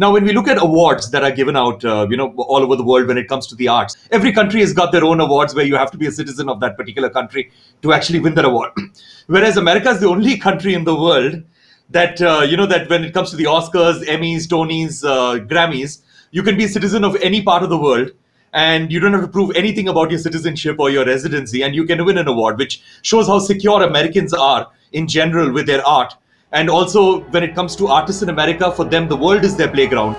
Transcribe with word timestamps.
Now, 0.00 0.10
when 0.10 0.24
we 0.24 0.32
look 0.32 0.48
at 0.48 0.56
awards 0.56 1.10
that 1.10 1.22
are 1.24 1.30
given 1.30 1.56
out, 1.56 1.84
uh, 1.84 2.06
you 2.08 2.16
know, 2.16 2.32
all 2.38 2.62
over 2.62 2.74
the 2.74 2.82
world 2.82 3.06
when 3.06 3.18
it 3.18 3.28
comes 3.28 3.46
to 3.48 3.54
the 3.54 3.68
arts, 3.68 3.98
every 4.10 4.32
country 4.32 4.60
has 4.60 4.72
got 4.72 4.92
their 4.92 5.04
own 5.04 5.20
awards 5.20 5.54
where 5.54 5.66
you 5.66 5.76
have 5.76 5.90
to 5.90 5.98
be 5.98 6.06
a 6.06 6.10
citizen 6.10 6.48
of 6.48 6.58
that 6.60 6.78
particular 6.78 7.10
country 7.10 7.52
to 7.82 7.92
actually 7.92 8.18
win 8.18 8.32
that 8.32 8.46
award. 8.46 8.70
Whereas 9.26 9.58
America 9.58 9.90
is 9.90 10.00
the 10.00 10.08
only 10.08 10.38
country 10.38 10.72
in 10.72 10.84
the 10.84 10.94
world 10.94 11.42
that 11.90 12.18
uh, 12.22 12.46
you 12.48 12.56
know 12.56 12.64
that 12.64 12.88
when 12.88 13.04
it 13.04 13.12
comes 13.12 13.28
to 13.32 13.36
the 13.36 13.44
Oscars, 13.44 14.02
Emmys, 14.06 14.46
Tonys, 14.46 15.04
uh, 15.04 15.44
Grammys, 15.44 16.00
you 16.30 16.42
can 16.42 16.56
be 16.56 16.64
a 16.64 16.68
citizen 16.68 17.04
of 17.04 17.14
any 17.16 17.42
part 17.42 17.62
of 17.62 17.68
the 17.68 17.76
world 17.76 18.10
and 18.54 18.90
you 18.90 19.00
don't 19.00 19.12
have 19.12 19.20
to 19.20 19.28
prove 19.28 19.54
anything 19.54 19.86
about 19.86 20.10
your 20.10 20.18
citizenship 20.18 20.76
or 20.78 20.88
your 20.88 21.04
residency 21.04 21.62
and 21.62 21.74
you 21.74 21.84
can 21.84 22.02
win 22.06 22.16
an 22.16 22.26
award 22.26 22.58
which 22.58 22.82
shows 23.02 23.28
how 23.28 23.38
secure 23.38 23.84
americans 23.84 24.34
are 24.34 24.66
in 24.92 25.06
general 25.06 25.52
with 25.52 25.66
their 25.66 25.86
art 25.86 26.14
and 26.52 26.68
also 26.68 27.20
when 27.30 27.42
it 27.42 27.54
comes 27.54 27.76
to 27.76 27.86
artists 27.86 28.22
in 28.22 28.28
america 28.28 28.72
for 28.72 28.84
them 28.84 29.08
the 29.08 29.16
world 29.16 29.44
is 29.44 29.56
their 29.56 29.68
playground 29.68 30.16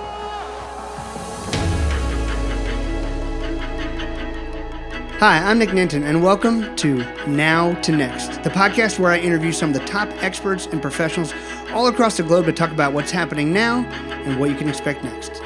Hi, 5.22 5.38
I'm 5.38 5.60
Nick 5.60 5.68
Nanton, 5.68 6.02
and 6.02 6.20
welcome 6.20 6.74
to 6.74 7.06
Now 7.28 7.74
to 7.82 7.92
Next, 7.92 8.42
the 8.42 8.50
podcast 8.50 8.98
where 8.98 9.12
I 9.12 9.18
interview 9.20 9.52
some 9.52 9.70
of 9.70 9.78
the 9.78 9.86
top 9.86 10.08
experts 10.20 10.66
and 10.66 10.82
professionals 10.82 11.32
all 11.70 11.86
across 11.86 12.16
the 12.16 12.24
globe 12.24 12.46
to 12.46 12.52
talk 12.52 12.72
about 12.72 12.92
what's 12.92 13.12
happening 13.12 13.52
now 13.52 13.84
and 14.24 14.40
what 14.40 14.50
you 14.50 14.56
can 14.56 14.68
expect 14.68 15.04
next. 15.04 15.40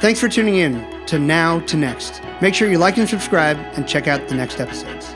Thanks 0.00 0.20
for 0.20 0.30
tuning 0.30 0.56
in 0.56 1.04
to 1.04 1.18
Now 1.18 1.60
to 1.60 1.76
Next. 1.76 2.22
Make 2.40 2.54
sure 2.54 2.70
you 2.70 2.78
like 2.78 2.96
and 2.96 3.06
subscribe 3.06 3.58
and 3.74 3.86
check 3.86 4.08
out 4.08 4.26
the 4.26 4.36
next 4.36 4.58
episodes. 4.58 5.11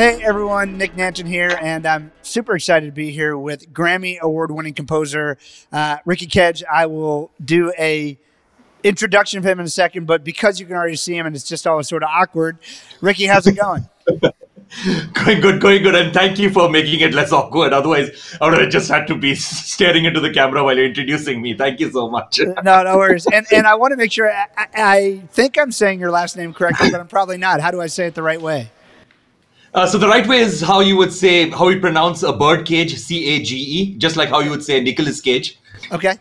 Hey 0.00 0.22
everyone, 0.22 0.78
Nick 0.78 0.96
Nanton 0.96 1.28
here, 1.28 1.58
and 1.60 1.84
I'm 1.84 2.10
super 2.22 2.56
excited 2.56 2.86
to 2.86 2.92
be 2.92 3.10
here 3.10 3.36
with 3.36 3.70
Grammy 3.70 4.18
Award-winning 4.18 4.72
composer 4.72 5.36
uh, 5.72 5.98
Ricky 6.06 6.26
Kej. 6.26 6.62
I 6.72 6.86
will 6.86 7.30
do 7.44 7.70
a 7.78 8.16
introduction 8.82 9.40
of 9.40 9.44
him 9.44 9.60
in 9.60 9.66
a 9.66 9.68
second, 9.68 10.06
but 10.06 10.24
because 10.24 10.58
you 10.58 10.64
can 10.64 10.74
already 10.74 10.96
see 10.96 11.14
him 11.14 11.26
and 11.26 11.36
it's 11.36 11.46
just 11.46 11.66
always 11.66 11.86
sort 11.86 12.02
of 12.02 12.08
awkward, 12.10 12.56
Ricky, 13.02 13.26
how's 13.26 13.46
it 13.46 13.58
going? 13.58 13.90
going 15.12 15.40
good, 15.42 15.60
going 15.60 15.82
good, 15.82 15.94
and 15.94 16.14
thank 16.14 16.38
you 16.38 16.48
for 16.48 16.70
making 16.70 17.00
it 17.00 17.12
less 17.12 17.30
awkward. 17.30 17.74
Otherwise, 17.74 18.38
I 18.40 18.48
would 18.48 18.58
have 18.58 18.70
just 18.70 18.88
had 18.88 19.06
to 19.08 19.14
be 19.14 19.34
staring 19.34 20.06
into 20.06 20.20
the 20.20 20.32
camera 20.32 20.64
while 20.64 20.78
you're 20.78 20.86
introducing 20.86 21.42
me. 21.42 21.52
Thank 21.52 21.78
you 21.78 21.90
so 21.90 22.08
much. 22.08 22.40
no, 22.64 22.82
no 22.84 22.96
worries. 22.96 23.26
And 23.30 23.46
and 23.52 23.66
I 23.66 23.74
want 23.74 23.90
to 23.92 23.98
make 23.98 24.12
sure 24.12 24.32
I, 24.32 24.46
I 24.74 25.22
think 25.32 25.58
I'm 25.58 25.70
saying 25.70 26.00
your 26.00 26.10
last 26.10 26.38
name 26.38 26.54
correctly, 26.54 26.90
but 26.90 27.00
I'm 27.00 27.08
probably 27.08 27.36
not. 27.36 27.60
How 27.60 27.70
do 27.70 27.82
I 27.82 27.88
say 27.88 28.06
it 28.06 28.14
the 28.14 28.22
right 28.22 28.40
way? 28.40 28.70
Uh, 29.72 29.86
so 29.86 29.98
the 29.98 30.08
right 30.08 30.26
way 30.26 30.38
is 30.38 30.60
how 30.60 30.80
you 30.80 30.96
would 30.96 31.12
say 31.12 31.48
how 31.50 31.68
you 31.68 31.78
pronounce 31.78 32.24
a 32.24 32.32
bird 32.32 32.66
cage, 32.66 32.96
C 32.96 33.26
A 33.26 33.42
G 33.42 33.56
E, 33.56 33.94
just 33.98 34.16
like 34.16 34.28
how 34.28 34.40
you 34.40 34.50
would 34.50 34.64
say 34.64 34.80
Nicolas 34.80 35.20
Cage. 35.20 35.58
Okay. 35.92 36.16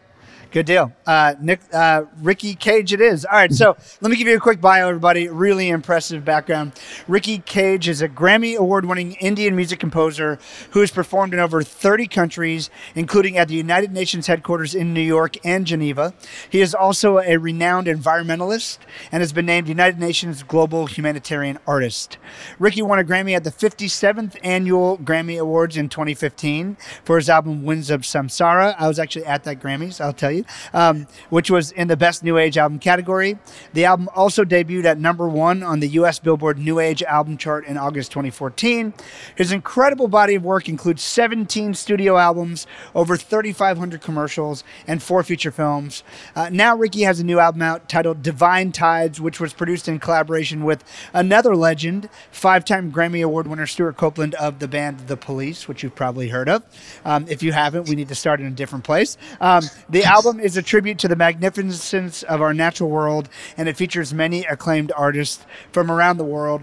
Good 0.51 0.65
deal. 0.65 0.91
Uh, 1.05 1.35
Nick, 1.39 1.59
uh, 1.71 2.05
Ricky 2.21 2.55
Kej 2.55 2.91
it 2.91 3.01
is. 3.01 3.23
All 3.23 3.33
right, 3.37 3.53
so 3.53 3.77
let 4.01 4.09
me 4.09 4.17
give 4.17 4.27
you 4.27 4.35
a 4.35 4.39
quick 4.39 4.59
bio, 4.59 4.87
everybody. 4.87 5.27
Really 5.27 5.69
impressive 5.69 6.25
background. 6.25 6.71
Ricky 7.07 7.37
Kej 7.39 7.87
is 7.87 8.01
a 8.01 8.09
Grammy 8.09 8.57
Award 8.57 8.85
winning 8.85 9.11
Indian 9.13 9.55
music 9.55 9.79
composer 9.79 10.39
who 10.71 10.79
has 10.79 10.89
performed 10.89 11.35
in 11.35 11.39
over 11.39 11.61
30 11.61 12.07
countries, 12.07 12.71
including 12.95 13.37
at 13.37 13.47
the 13.47 13.53
United 13.53 13.91
Nations 13.91 14.25
headquarters 14.25 14.73
in 14.73 14.91
New 14.91 15.03
York 15.03 15.37
and 15.45 15.67
Geneva. 15.67 16.15
He 16.49 16.61
is 16.61 16.73
also 16.73 17.19
a 17.19 17.37
renowned 17.37 17.85
environmentalist 17.85 18.79
and 19.11 19.21
has 19.21 19.31
been 19.31 19.45
named 19.45 19.67
United 19.67 19.99
Nations 19.99 20.41
Global 20.41 20.87
Humanitarian 20.87 21.59
Artist. 21.67 22.17
Ricky 22.57 22.81
won 22.81 22.97
a 22.97 23.03
Grammy 23.03 23.35
at 23.35 23.43
the 23.43 23.51
57th 23.51 24.35
Annual 24.43 24.97
Grammy 24.97 25.39
Awards 25.39 25.77
in 25.77 25.89
2015 25.89 26.75
for 27.03 27.17
his 27.17 27.29
album 27.29 27.63
Winds 27.63 27.91
of 27.91 28.01
Samsara. 28.01 28.73
I 28.79 28.87
was 28.87 28.97
actually 28.97 29.25
at 29.25 29.43
that 29.43 29.59
Grammys, 29.59 30.01
I'll 30.01 30.11
tell 30.11 30.31
you 30.31 30.38
um, 30.73 31.07
which 31.29 31.49
was 31.51 31.71
in 31.71 31.87
the 31.87 31.97
Best 31.97 32.23
New 32.23 32.37
Age 32.37 32.57
Album 32.57 32.79
category. 32.79 33.37
The 33.73 33.85
album 33.85 34.09
also 34.15 34.43
debuted 34.43 34.85
at 34.85 34.99
number 34.99 35.27
one 35.27 35.63
on 35.63 35.79
the 35.79 35.87
U.S. 35.89 36.19
Billboard 36.19 36.57
New 36.57 36.79
Age 36.79 37.03
Album 37.03 37.37
chart 37.37 37.65
in 37.65 37.77
August 37.77 38.11
2014. 38.11 38.93
His 39.35 39.51
incredible 39.51 40.07
body 40.07 40.35
of 40.35 40.43
work 40.43 40.69
includes 40.69 41.03
17 41.03 41.73
studio 41.73 42.17
albums, 42.17 42.67
over 42.93 43.17
3,500 43.17 44.01
commercials, 44.01 44.63
and 44.87 45.01
four 45.01 45.23
feature 45.23 45.51
films. 45.51 46.03
Uh, 46.35 46.49
now, 46.51 46.75
Ricky 46.75 47.01
has 47.01 47.19
a 47.19 47.23
new 47.23 47.39
album 47.39 47.61
out 47.61 47.89
titled 47.89 48.21
Divine 48.21 48.71
Tides, 48.71 49.19
which 49.19 49.39
was 49.39 49.53
produced 49.53 49.87
in 49.87 49.99
collaboration 49.99 50.63
with 50.63 50.83
another 51.13 51.55
legend, 51.55 52.09
five 52.31 52.65
time 52.65 52.91
Grammy 52.91 53.23
Award 53.23 53.47
winner 53.47 53.65
Stewart 53.65 53.97
Copeland 53.97 54.35
of 54.35 54.59
the 54.59 54.67
band 54.67 54.99
The 55.07 55.17
Police, 55.17 55.67
which 55.67 55.83
you've 55.83 55.95
probably 55.95 56.29
heard 56.29 56.49
of. 56.49 56.63
Um, 57.05 57.25
if 57.27 57.43
you 57.43 57.51
haven't, 57.51 57.89
we 57.89 57.95
need 57.95 58.09
to 58.09 58.15
start 58.15 58.39
in 58.39 58.45
a 58.47 58.51
different 58.51 58.83
place. 58.83 59.17
Um, 59.41 59.63
the 59.89 60.03
album 60.15 60.28
album 60.29 60.45
is 60.45 60.57
a 60.57 60.61
tribute 60.61 60.99
to 60.99 61.07
the 61.07 61.15
magnificence 61.15 62.21
of 62.21 62.39
our 62.39 62.53
natural 62.53 62.87
world, 62.87 63.27
and 63.57 63.67
it 63.67 63.75
features 63.75 64.13
many 64.13 64.45
acclaimed 64.45 64.91
artists 64.95 65.43
from 65.71 65.89
around 65.89 66.17
the 66.17 66.23
world. 66.23 66.61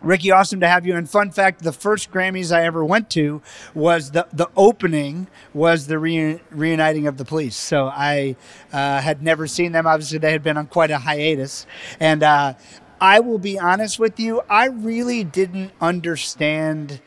Ricky, 0.00 0.30
awesome 0.30 0.60
to 0.60 0.68
have 0.68 0.86
you. 0.86 0.94
And 0.94 1.10
fun 1.10 1.32
fact: 1.32 1.64
the 1.64 1.72
first 1.72 2.12
Grammys 2.12 2.54
I 2.54 2.64
ever 2.64 2.84
went 2.84 3.10
to 3.10 3.42
was 3.74 4.12
the 4.12 4.28
the 4.32 4.48
opening 4.56 5.26
was 5.52 5.88
the 5.88 5.98
re- 5.98 6.40
reuniting 6.50 7.08
of 7.08 7.16
the 7.16 7.24
Police. 7.24 7.56
So 7.56 7.86
I 7.88 8.36
uh, 8.72 9.00
had 9.00 9.22
never 9.22 9.48
seen 9.48 9.72
them. 9.72 9.88
Obviously, 9.88 10.18
they 10.18 10.30
had 10.30 10.44
been 10.44 10.56
on 10.56 10.68
quite 10.68 10.92
a 10.92 10.98
hiatus, 10.98 11.66
and 11.98 12.22
uh, 12.22 12.54
I 13.00 13.18
will 13.18 13.40
be 13.40 13.58
honest 13.58 13.98
with 13.98 14.20
you, 14.20 14.42
I 14.48 14.66
really 14.66 15.24
didn't 15.24 15.72
understand 15.80 17.00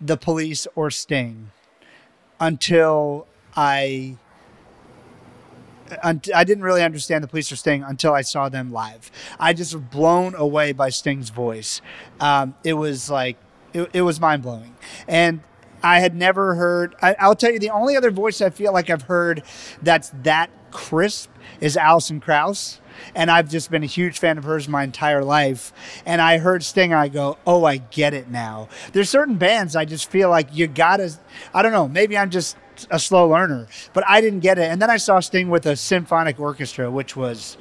the 0.00 0.16
Police 0.16 0.68
or 0.76 0.88
Sting 0.92 1.50
until 2.38 3.26
I 3.56 4.18
I 6.02 6.44
didn't 6.44 6.64
really 6.64 6.82
understand 6.82 7.24
the 7.24 7.28
police 7.28 7.50
or 7.50 7.56
Sting 7.56 7.82
until 7.82 8.12
I 8.12 8.22
saw 8.22 8.48
them 8.48 8.72
live. 8.72 9.10
I 9.38 9.52
just 9.52 9.74
was 9.74 9.82
blown 9.82 10.34
away 10.34 10.72
by 10.72 10.90
Sting's 10.90 11.30
voice. 11.30 11.80
Um, 12.20 12.54
it 12.64 12.74
was 12.74 13.10
like 13.10 13.36
it, 13.72 13.90
it 13.92 14.02
was 14.02 14.20
mind 14.20 14.42
blowing, 14.42 14.76
and 15.08 15.40
I 15.82 16.00
had 16.00 16.14
never 16.14 16.54
heard. 16.54 16.94
I, 17.02 17.16
I'll 17.18 17.34
tell 17.34 17.52
you, 17.52 17.58
the 17.58 17.70
only 17.70 17.96
other 17.96 18.10
voice 18.10 18.40
I 18.40 18.50
feel 18.50 18.72
like 18.72 18.90
I've 18.90 19.02
heard 19.02 19.42
that's 19.82 20.12
that 20.22 20.50
crisp 20.70 21.30
is 21.60 21.76
Alison 21.76 22.20
Krauss 22.20 22.80
and 23.14 23.30
I've 23.30 23.48
just 23.48 23.70
been 23.70 23.82
a 23.82 23.86
huge 23.86 24.18
fan 24.18 24.38
of 24.38 24.44
hers 24.44 24.68
my 24.68 24.84
entire 24.84 25.24
life. 25.24 25.72
And 26.06 26.20
I 26.20 26.38
heard 26.38 26.62
Sting, 26.62 26.92
I 26.92 27.08
go, 27.08 27.38
"Oh, 27.46 27.64
I 27.64 27.78
get 27.78 28.14
it 28.14 28.30
now." 28.30 28.68
There's 28.92 29.10
certain 29.10 29.36
bands 29.36 29.76
I 29.76 29.84
just 29.84 30.10
feel 30.10 30.30
like 30.30 30.48
you 30.52 30.66
gotta. 30.66 31.12
I 31.54 31.62
don't 31.62 31.72
know. 31.72 31.88
Maybe 31.88 32.16
I'm 32.16 32.30
just 32.30 32.56
a 32.90 32.98
slow 32.98 33.28
learner, 33.28 33.66
but 33.92 34.04
I 34.08 34.20
didn't 34.20 34.40
get 34.40 34.58
it. 34.58 34.70
And 34.70 34.80
then 34.80 34.90
I 34.90 34.96
saw 34.96 35.20
Sting 35.20 35.50
with 35.50 35.66
a 35.66 35.76
symphonic 35.76 36.40
orchestra, 36.40 36.90
which 36.90 37.16
was 37.16 37.56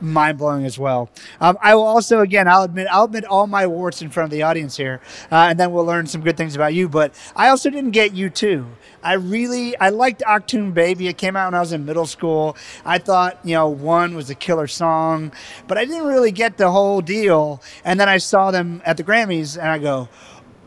mind 0.00 0.38
blowing 0.38 0.64
as 0.64 0.78
well. 0.78 1.10
Um, 1.40 1.58
I 1.60 1.74
will 1.74 1.84
also, 1.84 2.20
again, 2.20 2.48
I'll 2.48 2.62
admit, 2.62 2.86
I'll 2.90 3.04
admit 3.04 3.24
all 3.24 3.46
my 3.46 3.66
warts 3.66 4.02
in 4.02 4.10
front 4.10 4.26
of 4.26 4.30
the 4.30 4.42
audience 4.42 4.76
here, 4.76 5.00
uh, 5.30 5.48
and 5.50 5.58
then 5.58 5.72
we'll 5.72 5.84
learn 5.84 6.06
some 6.06 6.22
good 6.22 6.36
things 6.36 6.54
about 6.54 6.74
you. 6.74 6.88
But 6.88 7.14
I 7.36 7.48
also 7.48 7.70
didn't 7.70 7.92
get 7.92 8.12
U2. 8.12 8.66
I 9.02 9.14
really, 9.14 9.76
I 9.78 9.90
liked 9.90 10.22
Achtung 10.22 10.74
Baby. 10.74 11.08
It 11.08 11.18
came 11.18 11.36
out 11.36 11.46
when 11.46 11.54
I 11.54 11.60
was 11.60 11.72
in 11.72 11.84
middle 11.84 12.06
school. 12.06 12.56
I 12.84 12.98
thought, 12.98 13.38
you 13.44 13.54
know, 13.54 13.68
one 13.68 14.14
was 14.14 14.28
a 14.30 14.34
killer 14.34 14.66
song, 14.66 15.32
but 15.66 15.78
I 15.78 15.84
didn't 15.84 16.06
really 16.06 16.32
get 16.32 16.56
the 16.56 16.70
whole 16.70 17.00
deal. 17.00 17.62
And 17.84 18.00
then 18.00 18.08
I 18.08 18.18
saw 18.18 18.50
them 18.50 18.82
at 18.84 18.96
the 18.96 19.04
Grammys, 19.04 19.56
and 19.56 19.68
I 19.68 19.78
go, 19.78 20.08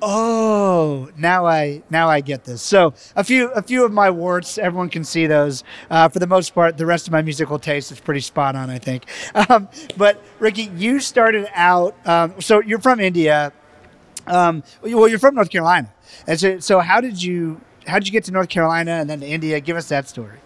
oh 0.01 1.09
now 1.17 1.45
i 1.45 1.81
now 1.89 2.09
i 2.09 2.21
get 2.21 2.43
this. 2.43 2.61
So 2.61 2.93
a 3.15 3.23
few 3.23 3.49
a 3.51 3.61
few 3.61 3.85
of 3.85 3.91
my 3.91 4.09
warts 4.09 4.57
everyone 4.57 4.89
can 4.89 5.03
see 5.03 5.27
those. 5.27 5.63
Uh, 5.89 6.09
for 6.09 6.19
the 6.19 6.27
most 6.27 6.53
part 6.53 6.77
the 6.77 6.85
rest 6.85 7.07
of 7.07 7.11
my 7.11 7.21
musical 7.21 7.59
taste 7.59 7.91
is 7.91 7.99
pretty 7.99 8.21
spot 8.21 8.55
on 8.55 8.69
i 8.69 8.77
think. 8.77 9.05
Um, 9.49 9.69
but 9.97 10.21
ricky 10.39 10.71
you 10.75 10.99
started 10.99 11.47
out 11.53 11.95
um, 12.07 12.39
so 12.39 12.61
you're 12.61 12.79
from 12.79 12.99
india. 12.99 13.53
Um, 14.27 14.63
well 14.81 15.07
you're 15.07 15.19
from 15.19 15.35
north 15.35 15.49
carolina. 15.49 15.91
And 16.27 16.39
so, 16.39 16.59
so 16.59 16.79
how 16.79 17.01
did 17.01 17.21
you 17.21 17.61
how 17.87 17.97
did 17.99 18.07
you 18.07 18.11
get 18.11 18.25
to 18.25 18.31
north 18.31 18.49
carolina 18.49 18.91
and 18.91 19.09
then 19.09 19.19
to 19.21 19.27
india? 19.27 19.59
Give 19.59 19.77
us 19.77 19.89
that 19.89 20.07
story 20.07 20.37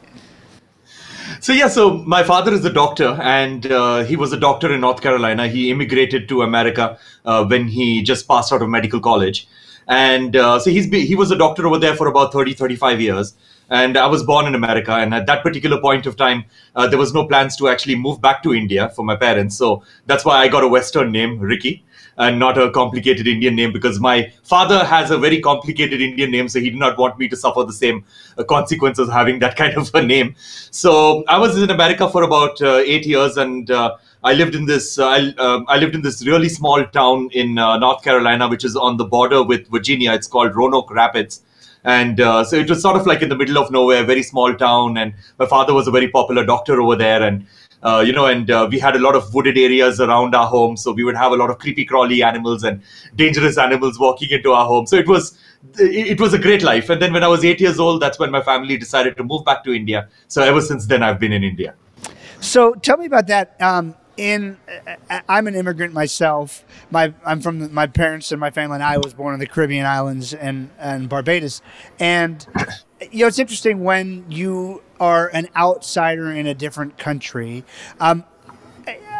so 1.39 1.53
yeah, 1.53 1.67
so 1.67 1.97
my 1.99 2.23
father 2.23 2.53
is 2.53 2.65
a 2.65 2.71
doctor, 2.71 3.17
and 3.21 3.71
uh, 3.71 4.03
he 4.03 4.15
was 4.15 4.33
a 4.33 4.39
doctor 4.39 4.73
in 4.73 4.81
North 4.81 5.01
Carolina. 5.01 5.47
He 5.47 5.71
immigrated 5.71 6.27
to 6.29 6.41
America 6.41 6.97
uh, 7.25 7.45
when 7.45 7.67
he 7.67 8.01
just 8.01 8.27
passed 8.27 8.51
out 8.53 8.61
of 8.61 8.69
medical 8.69 8.99
college, 8.99 9.47
and 9.87 10.35
uh, 10.35 10.59
so 10.59 10.69
he's 10.69 10.85
he 10.85 11.15
was 11.15 11.31
a 11.31 11.37
doctor 11.37 11.67
over 11.67 11.79
there 11.79 11.95
for 11.95 12.07
about 12.07 12.33
30, 12.33 12.53
35 12.53 13.01
years. 13.01 13.35
And 13.67 13.97
I 13.97 14.05
was 14.05 14.21
born 14.21 14.45
in 14.45 14.53
America, 14.53 14.91
and 14.91 15.11
at 15.13 15.25
that 15.25 15.41
particular 15.41 15.81
point 15.81 16.05
of 16.05 16.15
time, 16.15 16.45
uh, 16.75 16.87
there 16.87 16.99
was 16.99 17.15
no 17.15 17.25
plans 17.25 17.55
to 17.57 17.67
actually 17.67 17.95
move 17.95 18.21
back 18.21 18.43
to 18.43 18.53
India 18.53 18.89
for 18.89 19.03
my 19.03 19.15
parents. 19.15 19.55
So 19.55 19.81
that's 20.05 20.23
why 20.23 20.37
I 20.37 20.47
got 20.47 20.63
a 20.63 20.67
Western 20.67 21.11
name, 21.11 21.39
Ricky 21.39 21.83
and 22.17 22.39
not 22.39 22.57
a 22.57 22.69
complicated 22.71 23.27
Indian 23.27 23.55
name 23.55 23.71
because 23.71 23.99
my 23.99 24.31
father 24.43 24.83
has 24.85 25.11
a 25.11 25.17
very 25.17 25.41
complicated 25.41 26.01
Indian 26.01 26.31
name, 26.31 26.47
so 26.47 26.59
he 26.59 26.69
did 26.69 26.79
not 26.79 26.97
want 26.97 27.17
me 27.19 27.27
to 27.27 27.35
suffer 27.35 27.63
the 27.63 27.73
same 27.73 28.05
uh, 28.37 28.43
consequences 28.43 29.09
having 29.09 29.39
that 29.39 29.55
kind 29.61 29.75
of 29.77 29.93
a 29.93 30.01
name. 30.01 30.35
So 30.71 31.23
I 31.27 31.37
was 31.37 31.61
in 31.61 31.69
America 31.69 32.09
for 32.09 32.23
about 32.23 32.61
uh, 32.61 32.77
eight 32.77 33.05
years, 33.05 33.37
and 33.37 33.69
uh, 33.69 33.97
I 34.23 34.33
lived 34.33 34.55
in 34.55 34.65
this. 34.65 34.97
I, 34.97 35.33
I, 35.37 35.77
lived 35.77 35.95
in 35.95 36.01
this 36.01 36.25
really 36.25 36.49
small 36.49 36.85
town 36.85 37.29
in 37.33 37.55
North 37.55 38.03
Carolina, 38.03 38.47
which 38.47 38.65
is 38.65 38.75
on 38.75 38.97
the 38.97 39.05
border 39.05 39.43
with 39.43 39.67
Virginia. 39.69 40.13
It's 40.13 40.27
called 40.27 40.55
Roanoke 40.55 40.91
Rapids. 40.91 41.41
and 41.85 42.19
uh, 42.19 42.43
so 42.43 42.55
it 42.55 42.67
was 42.67 42.81
sort 42.81 42.95
of 42.99 43.05
like 43.05 43.21
in 43.21 43.29
the 43.29 43.35
middle 43.35 43.59
of 43.59 43.71
nowhere, 43.71 44.03
very 44.03 44.23
small 44.23 44.55
town. 44.55 44.97
And 44.97 45.13
my 45.37 45.45
father 45.45 45.73
was 45.73 45.87
a 45.87 45.91
very 45.91 46.07
popular 46.07 46.43
doctor 46.43 46.81
over 46.81 46.95
there, 46.95 47.21
and 47.21 47.45
uh, 47.83 48.03
you 48.05 48.13
know, 48.13 48.25
and 48.25 48.49
uh, 48.49 48.67
we 48.69 48.79
had 48.79 48.95
a 48.95 48.99
lot 48.99 49.15
of 49.15 49.33
wooded 49.33 49.57
areas 49.57 49.99
around 49.99 50.33
our 50.35 50.47
home, 50.47 50.75
so 50.77 50.91
we 50.91 51.03
would 51.03 51.15
have 51.15 51.31
a 51.31 51.35
lot 51.35 51.49
of 51.49 51.59
creepy 51.59 51.85
crawly 51.85 52.23
animals 52.23 52.63
and 52.63 52.81
dangerous 53.15 53.57
animals 53.57 53.99
walking 53.99 54.29
into 54.29 54.51
our 54.51 54.65
home. 54.65 54.87
So 54.87 54.95
it 54.95 55.07
was 55.07 55.37
it 55.77 56.19
was 56.19 56.33
a 56.33 56.39
great 56.39 56.63
life. 56.63 56.89
And 56.89 57.01
then 57.01 57.13
when 57.13 57.23
I 57.23 57.27
was 57.27 57.43
eight 57.43 57.59
years 57.59 57.79
old, 57.79 58.01
that's 58.01 58.19
when 58.19 58.31
my 58.31 58.41
family 58.41 58.77
decided 58.77 59.17
to 59.17 59.23
move 59.23 59.45
back 59.45 59.63
to 59.63 59.73
India. 59.73 60.07
So 60.27 60.41
ever 60.41 60.61
since 60.61 60.85
then, 60.85 61.03
I've 61.03 61.19
been 61.19 61.33
in 61.33 61.43
India. 61.43 61.75
So 62.39 62.73
tell 62.73 62.97
me 62.97 63.05
about 63.07 63.27
that. 63.27 63.55
Um, 63.59 63.95
in 64.17 64.57
I'm 65.29 65.47
an 65.47 65.55
immigrant 65.55 65.93
myself. 65.93 66.63
My 66.91 67.13
I'm 67.25 67.41
from 67.41 67.73
my 67.73 67.87
parents 67.87 68.31
and 68.31 68.39
my 68.39 68.49
family 68.49 68.75
and 68.75 68.83
I 68.83 68.97
was 68.97 69.13
born 69.13 69.33
in 69.33 69.39
the 69.39 69.47
Caribbean 69.47 69.85
islands 69.85 70.33
and 70.33 70.69
and 70.77 71.09
Barbados, 71.09 71.61
and 71.99 72.45
you 73.11 73.19
know 73.19 73.27
it's 73.27 73.39
interesting 73.39 73.83
when 73.83 74.25
you 74.29 74.81
are 74.99 75.27
an 75.33 75.47
outsider 75.55 76.31
in 76.31 76.47
a 76.47 76.53
different 76.53 76.97
country. 76.97 77.63
Um, 77.99 78.23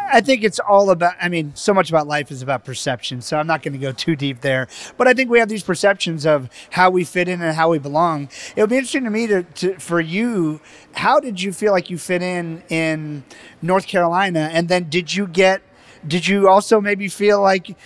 I 0.08 0.20
think 0.20 0.44
it's 0.44 0.58
all 0.58 0.90
about, 0.90 1.14
I 1.20 1.28
mean, 1.28 1.52
so 1.54 1.74
much 1.74 1.90
about 1.90 2.06
life 2.06 2.30
is 2.30 2.42
about 2.42 2.64
perception. 2.64 3.20
So 3.20 3.36
I'm 3.38 3.46
not 3.46 3.62
going 3.62 3.72
to 3.72 3.78
go 3.78 3.92
too 3.92 4.16
deep 4.16 4.40
there. 4.40 4.68
But 4.96 5.08
I 5.08 5.14
think 5.14 5.30
we 5.30 5.38
have 5.38 5.48
these 5.48 5.62
perceptions 5.62 6.24
of 6.24 6.48
how 6.70 6.90
we 6.90 7.04
fit 7.04 7.28
in 7.28 7.42
and 7.42 7.56
how 7.56 7.70
we 7.70 7.78
belong. 7.78 8.28
It 8.54 8.60
would 8.60 8.70
be 8.70 8.76
interesting 8.76 9.04
to 9.04 9.10
me 9.10 9.26
to, 9.26 9.42
to 9.42 9.78
for 9.78 10.00
you, 10.00 10.60
how 10.94 11.20
did 11.20 11.42
you 11.42 11.52
feel 11.52 11.72
like 11.72 11.90
you 11.90 11.98
fit 11.98 12.22
in 12.22 12.62
in 12.68 13.24
North 13.62 13.86
Carolina? 13.86 14.50
And 14.52 14.68
then 14.68 14.88
did 14.88 15.14
you 15.14 15.26
get, 15.26 15.62
did 16.06 16.26
you 16.26 16.48
also 16.48 16.80
maybe 16.80 17.08
feel 17.08 17.40
like 17.40 17.76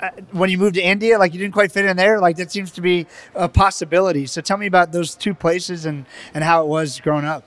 uh, 0.00 0.10
when 0.32 0.50
you 0.50 0.58
moved 0.58 0.74
to 0.74 0.82
India, 0.82 1.18
like 1.18 1.32
you 1.32 1.38
didn't 1.38 1.54
quite 1.54 1.70
fit 1.70 1.84
in 1.84 1.96
there? 1.96 2.20
Like 2.20 2.36
that 2.36 2.50
seems 2.50 2.70
to 2.72 2.80
be 2.80 3.06
a 3.34 3.48
possibility. 3.48 4.26
So 4.26 4.40
tell 4.40 4.56
me 4.56 4.66
about 4.66 4.92
those 4.92 5.14
two 5.14 5.34
places 5.34 5.86
and, 5.86 6.06
and 6.34 6.42
how 6.42 6.62
it 6.64 6.68
was 6.68 7.00
growing 7.00 7.24
up. 7.24 7.44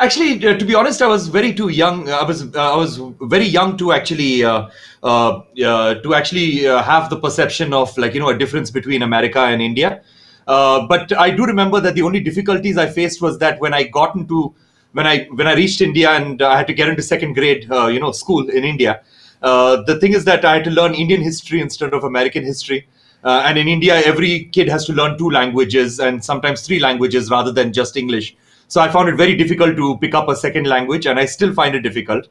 Actually, 0.00 0.46
uh, 0.46 0.56
to 0.56 0.64
be 0.64 0.76
honest, 0.76 1.02
I 1.02 1.08
was 1.08 1.26
very 1.26 1.52
too 1.52 1.70
young. 1.70 2.08
I 2.08 2.22
was 2.22 2.42
uh, 2.54 2.74
I 2.74 2.76
was 2.76 3.00
very 3.20 3.46
young 3.46 3.76
to 3.78 3.90
actually 3.90 4.44
uh, 4.44 4.68
uh, 5.02 5.40
uh 5.64 5.94
to 5.94 6.14
actually 6.14 6.62
have 6.62 7.10
the 7.10 7.16
perception 7.16 7.72
of 7.72 7.96
like 7.98 8.14
you 8.14 8.20
know 8.20 8.28
a 8.28 8.38
difference 8.38 8.70
between 8.70 9.02
America 9.02 9.40
and 9.40 9.60
India. 9.60 10.02
but 10.46 11.12
I 11.18 11.30
do 11.30 11.44
remember 11.44 11.80
that 11.80 11.96
the 11.96 12.02
only 12.02 12.20
difficulties 12.20 12.78
I 12.78 12.86
faced 12.86 13.20
was 13.20 13.38
that 13.38 13.60
when 13.60 13.74
I 13.74 13.82
got 13.98 14.14
into 14.14 14.54
when 14.92 15.04
I 15.04 15.24
when 15.34 15.48
I 15.48 15.54
reached 15.54 15.80
India 15.80 16.10
and 16.10 16.42
I 16.42 16.56
had 16.58 16.68
to 16.68 16.74
get 16.74 16.88
into 16.88 17.02
second 17.02 17.32
grade, 17.34 17.64
you 17.64 17.98
know, 17.98 18.12
school 18.12 18.48
in 18.48 18.64
India. 18.64 19.00
the 19.40 19.98
thing 20.00 20.12
is 20.12 20.24
that 20.26 20.44
I 20.44 20.54
had 20.54 20.64
to 20.64 20.70
learn 20.70 20.94
Indian 20.94 21.22
history 21.22 21.60
instead 21.60 21.92
of 21.92 22.04
American 22.04 22.44
history. 22.44 22.86
and 23.24 23.58
in 23.58 23.66
India, 23.66 23.94
every 24.10 24.44
kid 24.56 24.68
has 24.68 24.84
to 24.84 24.92
learn 24.92 25.18
two 25.18 25.30
languages 25.38 25.98
and 25.98 26.24
sometimes 26.24 26.68
three 26.68 26.78
languages 26.78 27.32
rather 27.38 27.50
than 27.50 27.72
just 27.72 27.96
English. 27.96 28.36
So 28.68 28.80
I 28.82 28.88
found 28.88 29.08
it 29.08 29.16
very 29.16 29.34
difficult 29.34 29.76
to 29.76 29.96
pick 29.98 30.14
up 30.14 30.28
a 30.28 30.36
second 30.36 30.66
language, 30.66 31.06
and 31.06 31.18
I 31.18 31.24
still 31.24 31.52
find 31.52 31.74
it 31.74 31.80
difficult. 31.80 32.28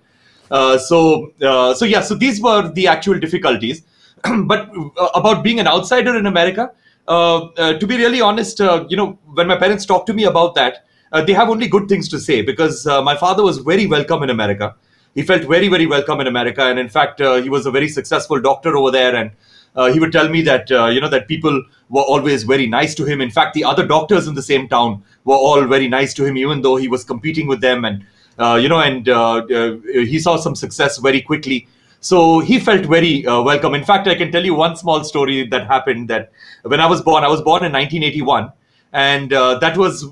Uh, 0.49 0.77
so, 0.77 1.33
uh, 1.41 1.73
so 1.73 1.83
yeah, 1.83 2.01
so 2.01 2.15
these 2.15 2.41
were 2.41 2.71
the 2.71 2.87
actual 2.87 3.19
difficulties. 3.19 3.83
but 4.45 4.69
uh, 4.97 5.09
about 5.15 5.43
being 5.43 5.59
an 5.59 5.67
outsider 5.67 6.15
in 6.15 6.25
America, 6.25 6.71
uh, 7.07 7.45
uh, 7.45 7.73
to 7.77 7.87
be 7.87 7.97
really 7.97 8.21
honest, 8.21 8.59
you 8.59 8.97
know, 8.97 9.17
when 9.33 9.47
my 9.47 9.57
parents 9.57 9.85
talk 9.85 10.05
to 10.05 10.13
me 10.13 10.25
about 10.25 10.55
that, 10.55 10.85
they 11.25 11.33
have 11.33 11.49
only 11.49 11.67
good 11.67 11.87
things 11.87 12.09
to 12.09 12.19
say 12.19 12.41
because 12.41 12.85
my 12.85 13.15
father 13.15 13.41
was 13.41 13.59
very 13.59 13.87
welcome 13.87 14.23
in 14.23 14.29
America. 14.29 14.75
He 15.15 15.23
felt 15.23 15.43
very, 15.43 15.67
very 15.67 15.87
welcome 15.87 16.19
in 16.19 16.27
America, 16.27 16.63
and 16.63 16.77
in 16.77 16.89
fact, 16.89 17.19
he 17.19 17.49
was 17.49 17.65
a 17.65 17.71
very 17.71 17.87
successful 17.87 18.39
doctor 18.39 18.77
over 18.77 18.91
there, 18.91 19.15
and 19.15 19.31
uh, 19.77 19.91
he 19.91 19.99
would 19.99 20.11
tell 20.11 20.27
me 20.27 20.41
that 20.41 20.69
uh, 20.71 20.87
you 20.87 20.99
know 20.99 21.07
that 21.07 21.27
people 21.27 21.63
were 21.89 22.01
always 22.01 22.43
very 22.43 22.67
nice 22.67 22.95
to 22.95 23.05
him. 23.05 23.21
In 23.21 23.29
fact, 23.29 23.53
the 23.53 23.63
other 23.63 23.85
doctors 23.85 24.27
in 24.27 24.33
the 24.33 24.41
same 24.41 24.67
town 24.67 25.03
were 25.23 25.35
all 25.35 25.63
very 25.65 25.87
nice 25.87 26.13
to 26.15 26.25
him, 26.25 26.35
even 26.35 26.61
though 26.61 26.75
he 26.75 26.87
was 26.87 27.03
competing 27.03 27.47
with 27.47 27.61
them, 27.61 27.85
and 27.85 28.03
uh, 28.39 28.55
you 28.55 28.67
know, 28.67 28.79
and 28.79 29.07
uh, 29.07 29.35
uh, 29.45 29.77
he 29.83 30.19
saw 30.19 30.35
some 30.35 30.55
success 30.55 30.97
very 30.97 31.21
quickly. 31.21 31.67
So 31.99 32.39
he 32.39 32.59
felt 32.59 32.85
very 32.85 33.23
welcome. 33.25 33.73
In 33.73 33.83
fact, 33.83 34.07
I 34.07 34.15
can 34.15 34.31
tell 34.31 34.45
you 34.45 34.53
one 34.53 34.75
small 34.75 35.03
story 35.03 35.47
that 35.47 35.67
happened. 35.67 36.09
That 36.09 36.31
when 36.63 36.79
I 36.79 36.87
was 36.87 37.01
born, 37.01 37.23
I 37.23 37.27
was 37.27 37.41
born 37.41 37.63
in 37.63 37.71
1981, 37.71 38.51
and 38.93 39.31
that 39.31 39.77
was 39.77 40.03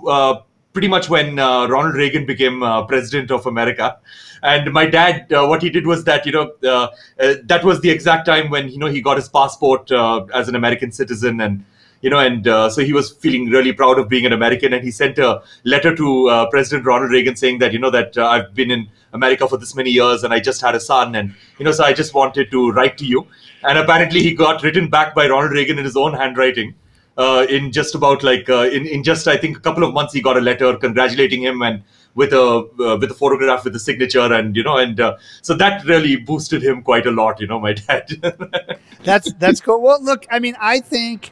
pretty 0.75 0.89
much 0.95 1.09
when 1.09 1.37
Ronald 1.37 1.95
Reagan 1.95 2.25
became 2.25 2.59
president 2.87 3.31
of 3.31 3.45
America. 3.45 3.97
And 4.45 4.71
my 4.71 4.85
dad 4.85 5.33
uh, 5.33 5.47
what 5.47 5.63
he 5.63 5.69
did 5.71 5.87
was 5.87 6.03
that 6.03 6.25
you 6.25 6.31
know 6.31 6.51
uh, 6.63 6.89
uh, 7.19 7.35
that 7.45 7.63
was 7.63 7.81
the 7.81 7.89
exact 7.89 8.27
time 8.27 8.51
when 8.51 8.69
you 8.69 8.77
know 8.77 8.85
he 8.87 9.01
got 9.01 9.17
his 9.17 9.27
passport 9.27 9.91
uh, 9.91 10.25
as 10.33 10.47
an 10.47 10.55
american 10.55 10.91
citizen 10.91 11.41
and 11.41 11.65
you 12.01 12.11
know 12.11 12.19
and 12.19 12.47
uh, 12.47 12.69
so 12.69 12.83
he 12.83 12.93
was 12.93 13.11
feeling 13.11 13.49
really 13.49 13.73
proud 13.73 13.97
of 13.97 14.07
being 14.07 14.25
an 14.25 14.33
american. 14.33 14.73
And 14.73 14.83
he 14.83 14.91
sent 14.91 15.17
a 15.17 15.41
letter 15.63 15.95
to 15.95 16.29
uh, 16.29 16.49
president 16.51 16.85
ronald 16.85 17.11
reagan 17.11 17.35
saying 17.35 17.57
that 17.59 17.73
you 17.73 17.79
know 17.79 17.89
that 17.89 18.17
i've 18.17 18.53
been 18.53 18.69
in 18.69 18.87
america 19.13 19.47
for 19.47 19.57
this 19.57 19.75
many 19.75 19.89
years 19.89 20.23
and 20.23 20.31
i 20.31 20.39
just 20.39 20.61
had 20.61 20.75
a 20.75 20.79
son 20.79 21.15
and 21.15 21.33
you 21.57 21.65
know 21.65 21.71
so 21.71 21.83
i 21.83 21.93
just 21.93 22.13
wanted 22.13 22.51
to 22.51 22.71
write 22.71 22.97
to 22.99 23.05
you. 23.05 23.27
And 23.63 23.79
apparently 23.79 24.21
he 24.21 24.35
got 24.35 24.61
written 24.61 24.89
back 24.89 25.15
by 25.15 25.27
ronald 25.27 25.53
reagan 25.53 25.79
in 25.79 25.85
his 25.85 25.97
own 25.97 26.13
handwriting 26.13 26.75
uh, 27.17 27.45
in 27.49 27.71
just 27.71 27.95
about 27.95 28.23
like 28.23 28.49
uh, 28.49 28.69
in 28.71 28.85
in 28.85 29.03
just 29.03 29.27
I 29.27 29.37
think 29.37 29.57
a 29.57 29.59
couple 29.59 29.83
of 29.83 29.93
months 29.93 30.13
he 30.13 30.21
got 30.21 30.37
a 30.37 30.41
letter 30.41 30.75
congratulating 30.77 31.41
him 31.41 31.61
and 31.61 31.83
with 32.13 32.33
a 32.33 32.41
uh, 32.79 32.97
with 32.97 33.11
a 33.11 33.13
photograph 33.13 33.63
with 33.63 33.75
a 33.75 33.79
signature 33.79 34.33
and 34.33 34.55
you 34.55 34.63
know 34.63 34.77
and 34.77 34.99
uh, 34.99 35.15
so 35.41 35.53
that 35.55 35.85
really 35.85 36.15
boosted 36.15 36.63
him 36.63 36.81
quite 36.81 37.05
a 37.05 37.11
lot 37.11 37.39
you 37.39 37.47
know 37.47 37.59
my 37.59 37.73
dad. 37.87 38.09
That's 39.03 39.31
that's 39.33 39.61
cool. 39.61 39.81
Well 39.81 40.03
look 40.03 40.25
i 40.29 40.39
mean 40.39 40.55
i 40.59 40.79
think 40.79 41.31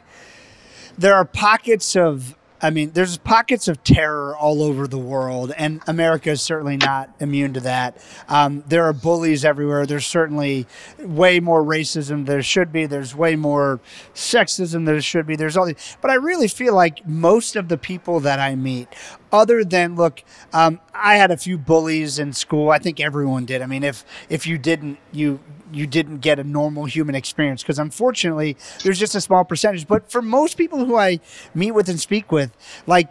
there 0.96 1.14
are 1.14 1.24
pockets 1.24 1.96
of 1.96 2.36
I 2.64 2.70
mean, 2.70 2.92
there's 2.92 3.18
pockets 3.18 3.68
of 3.68 3.84
terror 3.84 4.34
all 4.34 4.62
over 4.62 4.86
the 4.86 4.96
world, 4.96 5.52
and 5.58 5.82
America 5.86 6.30
is 6.30 6.40
certainly 6.40 6.78
not 6.78 7.10
immune 7.20 7.52
to 7.52 7.60
that. 7.60 8.02
Um, 8.26 8.64
there 8.66 8.84
are 8.84 8.94
bullies 8.94 9.44
everywhere. 9.44 9.84
There's 9.84 10.06
certainly 10.06 10.66
way 10.98 11.40
more 11.40 11.62
racism 11.62 12.24
there 12.24 12.42
should 12.42 12.72
be. 12.72 12.86
There's 12.86 13.14
way 13.14 13.36
more 13.36 13.80
sexism 14.14 14.86
there 14.86 15.02
should 15.02 15.26
be. 15.26 15.36
There's 15.36 15.58
all 15.58 15.66
these, 15.66 15.98
but 16.00 16.10
I 16.10 16.14
really 16.14 16.48
feel 16.48 16.74
like 16.74 17.06
most 17.06 17.54
of 17.54 17.68
the 17.68 17.76
people 17.76 18.18
that 18.20 18.40
I 18.40 18.54
meet 18.54 18.88
other 19.34 19.64
than 19.64 19.96
look 19.96 20.22
um, 20.52 20.80
i 20.94 21.16
had 21.16 21.30
a 21.30 21.36
few 21.36 21.58
bullies 21.58 22.18
in 22.18 22.32
school. 22.32 22.70
I 22.70 22.78
think 22.78 23.00
everyone 23.00 23.44
did. 23.44 23.60
I 23.62 23.66
mean 23.66 23.82
if 23.82 24.04
if 24.28 24.46
you 24.46 24.56
didn't 24.58 24.98
you 25.12 25.40
you 25.72 25.86
didn't 25.86 26.18
get 26.18 26.38
a 26.38 26.44
normal 26.44 26.84
human 26.84 27.14
experience 27.16 27.62
because 27.62 27.78
unfortunately 27.78 28.56
there's 28.82 28.98
just 28.98 29.14
a 29.14 29.20
small 29.20 29.44
percentage. 29.44 29.86
But 29.88 30.10
for 30.10 30.22
most 30.22 30.56
people 30.56 30.84
who 30.86 30.96
i 30.96 31.20
meet 31.54 31.72
with 31.72 31.88
and 31.88 32.00
speak 32.00 32.30
with 32.30 32.50
like 32.86 33.10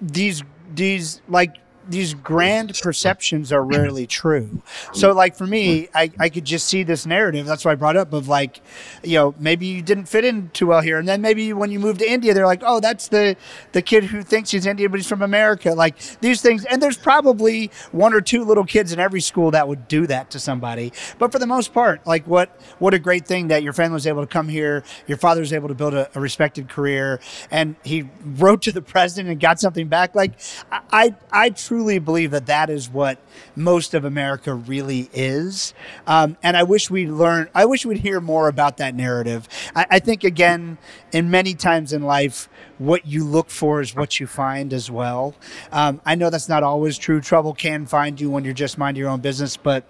these 0.00 0.42
these 0.74 1.20
like 1.28 1.56
these 1.88 2.14
grand 2.14 2.78
perceptions 2.80 3.52
are 3.52 3.64
rarely 3.64 4.06
true. 4.06 4.62
So, 4.92 5.12
like 5.12 5.36
for 5.36 5.46
me, 5.46 5.88
I, 5.94 6.10
I 6.18 6.28
could 6.28 6.44
just 6.44 6.66
see 6.68 6.82
this 6.82 7.04
narrative. 7.06 7.44
That's 7.46 7.64
why 7.64 7.72
I 7.72 7.74
brought 7.74 7.96
up 7.96 8.12
of 8.12 8.28
like, 8.28 8.60
you 9.02 9.16
know, 9.18 9.34
maybe 9.38 9.66
you 9.66 9.82
didn't 9.82 10.06
fit 10.06 10.24
in 10.24 10.50
too 10.50 10.68
well 10.68 10.80
here, 10.80 10.98
and 10.98 11.08
then 11.08 11.20
maybe 11.20 11.52
when 11.52 11.70
you 11.70 11.78
move 11.78 11.98
to 11.98 12.10
India, 12.10 12.32
they're 12.34 12.46
like, 12.46 12.62
oh, 12.64 12.80
that's 12.80 13.08
the 13.08 13.36
the 13.72 13.82
kid 13.82 14.04
who 14.04 14.22
thinks 14.22 14.50
he's 14.50 14.66
Indian 14.66 14.90
but 14.90 14.98
he's 14.98 15.08
from 15.08 15.22
America. 15.22 15.72
Like 15.72 15.96
these 16.20 16.40
things, 16.40 16.64
and 16.64 16.80
there's 16.80 16.96
probably 16.96 17.70
one 17.90 18.14
or 18.14 18.20
two 18.20 18.44
little 18.44 18.64
kids 18.64 18.92
in 18.92 19.00
every 19.00 19.20
school 19.20 19.50
that 19.50 19.66
would 19.66 19.88
do 19.88 20.06
that 20.06 20.30
to 20.30 20.40
somebody. 20.40 20.92
But 21.18 21.32
for 21.32 21.38
the 21.38 21.46
most 21.46 21.74
part, 21.74 22.06
like 22.06 22.26
what 22.26 22.48
what 22.78 22.94
a 22.94 22.98
great 22.98 23.26
thing 23.26 23.48
that 23.48 23.62
your 23.62 23.72
family 23.72 23.94
was 23.94 24.06
able 24.06 24.22
to 24.22 24.26
come 24.26 24.48
here, 24.48 24.84
your 25.06 25.18
father 25.18 25.40
was 25.40 25.52
able 25.52 25.68
to 25.68 25.74
build 25.74 25.94
a, 25.94 26.08
a 26.16 26.20
respected 26.20 26.68
career, 26.68 27.20
and 27.50 27.76
he 27.84 28.04
wrote 28.24 28.62
to 28.62 28.72
the 28.72 28.82
president 28.82 29.30
and 29.30 29.40
got 29.40 29.58
something 29.58 29.88
back. 29.88 30.14
Like 30.14 30.32
I 30.70 31.02
I, 31.02 31.14
I 31.32 31.50
truly 31.50 31.81
believe 31.82 32.30
that 32.30 32.46
that 32.46 32.70
is 32.70 32.88
what 32.88 33.18
most 33.56 33.94
of 33.94 34.04
America 34.04 34.54
really 34.54 35.10
is. 35.12 35.74
Um, 36.06 36.36
and 36.42 36.56
I 36.56 36.62
wish 36.62 36.90
we'd 36.90 37.08
learn, 37.08 37.48
I 37.54 37.64
wish 37.64 37.84
we'd 37.84 37.98
hear 37.98 38.20
more 38.20 38.48
about 38.48 38.76
that 38.78 38.94
narrative. 38.94 39.48
I, 39.74 39.86
I 39.90 39.98
think, 39.98 40.24
again, 40.24 40.78
in 41.12 41.30
many 41.30 41.54
times 41.54 41.92
in 41.92 42.02
life, 42.02 42.48
what 42.78 43.06
you 43.06 43.24
look 43.24 43.50
for 43.50 43.80
is 43.80 43.94
what 43.94 44.18
you 44.18 44.26
find 44.26 44.72
as 44.72 44.90
well. 44.90 45.34
Um, 45.70 46.00
I 46.04 46.14
know 46.14 46.30
that's 46.30 46.48
not 46.48 46.62
always 46.62 46.98
true. 46.98 47.20
Trouble 47.20 47.54
can 47.54 47.86
find 47.86 48.20
you 48.20 48.30
when 48.30 48.44
you're 48.44 48.54
just 48.54 48.76
minding 48.76 49.00
your 49.00 49.10
own 49.10 49.20
business, 49.20 49.56
but 49.56 49.84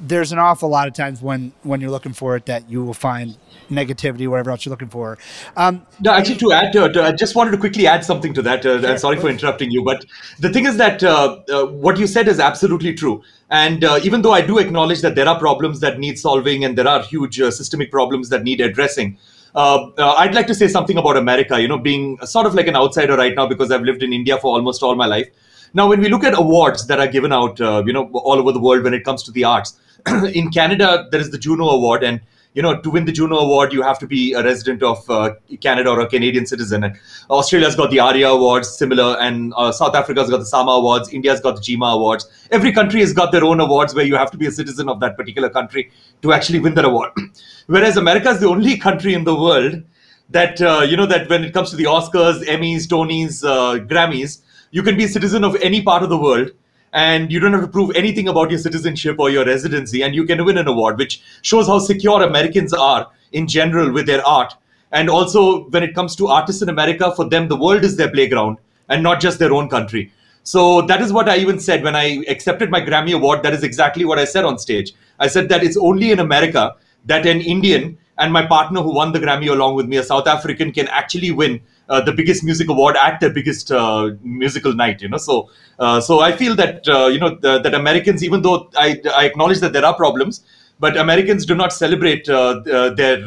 there's 0.00 0.32
an 0.32 0.38
awful 0.38 0.68
lot 0.68 0.88
of 0.88 0.94
times 0.94 1.22
when 1.22 1.52
when 1.62 1.80
you're 1.80 1.90
looking 1.90 2.12
for 2.12 2.34
it 2.36 2.46
that 2.46 2.68
you 2.68 2.82
will 2.82 2.94
find 2.94 3.36
negativity, 3.70 4.26
whatever 4.26 4.50
else 4.50 4.64
you're 4.64 4.70
looking 4.70 4.88
for. 4.88 5.18
Um, 5.56 5.86
no, 6.00 6.12
actually, 6.12 6.36
to 6.36 6.52
add, 6.52 6.72
to, 6.72 6.92
to, 6.92 7.02
I 7.02 7.12
just 7.12 7.34
wanted 7.34 7.52
to 7.52 7.58
quickly 7.58 7.86
add 7.86 8.04
something 8.04 8.34
to 8.34 8.42
that. 8.42 8.64
Uh, 8.64 8.80
sure, 8.80 8.98
sorry 8.98 9.16
for 9.18 9.28
interrupting 9.28 9.70
you, 9.70 9.84
but 9.84 10.04
the 10.38 10.50
thing 10.50 10.66
is 10.66 10.78
that 10.78 11.03
uh, 11.04 11.42
uh, 11.50 11.66
what 11.66 11.98
you 11.98 12.06
said 12.06 12.28
is 12.28 12.40
absolutely 12.40 12.94
true. 12.94 13.22
And 13.50 13.84
uh, 13.84 14.00
even 14.02 14.22
though 14.22 14.32
I 14.32 14.40
do 14.40 14.58
acknowledge 14.58 15.00
that 15.02 15.14
there 15.14 15.28
are 15.28 15.38
problems 15.38 15.80
that 15.80 15.98
need 15.98 16.18
solving 16.18 16.64
and 16.64 16.76
there 16.76 16.88
are 16.88 17.02
huge 17.02 17.40
uh, 17.40 17.50
systemic 17.50 17.90
problems 17.90 18.28
that 18.30 18.42
need 18.42 18.60
addressing. 18.60 19.18
I'd 19.56 20.34
like 20.34 20.48
to 20.48 20.54
say 20.54 20.66
something 20.66 20.98
about 20.98 21.16
America, 21.16 21.60
you 21.60 21.68
know, 21.68 21.78
being 21.78 22.18
sort 22.26 22.46
of 22.46 22.54
like 22.54 22.66
an 22.66 22.74
outsider 22.74 23.16
right 23.16 23.36
now 23.36 23.46
because 23.46 23.70
I've 23.70 23.82
lived 23.82 24.02
in 24.02 24.12
India 24.12 24.36
for 24.36 24.48
almost 24.48 24.82
all 24.82 24.96
my 24.96 25.06
life. 25.06 25.28
Now, 25.74 25.88
when 25.88 26.00
we 26.00 26.08
look 26.08 26.24
at 26.24 26.36
awards 26.36 26.88
that 26.88 26.98
are 26.98 27.06
given 27.06 27.32
out, 27.32 27.60
you 27.60 27.92
know, 27.92 28.10
all 28.14 28.40
over 28.40 28.50
the 28.50 28.58
world 28.58 28.82
when 28.82 28.94
it 28.94 29.04
comes 29.04 29.22
to 29.24 29.30
the 29.30 29.44
arts, 29.44 29.78
in 30.34 30.50
Canada, 30.50 31.06
there 31.12 31.20
is 31.20 31.30
the 31.30 31.38
Juno 31.38 31.68
Award, 31.68 32.02
and 32.02 32.20
you 32.54 32.62
know, 32.62 32.80
to 32.80 32.88
win 32.88 33.04
the 33.04 33.12
Juno 33.12 33.36
Award, 33.36 33.72
you 33.72 33.82
have 33.82 33.98
to 33.98 34.06
be 34.06 34.32
a 34.32 34.42
resident 34.42 34.82
of 34.82 35.08
uh, 35.10 35.34
Canada 35.60 35.90
or 35.90 36.00
a 36.00 36.06
Canadian 36.06 36.46
citizen. 36.46 36.84
And 36.84 36.96
Australia's 37.28 37.74
got 37.74 37.90
the 37.90 37.98
ARIA 37.98 38.28
Awards, 38.28 38.76
similar, 38.76 39.16
and 39.20 39.52
uh, 39.56 39.72
South 39.72 39.94
Africa's 39.96 40.30
got 40.30 40.38
the 40.38 40.46
SAMA 40.46 40.70
Awards. 40.70 41.12
India's 41.12 41.40
got 41.40 41.56
the 41.56 41.62
GIMA 41.62 41.86
Awards. 41.86 42.48
Every 42.52 42.72
country 42.72 43.00
has 43.00 43.12
got 43.12 43.32
their 43.32 43.44
own 43.44 43.58
awards 43.58 43.92
where 43.94 44.04
you 44.04 44.14
have 44.14 44.30
to 44.30 44.38
be 44.38 44.46
a 44.46 44.52
citizen 44.52 44.88
of 44.88 45.00
that 45.00 45.16
particular 45.16 45.50
country 45.50 45.90
to 46.22 46.32
actually 46.32 46.60
win 46.60 46.74
that 46.74 46.84
award. 46.84 47.10
Whereas 47.66 47.96
America 47.96 48.30
is 48.30 48.40
the 48.40 48.48
only 48.48 48.76
country 48.78 49.14
in 49.14 49.24
the 49.24 49.34
world 49.34 49.82
that 50.30 50.62
uh, 50.62 50.86
you 50.88 50.96
know 50.96 51.06
that 51.06 51.28
when 51.28 51.44
it 51.44 51.52
comes 51.52 51.70
to 51.70 51.76
the 51.76 51.84
Oscars, 51.84 52.42
Emmys, 52.44 52.86
Tonys, 52.86 53.44
uh, 53.44 53.84
Grammys, 53.84 54.42
you 54.70 54.82
can 54.82 54.96
be 54.96 55.04
a 55.04 55.08
citizen 55.08 55.44
of 55.44 55.56
any 55.56 55.82
part 55.82 56.02
of 56.02 56.08
the 56.08 56.16
world 56.16 56.52
and 56.94 57.32
you 57.32 57.40
don't 57.40 57.52
have 57.52 57.62
to 57.62 57.68
prove 57.68 57.94
anything 57.96 58.28
about 58.28 58.50
your 58.50 58.58
citizenship 58.58 59.16
or 59.18 59.28
your 59.28 59.44
residency 59.44 60.02
and 60.02 60.14
you 60.14 60.24
can 60.24 60.44
win 60.44 60.56
an 60.56 60.68
award 60.68 60.96
which 60.96 61.20
shows 61.42 61.66
how 61.66 61.78
secure 61.78 62.22
americans 62.22 62.72
are 62.72 63.10
in 63.32 63.46
general 63.48 63.92
with 63.92 64.06
their 64.06 64.24
art. 64.26 64.54
And 64.92 65.10
also 65.10 65.64
when 65.70 65.82
it 65.82 65.92
comes 65.92 66.14
to 66.16 66.28
artists 66.28 66.62
in 66.62 66.68
america 66.68 67.12
for 67.16 67.28
them 67.28 67.48
the 67.48 67.56
world 67.56 67.82
is 67.82 67.96
their 67.96 68.10
playground 68.10 68.58
and 68.88 69.02
not 69.02 69.20
just 69.20 69.38
their 69.38 69.52
own 69.52 69.68
country. 69.68 70.12
So 70.44 70.82
that 70.82 71.00
is 71.00 71.12
what 71.12 71.28
i 71.28 71.36
even 71.36 71.58
said 71.58 71.82
when 71.82 71.96
i 71.96 72.22
accepted 72.28 72.70
my 72.70 72.80
grammy 72.80 73.14
award. 73.14 73.42
That 73.42 73.54
is 73.54 73.64
exactly 73.64 74.04
what 74.04 74.20
i 74.20 74.24
said 74.24 74.44
on 74.44 74.58
stage. 74.58 74.94
I 75.18 75.26
said 75.26 75.48
that 75.48 75.64
it's 75.64 75.76
only 75.76 76.12
in 76.12 76.20
america 76.20 76.76
that 77.06 77.26
an 77.26 77.40
indian 77.40 77.98
and 78.18 78.32
my 78.32 78.46
partner 78.46 78.80
who 78.80 78.94
won 78.94 79.10
the 79.10 79.18
grammy 79.18 79.50
along 79.50 79.74
with 79.74 79.86
me 79.86 79.96
a 79.96 80.04
south 80.04 80.28
african 80.28 80.70
can 80.70 80.86
actually 80.88 81.32
win 81.32 81.60
uh, 81.88 82.00
the 82.00 82.12
biggest 82.12 82.44
music 82.44 82.68
award 82.68 82.96
at 82.96 83.20
the 83.20 83.30
biggest 83.30 83.70
uh, 83.70 84.10
musical 84.22 84.72
night 84.74 85.02
you 85.02 85.08
know? 85.08 85.16
So 85.18 85.50
uh, 85.78 86.00
so 86.00 86.20
i 86.20 86.32
feel 86.32 86.54
that 86.54 86.88
uh, 86.88 87.06
you 87.06 87.18
know 87.18 87.34
the, 87.34 87.58
that 87.58 87.74
americans 87.74 88.22
even 88.22 88.42
though 88.42 88.70
I, 88.76 89.00
I 89.14 89.24
acknowledge 89.26 89.60
that 89.60 89.72
there 89.72 89.84
are 89.84 89.94
problems 89.94 90.44
but 90.78 90.96
americans 90.96 91.44
do 91.44 91.54
not 91.54 91.72
celebrate 91.72 92.28
uh, 92.28 92.62
uh, 92.72 92.94
their 92.94 93.18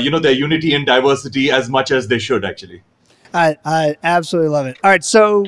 you 0.00 0.10
know 0.10 0.18
their 0.18 0.32
unity 0.32 0.74
and 0.74 0.86
diversity 0.86 1.50
as 1.50 1.68
much 1.70 1.92
as 1.92 2.08
they 2.08 2.18
should 2.18 2.44
actually. 2.44 2.82
I, 3.32 3.56
I 3.64 3.96
absolutely 4.02 4.48
love 4.48 4.66
it. 4.66 4.78
All 4.82 4.90
right 4.90 5.04
so 5.04 5.44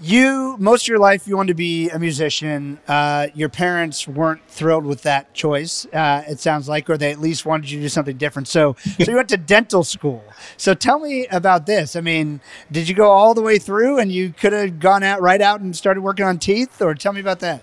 you 0.00 0.56
most 0.58 0.84
of 0.84 0.88
your 0.88 0.98
life 0.98 1.26
you 1.26 1.36
wanted 1.36 1.48
to 1.48 1.54
be 1.54 1.90
a 1.90 1.98
musician. 1.98 2.78
Uh, 2.88 3.28
your 3.34 3.48
parents 3.48 4.08
weren't 4.08 4.40
thrilled 4.48 4.84
with 4.84 5.02
that 5.02 5.34
choice 5.34 5.86
uh, 5.92 6.22
it 6.26 6.40
sounds 6.40 6.68
like 6.68 6.88
or 6.88 6.96
they 6.96 7.10
at 7.10 7.20
least 7.20 7.44
wanted 7.44 7.70
you 7.70 7.78
to 7.78 7.84
do 7.84 7.88
something 7.88 8.16
different. 8.16 8.48
So 8.48 8.76
so 9.00 9.10
you 9.10 9.16
went 9.16 9.28
to 9.30 9.36
dental 9.36 9.84
school. 9.84 10.24
So 10.56 10.74
tell 10.74 10.98
me 10.98 11.26
about 11.28 11.66
this. 11.66 11.96
I 11.96 12.00
mean 12.00 12.40
did 12.70 12.88
you 12.88 12.94
go 12.94 13.10
all 13.10 13.34
the 13.34 13.42
way 13.42 13.58
through 13.58 13.98
and 13.98 14.10
you 14.10 14.32
could 14.32 14.52
have 14.52 14.80
gone 14.80 15.02
out 15.02 15.20
right 15.20 15.40
out 15.40 15.60
and 15.60 15.76
started 15.76 16.00
working 16.00 16.24
on 16.24 16.38
teeth 16.38 16.80
or 16.80 16.94
tell 16.94 17.12
me 17.12 17.20
about 17.20 17.40
that? 17.40 17.62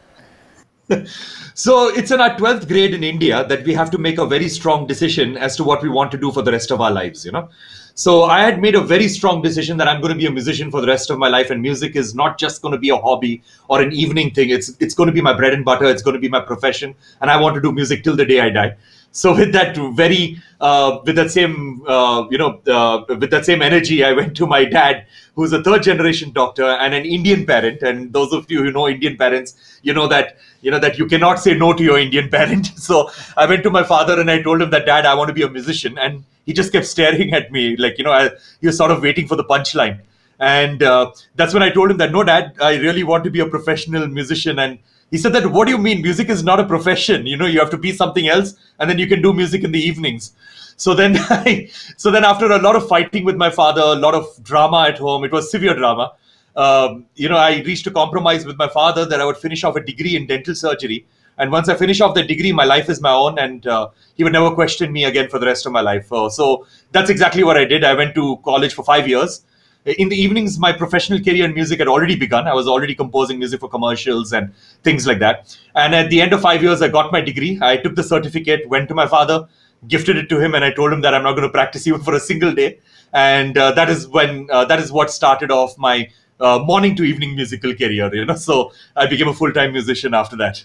So 1.55 1.88
it's 1.89 2.10
in 2.10 2.20
our 2.20 2.36
12th 2.36 2.67
grade 2.67 2.96
in 2.96 3.03
india 3.03 3.46
that 3.48 3.63
we 3.63 3.75
have 3.75 3.91
to 3.91 4.00
make 4.00 4.17
a 4.17 4.25
very 4.25 4.50
strong 4.50 4.88
decision 4.88 5.38
as 5.38 5.55
to 5.55 5.63
what 5.63 5.84
we 5.84 5.89
want 5.89 6.12
to 6.12 6.17
do 6.17 6.32
for 6.32 6.41
the 6.41 6.51
rest 6.51 6.72
of 6.72 6.82
our 6.82 6.91
lives 6.91 7.24
you 7.24 7.32
know 7.32 7.48
so 7.95 8.23
I 8.23 8.41
had 8.41 8.59
made 8.59 8.73
a 8.75 8.81
very 8.81 9.07
strong 9.07 9.41
decision 9.41 9.77
that 9.77 9.88
I'm 9.88 10.01
going 10.01 10.13
to 10.13 10.17
be 10.17 10.25
a 10.25 10.31
musician 10.31 10.71
for 10.71 10.81
the 10.81 10.88
rest 10.88 11.09
of 11.12 11.19
my 11.19 11.27
life, 11.27 11.51
and 11.51 11.62
music 11.62 11.95
is 11.95 12.15
not 12.15 12.39
just 12.39 12.62
going 12.62 12.71
to 12.71 12.77
be 12.79 12.89
a 12.89 12.97
hobby 12.97 13.43
or 13.67 13.81
an 13.81 13.93
evening 13.93 14.31
thing. 14.31 14.50
It's 14.50 14.69
it's 14.79 14.95
going 14.95 15.07
to 15.07 15.13
be 15.13 15.21
my 15.21 15.33
bread 15.33 15.53
and 15.53 15.63
butter. 15.63 15.85
It's 15.85 16.01
going 16.01 16.15
to 16.15 16.19
be 16.19 16.29
my 16.29 16.39
profession, 16.39 16.95
and 17.21 17.29
I 17.29 17.39
want 17.39 17.55
to 17.55 17.62
do 17.62 17.71
music 17.71 18.03
till 18.03 18.15
the 18.15 18.25
day 18.25 18.39
I 18.39 18.50
die. 18.50 18.75
So 19.15 19.36
with 19.36 19.53
that 19.53 19.77
very 19.96 20.41
uh, 20.60 21.00
with 21.05 21.15
that 21.17 21.29
same 21.29 21.84
uh, 21.88 22.25
you 22.32 22.38
know 22.39 22.60
uh, 22.67 23.05
with 23.08 23.29
that 23.29 23.46
same 23.46 23.62
energy, 23.62 24.03
I 24.03 24.12
went 24.12 24.36
to 24.38 24.48
my 24.48 24.65
dad, 24.65 25.05
who's 25.36 25.53
a 25.53 25.62
third 25.62 25.84
generation 25.84 26.32
doctor 26.32 26.65
and 26.65 26.96
an 26.96 27.05
Indian 27.05 27.46
parent. 27.46 27.84
And 27.84 28.12
those 28.12 28.34
of 28.34 28.50
you 28.50 28.63
who 28.63 28.72
know 28.72 28.88
Indian 28.89 29.15
parents, 29.15 29.79
you 29.84 29.93
know 29.93 30.08
that 30.08 30.38
you 30.62 30.72
know 30.72 30.79
that 30.79 30.98
you 30.98 31.05
cannot 31.05 31.39
say 31.39 31.53
no 31.53 31.74
to 31.74 31.84
your 31.84 32.00
Indian 32.00 32.29
parent. 32.29 32.72
So 32.84 33.12
I 33.38 33.46
went 33.46 33.63
to 33.63 33.70
my 33.70 33.84
father 33.84 34.20
and 34.20 34.29
I 34.29 34.41
told 34.41 34.62
him 34.62 34.72
that 34.72 34.86
Dad, 34.88 35.05
I 35.05 35.13
want 35.13 35.27
to 35.27 35.34
be 35.34 35.43
a 35.43 35.50
musician, 35.50 35.98
and 35.98 36.24
he 36.48 36.53
just 36.53 36.72
kept 36.72 36.86
staring 36.86 37.34
at 37.34 37.51
me 37.51 37.75
like 37.77 38.00
you 38.00 38.03
know 38.03 38.12
I, 38.12 38.32
he 38.62 38.67
was 38.67 38.77
sort 38.77 38.91
of 38.91 39.01
waiting 39.01 39.27
for 39.27 39.36
the 39.36 39.43
punchline 39.43 40.00
and 40.39 40.84
uh, 40.84 41.12
that's 41.36 41.53
when 41.53 41.63
i 41.63 41.70
told 41.70 41.91
him 41.91 41.98
that 41.98 42.12
no 42.12 42.24
dad 42.24 42.53
i 42.62 42.75
really 42.77 43.03
want 43.03 43.24
to 43.24 43.29
be 43.29 43.39
a 43.39 43.46
professional 43.46 44.08
musician 44.08 44.60
and 44.60 44.79
he 45.12 45.17
said 45.17 45.33
that 45.33 45.48
what 45.51 45.65
do 45.65 45.72
you 45.72 45.77
mean 45.77 46.01
music 46.01 46.29
is 46.29 46.43
not 46.43 46.60
a 46.60 46.65
profession 46.65 47.25
you 47.25 47.38
know 47.38 47.45
you 47.45 47.60
have 47.60 47.69
to 47.69 47.77
be 47.77 47.91
something 47.91 48.27
else 48.27 48.55
and 48.79 48.89
then 48.89 48.98
you 48.98 49.07
can 49.07 49.22
do 49.22 49.33
music 49.33 49.63
in 49.63 49.72
the 49.72 49.79
evenings 49.79 50.33
so 50.75 50.93
then 50.93 51.15
I, 51.29 51.69
so 51.98 52.12
then 52.12 52.24
after 52.24 52.51
a 52.51 52.60
lot 52.60 52.75
of 52.75 52.88
fighting 52.88 53.24
with 53.24 53.36
my 53.36 53.50
father 53.50 53.81
a 53.81 53.95
lot 53.95 54.15
of 54.15 54.27
drama 54.43 54.86
at 54.89 54.98
home 54.98 55.24
it 55.24 55.31
was 55.31 55.51
severe 55.51 55.75
drama 55.75 56.13
um, 56.55 57.05
you 57.15 57.29
know 57.29 57.38
i 57.38 57.62
reached 57.62 57.88
a 57.88 57.91
compromise 57.91 58.45
with 58.45 58.57
my 58.57 58.67
father 58.67 59.05
that 59.05 59.22
i 59.22 59.25
would 59.25 59.38
finish 59.38 59.63
off 59.63 59.75
a 59.75 59.83
degree 59.83 60.15
in 60.15 60.27
dental 60.27 60.55
surgery 60.55 61.05
and 61.38 61.51
once 61.51 61.67
I 61.67 61.75
finish 61.75 62.00
off 62.01 62.13
the 62.13 62.24
degree, 62.24 62.51
my 62.51 62.65
life 62.65 62.89
is 62.89 63.01
my 63.01 63.12
own, 63.12 63.39
and 63.39 63.65
uh, 63.65 63.89
he 64.15 64.24
would 64.24 64.33
never 64.33 64.51
question 64.51 64.91
me 64.91 65.05
again 65.05 65.29
for 65.29 65.39
the 65.39 65.45
rest 65.45 65.65
of 65.65 65.72
my 65.72 65.81
life. 65.81 66.12
Uh, 66.12 66.29
so 66.29 66.67
that's 66.91 67.10
exactly 67.10 67.43
what 67.43 67.57
I 67.57 67.65
did. 67.65 67.83
I 67.83 67.93
went 67.93 68.13
to 68.15 68.38
college 68.45 68.74
for 68.74 68.83
five 68.83 69.07
years. 69.07 69.43
In 69.85 70.07
the 70.07 70.15
evenings, 70.15 70.57
my 70.57 70.71
professional 70.71 71.19
career 71.19 71.43
in 71.43 71.53
music 71.53 71.79
had 71.79 71.89
already 71.89 72.15
begun. 72.15 72.47
I 72.47 72.53
was 72.53 72.67
already 72.69 72.95
composing 72.95 73.39
music 73.39 73.59
for 73.59 73.67
commercials 73.67 74.31
and 74.31 74.53
things 74.83 75.05
like 75.05 75.19
that. 75.19 75.57
And 75.75 75.93
at 75.93 76.09
the 76.09 76.21
end 76.21 76.31
of 76.31 76.39
five 76.39 76.63
years, 76.63 76.81
I 76.81 76.87
got 76.87 77.11
my 77.11 77.19
degree. 77.19 77.59
I 77.61 77.75
took 77.75 77.95
the 77.95 78.03
certificate, 78.03 78.67
went 78.69 78.87
to 78.89 78.95
my 78.95 79.07
father, 79.07 79.45
gifted 79.89 80.15
it 80.15 80.29
to 80.29 80.39
him, 80.39 80.55
and 80.55 80.63
I 80.63 80.71
told 80.71 80.93
him 80.93 81.01
that 81.01 81.13
I'm 81.13 81.23
not 81.23 81.33
going 81.33 81.47
to 81.47 81.51
practice 81.51 81.85
even 81.85 82.01
for 82.01 82.13
a 82.13 82.19
single 82.19 82.53
day. 82.53 82.79
And 83.11 83.57
uh, 83.57 83.73
that 83.73 83.89
is 83.89 84.07
when 84.07 84.47
uh, 84.49 84.63
that 84.65 84.79
is 84.79 84.89
what 84.89 85.11
started 85.11 85.51
off 85.51 85.77
my 85.77 86.09
uh, 86.39 86.59
morning 86.59 86.95
to 86.95 87.03
evening 87.03 87.35
musical 87.35 87.75
career. 87.75 88.13
You 88.15 88.25
know, 88.25 88.35
so 88.49 88.71
I 88.95 89.05
became 89.07 89.27
a 89.27 89.33
full 89.33 89.51
time 89.51 89.73
musician 89.73 90.13
after 90.13 90.37
that. 90.37 90.63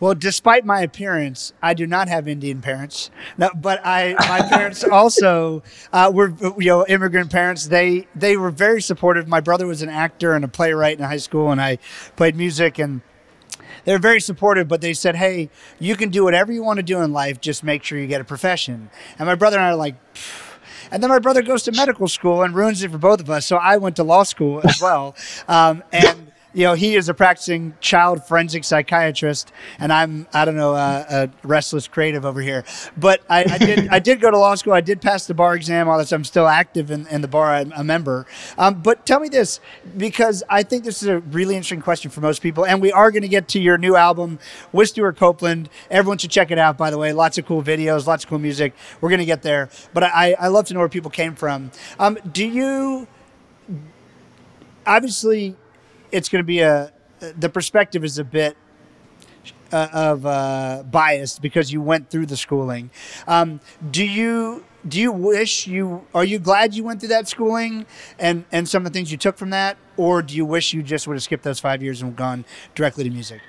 Well, 0.00 0.14
despite 0.14 0.64
my 0.64 0.80
appearance, 0.82 1.52
I 1.60 1.74
do 1.74 1.86
not 1.86 2.08
have 2.08 2.28
Indian 2.28 2.60
parents. 2.60 3.10
No, 3.36 3.50
but 3.54 3.80
I 3.84 4.14
my 4.28 4.48
parents 4.48 4.84
also 4.92 5.62
uh, 5.92 6.10
were 6.14 6.34
you 6.58 6.66
know 6.66 6.86
immigrant 6.86 7.30
parents. 7.30 7.66
They 7.66 8.06
they 8.14 8.36
were 8.36 8.50
very 8.50 8.80
supportive. 8.80 9.26
My 9.28 9.40
brother 9.40 9.66
was 9.66 9.82
an 9.82 9.88
actor 9.88 10.34
and 10.34 10.44
a 10.44 10.48
playwright 10.48 10.98
in 10.98 11.04
high 11.04 11.16
school, 11.18 11.50
and 11.50 11.60
I 11.60 11.78
played 12.16 12.36
music 12.36 12.78
and. 12.78 13.02
They're 13.84 13.98
very 13.98 14.20
supportive, 14.20 14.68
but 14.68 14.82
they 14.82 14.92
said, 14.92 15.16
"Hey, 15.16 15.48
you 15.78 15.96
can 15.96 16.10
do 16.10 16.22
whatever 16.22 16.52
you 16.52 16.62
want 16.62 16.76
to 16.76 16.82
do 16.82 17.00
in 17.00 17.12
life. 17.12 17.40
Just 17.40 17.64
make 17.64 17.82
sure 17.84 17.98
you 17.98 18.06
get 18.06 18.20
a 18.20 18.24
profession." 18.24 18.90
And 19.18 19.26
my 19.26 19.34
brother 19.34 19.56
and 19.56 19.64
I 19.64 19.70
are 19.70 19.76
like, 19.76 19.94
and 20.90 21.02
then 21.02 21.08
my 21.08 21.18
brother 21.18 21.42
goes 21.42 21.62
to 21.62 21.72
medical 21.72 22.08
school 22.08 22.42
and 22.42 22.54
ruins 22.54 22.82
it 22.82 22.90
for 22.90 22.98
both 22.98 23.20
of 23.20 23.30
us. 23.30 23.46
So 23.46 23.56
I 23.56 23.78
went 23.78 23.96
to 23.96 24.02
law 24.02 24.24
school 24.24 24.60
as 24.64 24.80
well, 24.80 25.16
um, 25.46 25.82
and 25.92 26.27
you 26.58 26.64
know, 26.64 26.74
he 26.74 26.96
is 26.96 27.08
a 27.08 27.14
practicing 27.14 27.72
child 27.78 28.26
forensic 28.26 28.64
psychiatrist, 28.64 29.52
and 29.78 29.92
I'm, 29.92 30.26
I 30.34 30.44
don't 30.44 30.56
know, 30.56 30.74
uh, 30.74 31.04
a 31.08 31.46
restless 31.46 31.86
creative 31.86 32.26
over 32.26 32.40
here. 32.40 32.64
But 32.96 33.22
I, 33.30 33.44
I 33.44 33.58
did, 33.58 33.88
I 33.90 34.00
did 34.00 34.20
go 34.20 34.28
to 34.28 34.36
law 34.36 34.56
school. 34.56 34.72
I 34.72 34.80
did 34.80 35.00
pass 35.00 35.28
the 35.28 35.34
bar 35.34 35.54
exam. 35.54 35.88
All 35.88 35.96
this, 35.98 36.10
I'm 36.10 36.24
still 36.24 36.48
active 36.48 36.90
in, 36.90 37.06
in 37.06 37.20
the 37.20 37.28
bar. 37.28 37.54
I'm 37.54 37.72
a 37.76 37.84
member. 37.84 38.26
Um, 38.58 38.82
but 38.82 39.06
tell 39.06 39.20
me 39.20 39.28
this, 39.28 39.60
because 39.96 40.42
I 40.48 40.64
think 40.64 40.82
this 40.82 41.00
is 41.00 41.08
a 41.08 41.20
really 41.20 41.54
interesting 41.54 41.80
question 41.80 42.10
for 42.10 42.22
most 42.22 42.42
people, 42.42 42.66
and 42.66 42.82
we 42.82 42.90
are 42.90 43.12
going 43.12 43.22
to 43.22 43.28
get 43.28 43.46
to 43.50 43.60
your 43.60 43.78
new 43.78 43.94
album 43.94 44.40
with 44.72 44.88
Stewart 44.88 45.16
Copeland. 45.16 45.70
Everyone 45.92 46.18
should 46.18 46.32
check 46.32 46.50
it 46.50 46.58
out. 46.58 46.76
By 46.76 46.90
the 46.90 46.98
way, 46.98 47.12
lots 47.12 47.38
of 47.38 47.46
cool 47.46 47.62
videos, 47.62 48.08
lots 48.08 48.24
of 48.24 48.30
cool 48.30 48.40
music. 48.40 48.74
We're 49.00 49.10
going 49.10 49.20
to 49.20 49.24
get 49.24 49.42
there. 49.42 49.70
But 49.94 50.02
I, 50.02 50.34
I 50.40 50.48
love 50.48 50.66
to 50.66 50.74
know 50.74 50.80
where 50.80 50.88
people 50.88 51.12
came 51.12 51.36
from. 51.36 51.70
Um, 52.00 52.18
do 52.32 52.44
you? 52.44 53.06
Obviously, 54.84 55.54
it's 56.12 56.28
going 56.28 56.42
to 56.42 56.46
be 56.46 56.60
a 56.60 56.92
the 57.20 57.48
perspective 57.48 58.04
is 58.04 58.18
a 58.18 58.24
bit 58.24 58.56
uh, 59.72 59.88
of 59.92 60.26
uh, 60.26 60.82
biased 60.90 61.42
because 61.42 61.72
you 61.72 61.82
went 61.82 62.10
through 62.10 62.26
the 62.26 62.36
schooling. 62.36 62.90
Um, 63.26 63.60
do 63.90 64.04
you 64.04 64.64
do 64.86 65.00
you 65.00 65.12
wish 65.12 65.66
you 65.66 66.06
are 66.14 66.24
you 66.24 66.38
glad 66.38 66.74
you 66.74 66.84
went 66.84 67.00
through 67.00 67.10
that 67.10 67.28
schooling 67.28 67.86
and 68.18 68.44
and 68.52 68.68
some 68.68 68.86
of 68.86 68.92
the 68.92 68.96
things 68.96 69.10
you 69.10 69.18
took 69.18 69.36
from 69.36 69.50
that, 69.50 69.76
or 69.96 70.22
do 70.22 70.34
you 70.34 70.44
wish 70.44 70.72
you 70.72 70.82
just 70.82 71.06
would 71.06 71.14
have 71.14 71.22
skipped 71.22 71.44
those 71.44 71.60
five 71.60 71.82
years 71.82 72.02
and 72.02 72.16
gone 72.16 72.44
directly 72.74 73.04
to 73.04 73.10
music? 73.10 73.40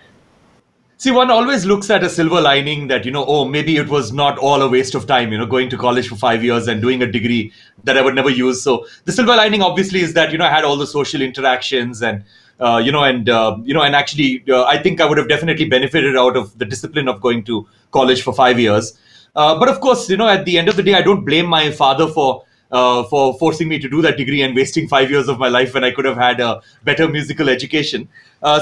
See, 0.98 1.12
one 1.12 1.32
always 1.32 1.66
looks 1.66 1.90
at 1.90 2.04
a 2.04 2.10
silver 2.10 2.42
lining 2.42 2.88
that, 2.90 3.06
you 3.06 3.12
know, 3.12 3.24
oh, 3.26 3.46
maybe 3.46 3.78
it 3.78 3.88
was 3.88 4.12
not 4.12 4.38
all 4.38 4.62
a 4.62 4.68
waste 4.68 4.96
of 4.96 5.08
time, 5.08 5.32
you 5.32 5.38
know, 5.38 5.46
going 5.46 5.70
to 5.70 5.78
college 5.78 6.10
for 6.10 6.18
five 6.18 6.44
years 6.44 6.68
and 6.68 6.82
doing 6.82 7.02
a 7.02 7.10
degree 7.10 7.54
that 7.86 7.98
I 7.98 8.02
would 8.02 8.16
never 8.16 8.30
use. 8.30 8.62
So 8.62 8.86
the 9.06 9.14
silver 9.14 9.34
lining 9.34 9.62
obviously 9.62 10.02
is 10.02 10.14
that, 10.16 10.34
you 10.34 10.38
know, 10.38 10.46
I 10.46 10.50
had 10.50 10.66
all 10.66 10.76
the 10.76 10.86
social 10.86 11.22
interactions 11.22 12.02
and 12.02 12.26
uh, 12.60 12.82
you 12.84 12.92
know, 12.92 13.04
and 13.04 13.30
uh, 13.30 13.58
you 13.64 13.74
know, 13.74 13.82
and 13.82 13.96
actually, 13.96 14.44
uh, 14.50 14.66
I 14.66 14.78
think 14.78 15.00
I 15.00 15.06
would 15.06 15.18
have 15.18 15.30
definitely 15.30 15.66
benefited 15.66 16.18
out 16.18 16.36
of 16.36 16.58
the 16.58 16.66
discipline 16.66 17.08
of 17.08 17.22
going 17.22 17.44
to 17.46 17.68
college 17.92 18.22
for 18.22 18.34
five 18.34 18.60
years. 18.60 18.98
Uh, 19.36 19.58
but 19.58 19.70
of 19.70 19.80
course, 19.80 20.10
you 20.10 20.18
know, 20.18 20.28
at 20.28 20.44
the 20.46 20.58
end 20.58 20.68
of 20.68 20.76
the 20.76 20.84
day, 20.84 20.96
I 20.96 21.02
don't 21.02 21.24
blame 21.24 21.46
my 21.46 21.72
father 21.72 22.08
for 22.08 22.44
uh, 22.72 23.04
for 23.04 23.38
forcing 23.40 23.70
me 23.70 23.80
to 23.80 23.90
do 23.90 24.02
that 24.02 24.18
degree 24.18 24.42
and 24.42 24.56
wasting 24.56 24.88
five 24.88 25.10
years 25.10 25.28
of 25.30 25.40
my 25.40 25.48
life 25.48 25.74
when 25.74 25.84
I 25.84 25.92
could 25.92 26.06
have 26.06 26.18
had 26.18 26.40
a 26.40 26.62
better 26.84 27.08
musical 27.08 27.50
education. 27.50 28.10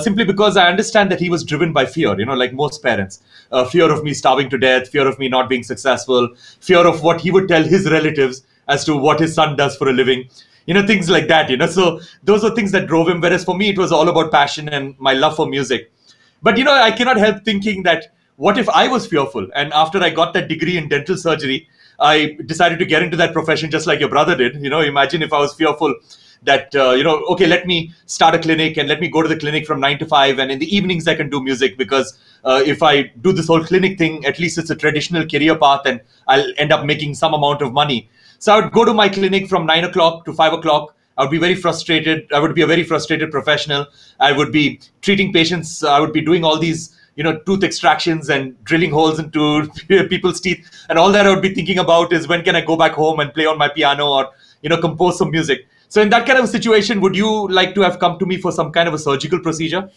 Simply 0.01 0.23
because 0.23 0.57
I 0.57 0.69
understand 0.69 1.11
that 1.11 1.19
he 1.19 1.29
was 1.29 1.43
driven 1.43 1.71
by 1.71 1.85
fear, 1.85 2.17
you 2.17 2.25
know, 2.25 2.33
like 2.33 2.53
most 2.53 2.81
parents. 2.81 3.21
Fear 3.71 3.91
of 3.91 4.03
me 4.03 4.13
starving 4.13 4.49
to 4.49 4.57
death, 4.57 4.89
fear 4.89 5.07
of 5.07 5.19
me 5.19 5.27
not 5.27 5.49
being 5.49 5.61
successful, 5.61 6.29
fear 6.61 6.87
of 6.87 7.03
what 7.03 7.21
he 7.21 7.31
would 7.31 7.47
tell 7.47 7.63
his 7.63 7.91
relatives 7.91 8.43
as 8.67 8.85
to 8.85 8.95
what 8.95 9.19
his 9.19 9.35
son 9.35 9.55
does 9.55 9.75
for 9.77 9.89
a 9.89 9.93
living 9.93 10.29
you 10.67 10.73
know 10.73 10.85
things 10.85 11.09
like 11.09 11.27
that 11.27 11.49
you 11.49 11.57
know 11.57 11.65
so 11.65 11.99
those 12.23 12.43
are 12.43 12.53
things 12.55 12.71
that 12.71 12.87
drove 12.87 13.09
him 13.09 13.19
whereas 13.21 13.43
for 13.43 13.57
me 13.57 13.69
it 13.69 13.77
was 13.77 13.91
all 13.91 14.07
about 14.07 14.31
passion 14.31 14.69
and 14.69 14.95
my 14.99 15.13
love 15.13 15.35
for 15.35 15.47
music 15.47 15.91
but 16.43 16.57
you 16.57 16.63
know 16.63 16.73
i 16.73 16.91
cannot 16.91 17.17
help 17.17 17.43
thinking 17.43 17.83
that 17.83 18.13
what 18.37 18.57
if 18.57 18.69
I 18.69 18.87
was 18.87 19.05
fearful? 19.05 19.47
And 19.55 19.73
after 19.73 20.01
I 20.01 20.11
got 20.11 20.33
that 20.33 20.47
degree 20.47 20.77
in 20.77 20.87
dental 20.87 21.17
surgery, 21.17 21.67
I 21.99 22.37
decided 22.45 22.79
to 22.79 22.85
get 22.85 23.01
into 23.01 23.17
that 23.17 23.33
profession 23.33 23.71
just 23.71 23.87
like 23.87 23.99
your 23.99 24.09
brother 24.09 24.35
did. 24.35 24.61
You 24.63 24.69
know, 24.69 24.81
imagine 24.81 25.23
if 25.23 25.33
I 25.33 25.39
was 25.39 25.53
fearful 25.55 25.95
that 26.43 26.73
uh, 26.75 26.91
you 26.91 27.03
know 27.03 27.15
okay 27.29 27.47
let 27.47 27.65
me 27.65 27.91
start 28.05 28.35
a 28.35 28.39
clinic 28.39 28.77
and 28.77 28.87
let 28.87 28.99
me 28.99 29.07
go 29.07 29.23
to 29.23 29.27
the 29.27 29.35
clinic 29.35 29.65
from 29.65 29.79
9 29.79 29.97
to 29.97 30.05
5 30.05 30.37
and 30.37 30.51
in 30.51 30.59
the 30.59 30.75
evenings 30.75 31.07
i 31.07 31.15
can 31.15 31.31
do 31.31 31.41
music 31.41 31.79
because 31.79 32.15
uh, 32.43 32.61
if 32.63 32.83
i 32.83 33.01
do 33.21 33.31
this 33.31 33.47
whole 33.47 33.63
clinic 33.63 33.97
thing 33.97 34.23
at 34.23 34.37
least 34.37 34.59
it's 34.59 34.69
a 34.69 34.75
traditional 34.75 35.25
career 35.27 35.57
path 35.57 35.81
and 35.85 35.99
i'll 36.27 36.45
end 36.57 36.71
up 36.71 36.85
making 36.85 37.15
some 37.15 37.33
amount 37.33 37.63
of 37.63 37.73
money 37.73 38.07
so 38.39 38.53
i 38.53 38.59
would 38.59 38.71
go 38.71 38.85
to 38.85 38.93
my 38.93 39.09
clinic 39.09 39.47
from 39.47 39.65
9 39.65 39.83
o'clock 39.85 40.25
to 40.25 40.33
5 40.33 40.53
o'clock 40.53 40.93
I 41.17 41.23
would 41.23 41.31
be 41.31 41.39
very 41.39 41.55
frustrated. 41.55 42.31
I 42.31 42.39
would 42.39 42.53
be 42.53 42.61
a 42.61 42.67
very 42.67 42.83
frustrated 42.83 43.31
professional. 43.31 43.87
I 44.19 44.31
would 44.31 44.51
be 44.51 44.79
treating 45.01 45.33
patients. 45.33 45.83
I 45.83 45.99
would 45.99 46.13
be 46.13 46.21
doing 46.21 46.43
all 46.43 46.59
these, 46.59 46.95
you 47.15 47.23
know, 47.23 47.39
tooth 47.39 47.63
extractions 47.63 48.29
and 48.29 48.63
drilling 48.63 48.91
holes 48.91 49.17
into 49.17 49.67
people's 50.09 50.39
teeth. 50.39 50.69
And 50.89 50.99
all 50.99 51.11
that 51.11 51.25
I 51.25 51.31
would 51.31 51.41
be 51.41 51.55
thinking 51.55 51.79
about 51.79 52.13
is 52.13 52.27
when 52.27 52.43
can 52.43 52.55
I 52.55 52.61
go 52.61 52.77
back 52.77 52.91
home 52.91 53.19
and 53.19 53.33
play 53.33 53.47
on 53.47 53.57
my 53.57 53.67
piano 53.67 54.07
or, 54.07 54.29
you 54.61 54.69
know, 54.69 54.79
compose 54.79 55.17
some 55.17 55.31
music. 55.31 55.65
So 55.89 56.01
in 56.01 56.09
that 56.09 56.27
kind 56.27 56.37
of 56.37 56.49
situation, 56.49 57.01
would 57.01 57.15
you 57.15 57.47
like 57.47 57.73
to 57.75 57.81
have 57.81 57.97
come 57.97 58.19
to 58.19 58.25
me 58.25 58.37
for 58.37 58.51
some 58.51 58.71
kind 58.71 58.87
of 58.87 58.93
a 58.93 58.99
surgical 58.99 59.39
procedure? 59.39 59.89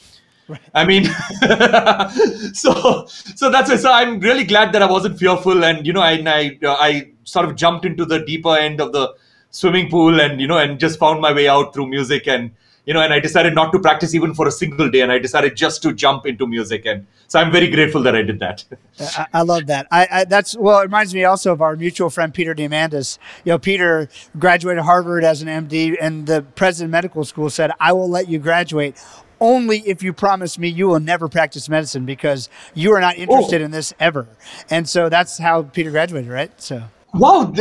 I 0.74 0.84
mean, 0.84 1.04
so 2.54 3.06
so 3.06 3.50
that's 3.50 3.70
it. 3.70 3.78
So 3.78 3.92
I'm 3.92 4.20
really 4.20 4.44
glad 4.44 4.72
that 4.72 4.82
I 4.82 4.90
wasn't 4.90 5.18
fearful, 5.18 5.64
and 5.64 5.86
you 5.86 5.92
know, 5.92 6.00
I 6.00 6.22
I, 6.26 6.58
uh, 6.64 6.76
I 6.78 7.10
sort 7.24 7.46
of 7.46 7.56
jumped 7.56 7.84
into 7.84 8.04
the 8.04 8.24
deeper 8.24 8.56
end 8.56 8.80
of 8.80 8.92
the 8.92 9.14
swimming 9.50 9.90
pool, 9.90 10.20
and 10.20 10.40
you 10.40 10.46
know, 10.46 10.58
and 10.58 10.78
just 10.78 10.98
found 10.98 11.20
my 11.20 11.32
way 11.32 11.48
out 11.48 11.74
through 11.74 11.88
music, 11.88 12.26
and 12.26 12.50
you 12.86 12.94
know, 12.94 13.00
and 13.00 13.12
I 13.12 13.20
decided 13.20 13.54
not 13.54 13.72
to 13.72 13.78
practice 13.78 14.14
even 14.14 14.34
for 14.34 14.48
a 14.48 14.50
single 14.50 14.90
day, 14.90 15.00
and 15.00 15.12
I 15.12 15.18
decided 15.18 15.56
just 15.56 15.82
to 15.82 15.92
jump 15.92 16.26
into 16.26 16.46
music, 16.46 16.86
and 16.86 17.06
so 17.28 17.38
I'm 17.38 17.52
very 17.52 17.70
grateful 17.70 18.02
that 18.02 18.16
I 18.16 18.22
did 18.22 18.40
that. 18.40 18.64
I, 19.00 19.26
I 19.34 19.42
love 19.42 19.66
that. 19.66 19.86
I, 19.90 20.08
I, 20.10 20.24
that's 20.24 20.56
well, 20.56 20.80
it 20.80 20.84
reminds 20.84 21.14
me 21.14 21.24
also 21.24 21.52
of 21.52 21.62
our 21.62 21.76
mutual 21.76 22.10
friend 22.10 22.32
Peter 22.32 22.54
Diamandis. 22.54 23.18
You 23.44 23.52
know, 23.52 23.58
Peter 23.58 24.08
graduated 24.38 24.82
Harvard 24.84 25.24
as 25.24 25.42
an 25.42 25.48
MD, 25.48 25.96
and 26.00 26.26
the 26.26 26.42
president 26.42 26.88
of 26.88 26.92
medical 26.92 27.24
school 27.24 27.50
said, 27.50 27.70
"I 27.78 27.92
will 27.92 28.08
let 28.08 28.28
you 28.28 28.38
graduate." 28.38 28.96
Only 29.40 29.78
if 29.80 30.02
you 30.02 30.12
promise 30.12 30.58
me 30.58 30.68
you 30.68 30.88
will 30.88 31.00
never 31.00 31.28
practice 31.28 31.68
medicine 31.68 32.04
because 32.04 32.48
you 32.74 32.92
are 32.92 33.00
not 33.00 33.16
interested 33.16 33.62
oh. 33.62 33.64
in 33.64 33.70
this 33.70 33.94
ever. 33.98 34.28
And 34.68 34.88
so 34.88 35.08
that's 35.08 35.38
how 35.38 35.62
Peter 35.62 35.90
graduated, 35.90 36.30
right? 36.30 36.52
So 36.60 36.82
Wow, 37.14 37.52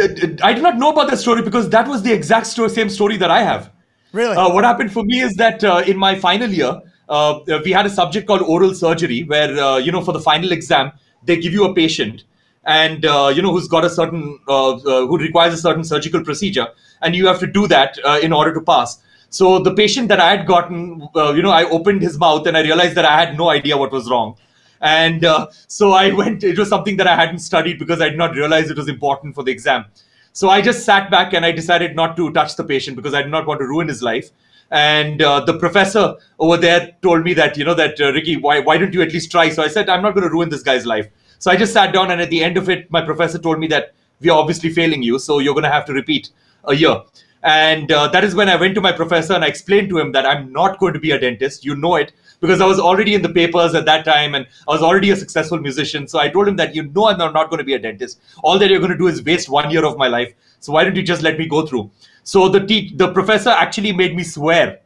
I 0.44 0.54
did 0.54 0.64
not 0.64 0.78
know 0.78 0.92
about 0.92 1.10
that 1.10 1.18
story 1.18 1.42
because 1.42 1.70
that 1.70 1.88
was 1.88 2.04
the 2.04 2.14
exact 2.14 2.48
story, 2.48 2.70
same 2.70 2.90
story 2.90 3.18
that 3.18 3.32
I 3.32 3.42
have. 3.42 3.72
Really? 4.12 4.36
Uh, 4.36 4.54
what 4.54 4.64
happened 4.64 4.92
for 4.92 5.04
me 5.04 5.22
is 5.22 5.36
that 5.36 5.64
uh, 5.64 5.84
in 5.86 5.98
my 5.98 6.16
final 6.16 6.50
year, 6.50 6.82
uh, 7.08 7.40
we 7.64 7.72
had 7.72 7.86
a 7.86 7.90
subject 7.90 8.28
called 8.28 8.42
oral 8.42 8.74
surgery, 8.74 9.24
where 9.24 9.58
uh, 9.60 9.78
you 9.78 9.92
know 9.92 10.02
for 10.02 10.12
the 10.12 10.20
final 10.20 10.52
exam 10.52 10.92
they 11.24 11.38
give 11.38 11.54
you 11.54 11.66
a 11.66 11.74
patient, 11.74 12.24
and 12.64 13.06
uh, 13.06 13.32
you 13.34 13.42
know 13.42 13.52
who's 13.52 13.68
got 13.68 13.84
a 13.84 13.90
certain 13.90 14.40
uh, 14.48 14.78
who 14.78 15.18
requires 15.18 15.54
a 15.54 15.58
certain 15.58 15.84
surgical 15.84 16.24
procedure, 16.24 16.68
and 17.02 17.16
you 17.16 17.26
have 17.26 17.40
to 17.40 17.48
do 17.48 17.68
that 17.68 17.98
in 18.22 18.32
order 18.32 18.54
to 18.54 18.62
pass. 18.62 19.02
So 19.30 19.60
the 19.60 19.74
patient 19.74 20.08
that 20.08 20.20
I 20.20 20.36
had 20.36 20.48
gotten, 20.48 21.08
you 21.16 21.42
know, 21.42 21.52
I 21.52 21.66
opened 21.70 22.02
his 22.02 22.18
mouth 22.18 22.48
and 22.48 22.58
I 22.58 22.62
realized 22.62 22.96
that 22.96 23.06
I 23.06 23.26
had 23.26 23.38
no 23.38 23.50
idea 23.50 23.78
what 23.78 23.92
was 23.92 24.10
wrong. 24.10 24.36
And 24.82 25.26
so 25.68 25.92
I 25.92 26.12
went, 26.20 26.44
it 26.44 26.58
was 26.58 26.70
something 26.70 26.98
that 26.98 27.08
I 27.08 27.16
hadn't 27.16 27.40
studied 27.40 27.80
because 27.80 28.02
I 28.02 28.10
did 28.10 28.18
not 28.18 28.36
realize 28.36 28.70
it 28.70 28.78
was 28.78 28.88
important 28.88 29.36
for 29.36 29.44
the 29.44 29.52
exam. 29.52 29.86
So 30.34 30.50
I 30.50 30.62
just 30.62 30.86
sat 30.86 31.12
back 31.12 31.34
and 31.34 31.46
I 31.46 31.52
decided 31.52 31.96
not 31.96 32.16
to 32.18 32.32
touch 32.32 32.56
the 32.56 32.64
patient 32.64 32.96
because 32.96 33.14
I 33.14 33.22
did 33.22 33.32
not 33.32 33.46
want 33.46 33.60
to 33.60 33.68
ruin 33.68 33.88
his 33.88 34.02
life. 34.02 34.30
And 34.72 35.22
uh, 35.22 35.40
the 35.42 35.58
professor 35.58 36.16
over 36.38 36.56
there 36.58 36.96
told 37.02 37.24
me 37.24 37.34
that, 37.34 37.58
you 37.58 37.66
know, 37.66 37.74
that 37.74 38.00
uh, 38.00 38.12
Ricky, 38.12 38.38
why, 38.38 38.60
why 38.60 38.78
don't 38.78 38.94
you 38.94 39.02
at 39.02 39.12
least 39.12 39.32
try? 39.32 39.50
So 39.50 39.64
I 39.64 39.68
said, 39.68 39.90
I'm 39.90 40.02
not 40.02 40.14
going 40.14 40.28
to 40.28 40.30
ruin 40.32 40.50
this 40.50 40.62
guy's 40.62 40.86
life. 40.86 41.08
So 41.40 41.50
I 41.50 41.56
just 41.56 41.74
sat 41.74 41.94
down, 41.94 42.12
and 42.12 42.22
at 42.22 42.30
the 42.30 42.44
end 42.44 42.58
of 42.58 42.70
it, 42.70 42.92
my 42.92 43.02
professor 43.02 43.40
told 43.40 43.60
me 43.60 43.68
that 43.68 43.94
we 44.20 44.30
are 44.30 44.38
obviously 44.38 44.70
failing 44.70 45.02
you, 45.02 45.18
so 45.20 45.40
you're 45.40 45.54
going 45.54 45.64
to 45.64 45.72
have 45.72 45.86
to 45.86 45.94
repeat 45.94 46.30
a 46.66 46.76
year. 46.76 47.02
And 47.42 47.92
uh, 47.92 48.10
that 48.10 48.24
is 48.24 48.36
when 48.36 48.50
I 48.50 48.58
went 48.58 48.76
to 48.76 48.82
my 48.82 48.92
professor 48.92 49.34
and 49.34 49.46
I 49.46 49.48
explained 49.48 49.90
to 49.90 49.98
him 49.98 50.12
that 50.12 50.26
I'm 50.26 50.52
not 50.52 50.78
going 50.78 50.94
to 50.94 51.00
be 51.00 51.12
a 51.12 51.20
dentist. 51.20 51.64
You 51.64 51.76
know 51.76 51.96
it 51.96 52.12
because 52.42 52.62
I 52.62 52.66
was 52.66 52.80
already 52.80 53.16
in 53.16 53.22
the 53.22 53.30
papers 53.30 53.76
at 53.76 53.86
that 53.86 54.06
time 54.06 54.36
and 54.36 54.46
I 54.68 54.72
was 54.72 54.82
already 54.82 55.12
a 55.12 55.16
successful 55.16 55.60
musician. 55.60 56.08
So 56.08 56.20
I 56.20 56.30
told 56.30 56.48
him 56.48 56.56
that 56.58 56.76
you 56.76 56.84
know 56.84 57.08
I'm 57.08 57.18
not 57.18 57.50
going 57.50 57.60
to 57.60 57.64
be 57.64 57.74
a 57.74 57.80
dentist. 57.80 58.20
All 58.44 58.60
that 58.60 58.70
you're 58.70 58.80
going 58.80 58.92
to 58.92 58.98
do 58.98 59.08
is 59.08 59.24
waste 59.24 59.50
one 59.50 59.72
year 59.72 59.86
of 59.86 59.98
my 59.98 60.08
life. 60.08 60.34
So 60.60 60.74
why 60.74 60.84
don't 60.84 60.96
you 60.96 61.04
just 61.04 61.22
let 61.22 61.38
me 61.38 61.48
go 61.48 61.66
through? 61.66 61.90
So 62.24 62.50
the 62.50 62.60
te- 62.66 62.94
the 62.96 63.12
professor 63.14 63.50
actually 63.50 63.92
made 63.94 64.16
me 64.16 64.24
swear 64.24 64.80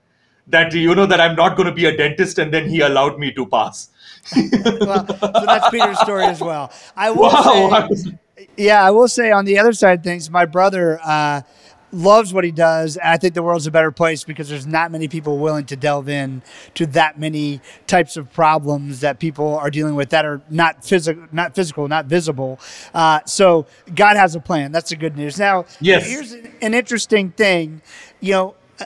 that 0.48 0.74
you 0.74 0.94
know 0.94 1.06
that 1.06 1.20
I'm 1.20 1.36
not 1.36 1.56
going 1.56 1.68
to 1.68 1.74
be 1.74 1.86
a 1.86 1.96
dentist, 1.96 2.38
and 2.38 2.54
then 2.54 2.70
he 2.70 2.82
allowed 2.82 3.18
me 3.18 3.32
to 3.34 3.46
pass. 3.48 3.90
well, 4.82 5.06
so 5.08 5.46
that's 5.46 5.70
Peter's 5.70 6.00
story 6.00 6.26
as 6.26 6.42
well. 6.42 6.72
I 6.96 7.10
will 7.10 7.24
wow. 7.24 7.90
say, 7.90 8.18
yeah, 8.58 8.84
I 8.84 8.92
will 8.92 9.08
say 9.08 9.32
on 9.32 9.46
the 9.46 9.58
other 9.58 9.74
side 9.74 10.00
of 10.00 10.04
things, 10.04 10.30
my 10.30 10.46
brother. 10.46 11.00
Uh, 11.04 11.42
loves 11.94 12.34
what 12.34 12.44
he 12.44 12.52
does. 12.52 12.98
And 12.98 13.10
I 13.10 13.18
think 13.18 13.34
the 13.34 13.44
world's 13.44 13.68
a 13.68 13.72
better 13.72 13.92
place 13.92 14.24
because 14.24 14.50
there's 14.50 14.68
not 14.68 14.92
many 14.92 15.08
people 15.08 15.38
willing 15.38 15.66
to 15.66 15.76
delve 15.76 16.10
in 16.10 16.42
to 16.76 16.86
that 16.88 17.20
many 17.20 17.62
types 17.88 18.18
of 18.18 18.32
problems 18.34 19.02
that 19.02 19.20
people 19.20 19.56
are 19.58 19.70
dealing 19.70 19.96
with 19.96 20.10
that 20.10 20.26
are 20.26 20.42
not 20.50 20.84
physical, 20.84 21.26
not 21.32 21.56
physical, 21.56 21.88
not 21.88 22.06
visible. 22.06 22.60
Uh, 22.94 23.20
so 23.26 23.66
God 23.94 24.18
has 24.18 24.36
a 24.36 24.40
plan. 24.40 24.72
That's 24.72 24.90
the 24.90 24.96
good 24.96 25.16
news. 25.16 25.38
Now, 25.38 25.66
yes. 25.80 26.08
here's 26.08 26.34
an 26.34 26.74
interesting 26.74 27.32
thing. 27.32 27.82
You 28.20 28.34
know, 28.34 28.56
uh, 28.80 28.86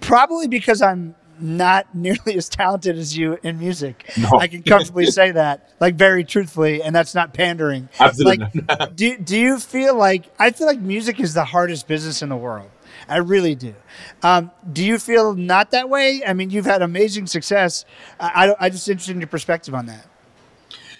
probably 0.00 0.48
because 0.48 0.80
I'm 0.82 1.14
not 1.40 1.86
nearly 1.94 2.36
as 2.36 2.48
talented 2.48 2.96
as 2.96 3.16
you 3.16 3.38
in 3.42 3.58
music. 3.58 4.10
No. 4.18 4.38
I 4.38 4.48
can 4.48 4.62
comfortably 4.62 5.06
say 5.10 5.32
that, 5.32 5.70
like 5.80 5.94
very 5.94 6.24
truthfully, 6.24 6.82
and 6.82 6.94
that's 6.94 7.14
not 7.14 7.34
pandering. 7.34 7.88
Absolutely. 7.98 8.46
Like, 8.68 8.94
do 8.96 9.16
do 9.18 9.38
you 9.38 9.58
feel 9.58 9.96
like 9.96 10.32
I 10.38 10.50
feel 10.50 10.66
like 10.66 10.80
music 10.80 11.20
is 11.20 11.34
the 11.34 11.44
hardest 11.44 11.88
business 11.88 12.22
in 12.22 12.28
the 12.28 12.36
world? 12.36 12.70
I 13.08 13.18
really 13.18 13.54
do. 13.54 13.74
Um, 14.22 14.50
do 14.72 14.84
you 14.84 14.98
feel 14.98 15.34
not 15.34 15.70
that 15.70 15.88
way? 15.88 16.22
I 16.26 16.32
mean, 16.32 16.50
you've 16.50 16.64
had 16.64 16.82
amazing 16.82 17.26
success. 17.26 17.84
I, 18.18 18.48
I, 18.48 18.66
I 18.66 18.70
just 18.70 18.88
interested 18.88 19.12
in 19.12 19.20
your 19.20 19.28
perspective 19.28 19.74
on 19.74 19.86
that. 19.86 20.06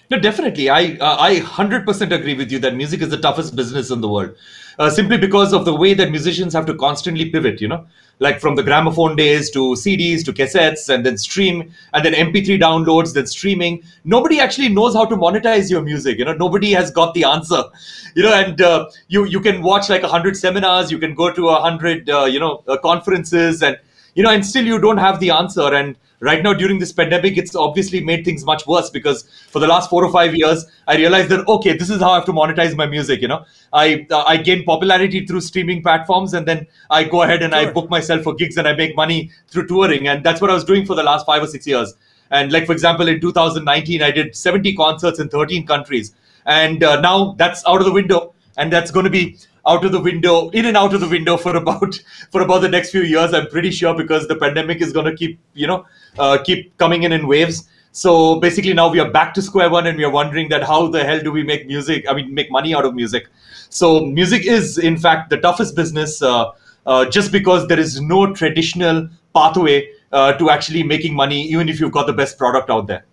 No, 0.09 0.17
definitely. 0.17 0.69
I 0.69 0.97
uh, 1.01 1.17
I 1.19 1.39
hundred 1.39 1.85
percent 1.85 2.13
agree 2.13 2.33
with 2.33 2.51
you 2.51 2.59
that 2.59 2.75
music 2.75 3.01
is 3.01 3.09
the 3.09 3.17
toughest 3.17 3.55
business 3.55 3.91
in 3.91 3.99
the 3.99 4.07
world, 4.07 4.35
uh, 4.79 4.89
simply 4.89 5.17
because 5.17 5.51
of 5.51 5.65
the 5.65 5.75
way 5.75 5.93
that 5.95 6.11
musicians 6.11 6.53
have 6.53 6.65
to 6.67 6.75
constantly 6.75 7.29
pivot. 7.29 7.59
You 7.59 7.67
know, 7.67 7.85
like 8.19 8.39
from 8.39 8.55
the 8.55 8.63
gramophone 8.63 9.15
days 9.15 9.49
to 9.51 9.73
CDs 9.75 10.25
to 10.25 10.33
cassettes, 10.33 10.93
and 10.93 11.05
then 11.05 11.17
stream, 11.17 11.71
and 11.93 12.03
then 12.03 12.13
MP3 12.13 12.59
downloads, 12.59 13.13
then 13.13 13.27
streaming. 13.27 13.83
Nobody 14.03 14.39
actually 14.39 14.69
knows 14.69 14.93
how 14.93 15.05
to 15.05 15.15
monetize 15.15 15.69
your 15.69 15.81
music. 15.81 16.17
You 16.17 16.25
know, 16.25 16.33
nobody 16.33 16.71
has 16.71 16.91
got 16.91 17.13
the 17.13 17.23
answer. 17.23 17.63
You 18.15 18.23
know, 18.23 18.33
and 18.33 18.61
uh, 18.61 18.89
you 19.07 19.25
you 19.25 19.39
can 19.39 19.61
watch 19.61 19.89
like 19.89 20.03
a 20.03 20.07
hundred 20.07 20.35
seminars, 20.37 20.91
you 20.91 20.99
can 20.99 21.13
go 21.13 21.31
to 21.31 21.49
a 21.49 21.61
hundred 21.61 22.09
uh, 22.09 22.25
you 22.25 22.39
know 22.39 22.63
uh, 22.67 22.77
conferences, 22.77 23.61
and 23.61 23.77
you 24.17 24.23
know, 24.23 24.31
and 24.31 24.43
still 24.43 24.65
you 24.65 24.81
don't 24.81 24.97
have 24.97 25.19
the 25.19 25.29
answer. 25.29 25.73
And 25.73 25.95
right 26.19 26.41
now 26.41 26.51
during 26.51 26.79
this 26.79 26.91
pandemic 26.91 27.37
it's 27.37 27.55
obviously 27.55 28.03
made 28.03 28.25
things 28.25 28.43
much 28.43 28.65
worse 28.65 28.89
because 28.89 29.23
for 29.51 29.59
the 29.59 29.67
last 29.67 29.87
four 29.87 30.03
or 30.03 30.11
five 30.11 30.33
years 30.33 30.65
i 30.87 30.95
realized 30.97 31.29
that 31.29 31.47
okay 31.47 31.77
this 31.77 31.91
is 31.91 32.01
how 32.01 32.09
i 32.09 32.15
have 32.15 32.25
to 32.25 32.33
monetize 32.33 32.75
my 32.75 32.87
music 32.87 33.21
you 33.21 33.27
know. 33.27 33.45
I 33.71 34.07
uh, 34.09 34.23
i 34.23 34.37
gain 34.37 34.63
popularity 34.63 35.25
through 35.27 35.41
streaming 35.41 35.83
platforms 35.83 36.33
and 36.33 36.47
then 36.47 36.65
i 36.89 37.03
go 37.03 37.21
ahead 37.21 37.43
and 37.43 37.53
sure. 37.53 37.69
i 37.69 37.71
book 37.71 37.91
myself 37.91 38.23
for 38.23 38.33
gigs 38.33 38.57
and 38.57 38.67
i 38.67 38.73
make 38.73 38.95
money 38.95 39.29
through 39.49 39.67
touring. 39.67 40.07
And 40.07 40.23
that's 40.23 40.41
what 40.41 40.49
i 40.49 40.53
was 40.55 40.63
doing 40.63 40.87
for 40.87 40.95
the 40.95 41.03
last 41.03 41.25
five 41.25 41.43
or 41.43 41.47
six 41.47 41.67
years. 41.67 41.93
And 42.31 42.51
like 42.51 42.65
for 42.65 42.71
example 42.71 43.07
in 43.07 43.21
2019 43.21 44.01
i 44.01 44.09
did 44.09 44.35
70 44.35 44.73
concerts 44.75 45.19
in 45.19 45.29
13 45.29 45.67
countries. 45.67 46.15
And 46.47 46.83
uh, 46.83 46.99
now 47.01 47.35
that's 47.37 47.63
out 47.67 47.79
of 47.79 47.85
the 47.85 47.93
window 47.93 48.33
and 48.57 48.73
that's 48.73 48.91
going 48.91 49.05
to 49.05 49.09
be 49.09 49.37
out 49.65 49.85
of 49.85 49.91
the 49.91 49.99
window, 49.99 50.49
in 50.49 50.65
and 50.65 50.75
out 50.75 50.93
of 50.93 51.01
the 51.01 51.07
window 51.07 51.37
for 51.37 51.55
about 51.55 51.99
for 52.31 52.41
about 52.41 52.59
the 52.59 52.69
next 52.69 52.91
few 52.91 53.03
years. 53.03 53.33
I'm 53.33 53.47
pretty 53.47 53.71
sure 53.71 53.95
because 53.95 54.27
the 54.27 54.35
pandemic 54.35 54.81
is 54.81 54.91
going 54.91 55.05
to 55.05 55.15
keep 55.15 55.39
you 55.53 55.67
know 55.67 55.85
uh, 56.17 56.37
keep 56.43 56.77
coming 56.77 57.03
in 57.03 57.11
in 57.11 57.27
waves. 57.27 57.69
So 57.91 58.39
basically, 58.39 58.73
now 58.73 58.91
we 58.91 58.99
are 58.99 59.09
back 59.09 59.33
to 59.35 59.41
square 59.41 59.69
one, 59.69 59.87
and 59.87 59.97
we 59.97 60.03
are 60.03 60.11
wondering 60.11 60.49
that 60.49 60.63
how 60.63 60.87
the 60.87 61.03
hell 61.03 61.19
do 61.19 61.31
we 61.31 61.43
make 61.43 61.65
music? 61.67 62.05
I 62.07 62.13
mean, 62.13 62.33
make 62.33 62.51
money 62.51 62.75
out 62.75 62.85
of 62.85 62.93
music. 62.93 63.27
So 63.69 64.05
music 64.05 64.45
is, 64.45 64.77
in 64.77 64.97
fact, 64.97 65.29
the 65.29 65.37
toughest 65.37 65.75
business, 65.75 66.21
uh, 66.21 66.51
uh, 66.85 67.05
just 67.09 67.31
because 67.31 67.67
there 67.67 67.79
is 67.79 67.99
no 67.99 68.33
traditional 68.33 69.09
pathway 69.33 69.89
uh, 70.11 70.33
to 70.33 70.49
actually 70.49 70.83
making 70.83 71.15
money, 71.15 71.41
even 71.43 71.69
if 71.69 71.79
you've 71.79 71.91
got 71.91 72.07
the 72.07 72.13
best 72.13 72.37
product 72.37 72.69
out 72.69 72.87
there. 72.87 73.05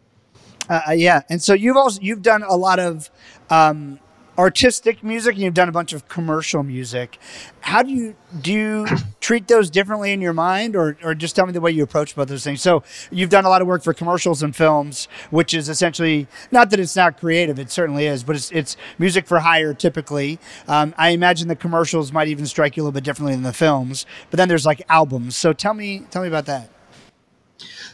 Uh, 0.69 0.93
yeah, 0.95 1.23
and 1.29 1.43
so 1.43 1.55
you've 1.55 1.77
also 1.77 2.01
you've 2.01 2.23
done 2.23 2.43
a 2.43 2.57
lot 2.57 2.79
of 2.79 3.11
um, 3.51 3.99
artistic 4.39 5.03
music 5.03 5.35
and 5.35 5.43
you've 5.43 5.55
done 5.55 5.69
a 5.69 5.73
bunch 5.73 5.93
of 5.93 6.09
commercial 6.09 6.63
music. 6.63 7.19
How 7.61 7.83
do 7.83 7.91
you 7.91 8.17
do 8.41 8.53
you 8.53 8.87
treat 9.21 9.49
those 9.49 9.71
differently 9.71 10.13
in 10.13 10.21
your 10.21 10.33
mind 10.33 10.75
or, 10.77 10.97
or 11.03 11.15
just 11.15 11.37
tell 11.37 11.47
me 11.47 11.53
the 11.53 11.61
way 11.61 11.71
you 11.71 11.83
approach 11.83 12.15
both 12.15 12.29
those 12.29 12.45
things? 12.45 12.61
So 12.61 12.83
you've 13.11 13.31
done 13.31 13.45
a 13.45 13.49
lot 13.49 13.63
of 13.63 13.69
work 13.69 13.83
for 13.83 13.95
commercials 13.95 14.43
and 14.43 14.55
films, 14.55 15.09
which 15.31 15.55
is 15.55 15.69
essentially 15.69 16.27
not 16.51 16.71
that 16.71 16.81
it's 16.81 16.97
not 16.97 17.19
creative, 17.19 17.59
it 17.59 17.71
certainly 17.71 18.07
is, 18.07 18.25
but 18.25 18.37
it's, 18.37 18.51
it's 18.51 18.77
music 18.99 19.27
for 19.27 19.41
hire 19.41 19.73
typically. 19.75 20.39
Um, 20.67 20.95
I 20.99 21.11
imagine 21.11 21.49
the 21.49 21.57
commercials 21.57 22.13
might 22.13 22.29
even 22.29 22.47
strike 22.47 22.77
you 22.77 22.83
a 22.83 22.85
little 22.85 22.93
bit 22.95 23.05
differently 23.05 23.35
than 23.35 23.45
the 23.45 23.53
films, 23.53 24.07
but 24.31 24.39
then 24.39 24.49
there's 24.49 24.67
like 24.67 24.83
albums. 24.89 25.37
So 25.37 25.53
tell 25.53 25.75
me 25.75 26.03
tell 26.11 26.23
me 26.23 26.29
about 26.29 26.47
that. 26.47 26.71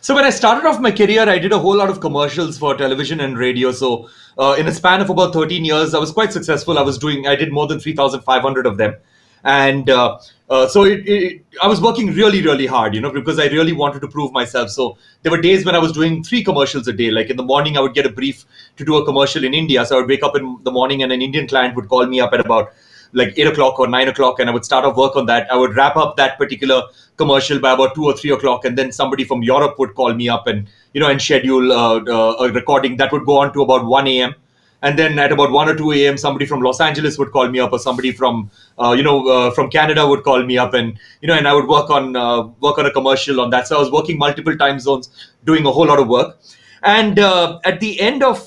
So 0.01 0.15
when 0.15 0.25
I 0.25 0.31
started 0.31 0.67
off 0.67 0.81
my 0.81 0.91
career, 0.91 1.29
I 1.29 1.39
did 1.39 1.53
a 1.53 1.59
whole 1.59 1.77
lot 1.77 1.91
of 1.91 2.01
commercials 2.01 2.59
for 2.59 2.75
television 2.75 3.21
and 3.21 3.37
radio. 3.37 3.71
So 3.73 4.09
uh, 4.39 4.57
in 4.59 4.67
a 4.67 4.73
span 4.73 5.01
of 5.01 5.11
about 5.11 5.33
13 5.33 5.65
years, 5.65 5.95
I 5.95 5.99
was 5.99 6.11
quite 6.11 6.33
successful. 6.33 6.79
I 6.79 6.83
was 6.83 6.99
doing, 6.99 7.27
I 7.27 7.37
did 7.37 7.53
more 7.53 7.67
than 7.67 7.81
3,500 7.81 8.67
of 8.67 8.79
them, 8.79 8.97
and 9.45 9.91
uh, 9.91 10.19
uh, 10.49 10.67
so 10.67 10.85
it, 10.85 11.07
it, 11.07 11.45
I 11.63 11.69
was 11.69 11.81
working 11.81 12.13
really, 12.13 12.43
really 12.43 12.67
hard, 12.67 12.95
you 12.95 13.01
know, 13.01 13.11
because 13.11 13.39
I 13.39 13.47
really 13.47 13.73
wanted 13.73 14.01
to 14.01 14.09
prove 14.09 14.33
myself. 14.33 14.71
So 14.71 14.99
there 15.23 15.31
were 15.31 15.41
days 15.41 15.65
when 15.65 15.75
I 15.75 15.79
was 15.79 15.93
doing 15.93 16.25
three 16.25 16.43
commercials 16.43 16.89
a 16.89 16.93
day. 16.93 17.11
Like 17.11 17.31
in 17.31 17.37
the 17.37 17.43
morning, 17.43 17.77
I 17.77 17.81
would 17.81 17.95
get 17.95 18.07
a 18.07 18.11
brief 18.11 18.45
to 18.77 18.85
do 18.85 18.97
a 18.97 19.05
commercial 19.05 19.45
in 19.45 19.55
India. 19.55 19.85
So 19.87 19.97
I 19.97 20.01
would 20.01 20.09
wake 20.09 20.23
up 20.23 20.37
in 20.37 20.59
the 20.63 20.71
morning, 20.71 21.03
and 21.03 21.13
an 21.13 21.23
Indian 21.23 21.47
client 21.47 21.77
would 21.77 21.89
call 21.89 22.07
me 22.07 22.21
up 22.21 22.33
at 22.33 22.41
about 22.41 22.73
like 23.13 23.35
eight 23.37 23.47
o'clock 23.47 23.79
or 23.79 23.89
nine 23.89 24.09
o'clock, 24.09 24.39
and 24.39 24.49
I 24.49 24.53
would 24.53 24.65
start 24.65 24.85
off 24.85 24.97
work 24.97 25.17
on 25.17 25.27
that. 25.27 25.51
I 25.51 25.57
would 25.57 25.75
wrap 25.77 25.97
up 25.97 26.17
that 26.17 26.39
particular 26.39 26.83
commercial 27.17 27.59
by 27.59 27.73
about 27.73 27.95
two 27.95 28.05
or 28.05 28.17
three 28.17 28.31
o'clock, 28.31 28.65
and 28.65 28.79
then 28.79 28.93
somebody 28.93 29.25
from 29.25 29.43
Europe 29.43 29.79
would 29.79 29.95
call 29.95 30.15
me 30.15 30.29
up 30.29 30.47
and 30.47 30.69
you 30.95 31.01
know 31.01 31.09
and 31.09 31.21
schedule 31.21 31.73
uh, 31.73 32.01
uh, 32.01 32.37
a 32.41 32.53
recording 32.53 32.97
that 32.99 33.13
would 33.13 33.25
go 33.27 33.39
on 33.39 33.53
to 33.53 33.63
about 33.63 33.85
one 33.85 34.07
a.m. 34.07 34.35
And 34.83 34.99
then 34.99 35.19
at 35.19 35.31
about 35.31 35.51
one 35.51 35.69
or 35.69 35.77
two 35.77 35.93
a.m., 35.93 36.17
somebody 36.17 36.47
from 36.47 36.63
Los 36.63 36.81
Angeles 36.81 37.19
would 37.19 37.33
call 37.33 37.49
me 37.49 37.61
up, 37.61 37.73
or 37.73 37.79
somebody 37.79 38.13
from 38.13 38.51
uh, 38.79 38.93
you 38.93 39.03
know 39.03 39.51
from 39.51 39.71
Canada 39.71 40.07
would 40.07 40.23
call 40.23 40.43
me 40.43 40.57
up, 40.57 40.73
and 40.73 40.99
you 41.21 41.29
know, 41.29 41.35
and 41.35 41.47
I 41.47 41.53
would 41.53 41.69
work 41.69 41.91
on 41.91 42.15
work 42.61 42.79
on 42.79 42.87
a 42.87 42.91
commercial 42.91 43.41
on 43.41 43.51
that. 43.51 43.67
So 43.67 43.77
I 43.77 43.81
was 43.81 43.91
working 43.91 44.19
multiple 44.19 44.57
time 44.57 44.81
zones, 44.81 45.11
doing 45.45 45.67
a 45.67 45.71
whole 45.71 45.87
lot 45.87 45.99
of 45.99 46.09
work. 46.09 46.39
And 46.83 47.19
at 47.19 47.81
the 47.81 48.01
end 48.01 48.23
of 48.23 48.47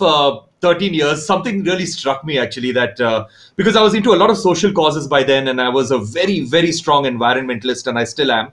13 0.63 0.93
years, 0.93 1.25
something 1.25 1.61
really 1.63 1.85
struck 1.85 2.23
me 2.23 2.39
actually 2.39 2.71
that 2.71 2.99
uh, 3.01 3.25
because 3.57 3.75
I 3.75 3.81
was 3.81 3.93
into 3.93 4.13
a 4.13 4.19
lot 4.23 4.29
of 4.29 4.37
social 4.37 4.71
causes 4.71 5.07
by 5.07 5.21
then 5.21 5.49
and 5.49 5.59
I 5.59 5.69
was 5.69 5.91
a 5.91 5.99
very, 5.99 6.39
very 6.39 6.71
strong 6.71 7.03
environmentalist 7.03 7.85
and 7.87 7.99
I 7.99 8.05
still 8.05 8.31
am. 8.31 8.51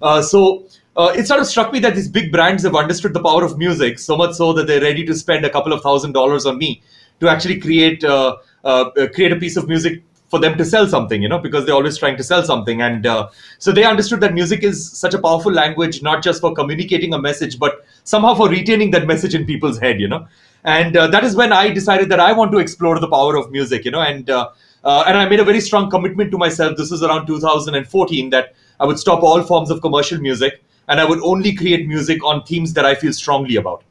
Uh, 0.00 0.22
so 0.22 0.66
uh, 0.96 1.12
it 1.14 1.26
sort 1.26 1.40
of 1.40 1.46
struck 1.46 1.72
me 1.72 1.78
that 1.80 1.94
these 1.94 2.08
big 2.08 2.32
brands 2.32 2.62
have 2.62 2.74
understood 2.74 3.12
the 3.12 3.22
power 3.22 3.44
of 3.44 3.58
music 3.58 3.98
so 3.98 4.16
much 4.16 4.34
so 4.34 4.54
that 4.54 4.66
they're 4.66 4.80
ready 4.80 5.04
to 5.04 5.14
spend 5.14 5.44
a 5.44 5.50
couple 5.50 5.74
of 5.74 5.82
thousand 5.82 6.12
dollars 6.12 6.46
on 6.46 6.56
me 6.56 6.82
to 7.20 7.28
actually 7.28 7.60
create 7.60 8.02
uh, 8.02 8.36
uh, 8.64 8.90
create 9.14 9.32
a 9.32 9.36
piece 9.36 9.56
of 9.58 9.68
music 9.68 10.02
for 10.28 10.38
them 10.38 10.56
to 10.56 10.64
sell 10.64 10.86
something, 10.86 11.22
you 11.22 11.28
know, 11.28 11.38
because 11.38 11.66
they're 11.66 11.74
always 11.74 11.98
trying 11.98 12.16
to 12.16 12.22
sell 12.22 12.42
something. 12.42 12.80
And 12.80 13.04
uh, 13.04 13.28
so 13.58 13.72
they 13.72 13.84
understood 13.84 14.20
that 14.20 14.32
music 14.32 14.62
is 14.62 14.90
such 14.90 15.12
a 15.12 15.18
powerful 15.18 15.52
language, 15.52 16.02
not 16.02 16.22
just 16.22 16.40
for 16.40 16.54
communicating 16.54 17.12
a 17.12 17.20
message, 17.20 17.58
but 17.58 17.84
somehow 18.04 18.34
for 18.34 18.48
retaining 18.48 18.92
that 18.92 19.06
message 19.08 19.34
in 19.34 19.44
people's 19.44 19.78
head, 19.78 20.00
you 20.00 20.08
know 20.08 20.26
and 20.64 20.96
uh, 20.96 21.06
that 21.06 21.24
is 21.24 21.34
when 21.34 21.52
i 21.52 21.70
decided 21.70 22.08
that 22.08 22.20
i 22.20 22.32
want 22.32 22.52
to 22.52 22.58
explore 22.58 22.98
the 22.98 23.08
power 23.08 23.36
of 23.36 23.50
music 23.50 23.84
you 23.84 23.90
know 23.90 24.02
and 24.02 24.28
uh, 24.30 24.50
uh, 24.84 25.04
and 25.06 25.16
i 25.16 25.28
made 25.28 25.40
a 25.40 25.44
very 25.44 25.60
strong 25.60 25.90
commitment 25.90 26.30
to 26.30 26.38
myself. 26.38 26.76
This 26.76 26.90
was 26.90 27.02
around 27.02 27.26
2014 27.26 28.30
that 28.30 28.54
i 28.78 28.86
would 28.86 28.98
stop 28.98 29.22
all 29.22 29.42
forms 29.42 29.70
of 29.70 29.80
commercial 29.80 30.18
music 30.20 30.62
and 30.88 31.00
i 31.00 31.04
would 31.04 31.22
only 31.22 31.54
create 31.54 31.86
music 31.86 32.24
on 32.24 32.42
themes 32.44 32.74
that 32.74 32.84
i 32.84 32.94
feel 32.94 33.12
strongly 33.12 33.56
about. 33.56 33.84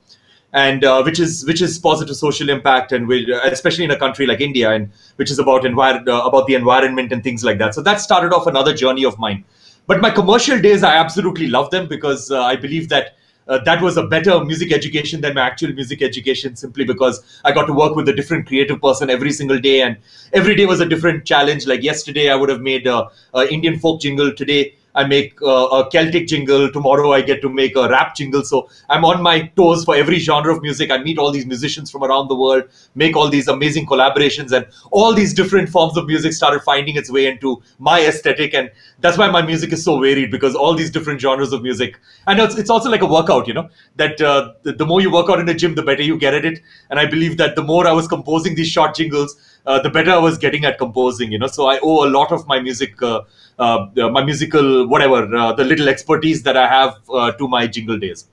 And 0.52 0.84
uh, 0.84 1.04
which 1.04 1.20
is 1.20 1.46
which 1.46 1.62
is 1.62 1.78
positive 1.78 2.16
social 2.16 2.50
impact 2.50 2.92
and 2.92 3.08
will, 3.08 3.24
especially 3.44 3.84
in 3.84 3.92
a 3.92 3.98
country 3.98 4.26
like 4.26 4.42
india 4.42 4.72
and 4.72 4.92
which 5.18 5.30
is 5.30 5.38
about 5.38 5.62
envir- 5.62 6.08
uh, 6.08 6.22
about 6.28 6.48
the 6.48 6.56
environment 6.56 7.12
and 7.12 7.24
things 7.24 7.44
like 7.44 7.60
that. 7.60 7.76
So 7.76 7.84
that 7.84 8.02
started 8.02 8.34
off 8.34 8.48
another 8.48 8.74
journey 8.74 9.06
of 9.06 9.20
mine. 9.20 9.44
But 9.86 10.02
my 10.02 10.10
commercial 10.10 10.60
days 10.60 10.84
i 10.84 10.96
absolutely 10.96 11.48
love 11.48 11.70
them 11.70 11.88
because 11.88 12.32
uh, 12.32 12.42
i 12.42 12.56
believe 12.56 12.90
that 12.90 13.16
uh, 13.50 13.58
that 13.64 13.82
was 13.82 13.98
a 13.98 14.04
better 14.04 14.44
music 14.46 14.72
education 14.72 15.22
than 15.22 15.34
my 15.34 15.42
actual 15.42 15.74
music 15.74 16.02
education 16.02 16.56
simply 16.56 16.86
because 16.86 17.22
I 17.44 17.52
got 17.52 17.66
to 17.66 17.74
work 17.74 17.96
with 17.96 18.08
a 18.08 18.14
different 18.14 18.46
creative 18.48 18.80
person 18.80 19.10
every 19.10 19.32
single 19.32 19.60
day 19.60 19.82
and 19.82 19.98
every 20.34 20.56
day 20.56 20.68
was 20.68 20.80
a 20.80 20.88
different 20.88 21.26
challenge. 21.26 21.66
Like 21.66 21.82
yesterday, 21.82 22.30
I 22.30 22.36
would 22.36 22.50
have 22.50 22.62
made 22.62 22.86
a, 22.86 23.10
a 23.34 23.52
Indian 23.52 23.80
folk 23.80 24.02
jingle. 24.02 24.32
Today, 24.34 24.76
I 25.00 25.06
make 25.08 25.42
uh, 25.42 25.78
a 25.78 25.90
Celtic 25.90 26.28
jingle. 26.28 26.70
Tomorrow 26.70 27.14
I 27.14 27.22
get 27.22 27.42
to 27.44 27.50
make 27.50 27.76
a 27.78 27.88
rap 27.88 28.16
jingle. 28.16 28.44
So 28.44 28.70
I'm 28.90 29.06
on 29.06 29.22
my 29.24 29.36
toes 29.56 29.86
for 29.86 29.96
every 29.96 30.20
genre 30.20 30.54
of 30.54 30.62
music. 30.62 30.92
I 30.92 30.98
meet 30.98 31.18
all 31.18 31.32
these 31.32 31.46
musicians 31.46 31.90
from 31.90 32.04
around 32.04 32.28
the 32.28 32.36
world, 32.36 32.64
make 32.96 33.16
all 33.16 33.30
these 33.30 33.48
amazing 33.48 33.86
collaborations, 33.86 34.52
and 34.52 34.68
all 34.92 35.14
these 35.14 35.34
different 35.34 35.70
forms 35.70 35.96
of 35.96 36.06
music 36.06 36.34
started 36.34 36.62
finding 36.64 36.98
its 36.98 37.10
way 37.10 37.28
into 37.28 37.62
my 37.78 38.02
aesthetic. 38.02 38.54
And 38.54 38.72
that's 39.00 39.18
why 39.18 39.30
my 39.32 39.42
music 39.42 39.72
is 39.72 39.84
so 39.84 40.00
varied 40.02 40.32
because 40.32 40.54
all 40.54 40.74
these 40.74 40.92
different 40.92 41.22
genres 41.22 41.54
of 41.54 41.62
music. 41.62 41.98
And 42.28 42.40
it's, 42.40 42.58
it's 42.58 42.70
also 42.70 42.90
like 42.90 43.02
a 43.02 43.08
workout, 43.08 43.48
you 43.48 43.54
know, 43.54 43.70
that 43.96 44.20
uh, 44.20 44.54
the, 44.64 44.74
the 44.74 44.86
more 44.86 45.00
you 45.00 45.12
work 45.12 45.30
out 45.30 45.40
in 45.40 45.46
the 45.46 45.54
gym, 45.54 45.76
the 45.76 45.84
better 45.84 46.04
you 46.04 46.18
get 46.18 46.34
at 46.34 46.44
it. 46.44 46.62
And 46.90 47.00
I 47.00 47.06
believe 47.06 47.38
that 47.38 47.56
the 47.56 47.64
more 47.64 47.88
I 47.88 47.94
was 47.94 48.08
composing 48.08 48.56
these 48.56 48.68
short 48.68 48.96
jingles, 48.96 49.38
uh, 49.66 49.80
the 49.80 49.90
better 49.90 50.12
I 50.12 50.18
was 50.18 50.38
getting 50.38 50.66
at 50.66 50.78
composing. 50.78 51.32
You 51.32 51.40
know, 51.40 51.48
so 51.48 51.68
I 51.68 51.80
owe 51.80 52.06
a 52.06 52.10
lot 52.10 52.32
of 52.32 52.48
my 52.48 52.60
music, 52.60 53.02
uh, 53.02 53.22
my 53.60 54.24
musical 54.24 54.88
whatever, 54.88 55.36
uh, 55.36 55.54
the 55.54 55.64
little 55.64 55.90
expertise 55.90 56.44
that 56.44 56.58
I 56.58 56.68
have 56.68 56.98
uh, 57.10 57.32
to 57.34 57.48
my 57.48 57.68
jingle 57.68 57.98
days. 57.98 58.28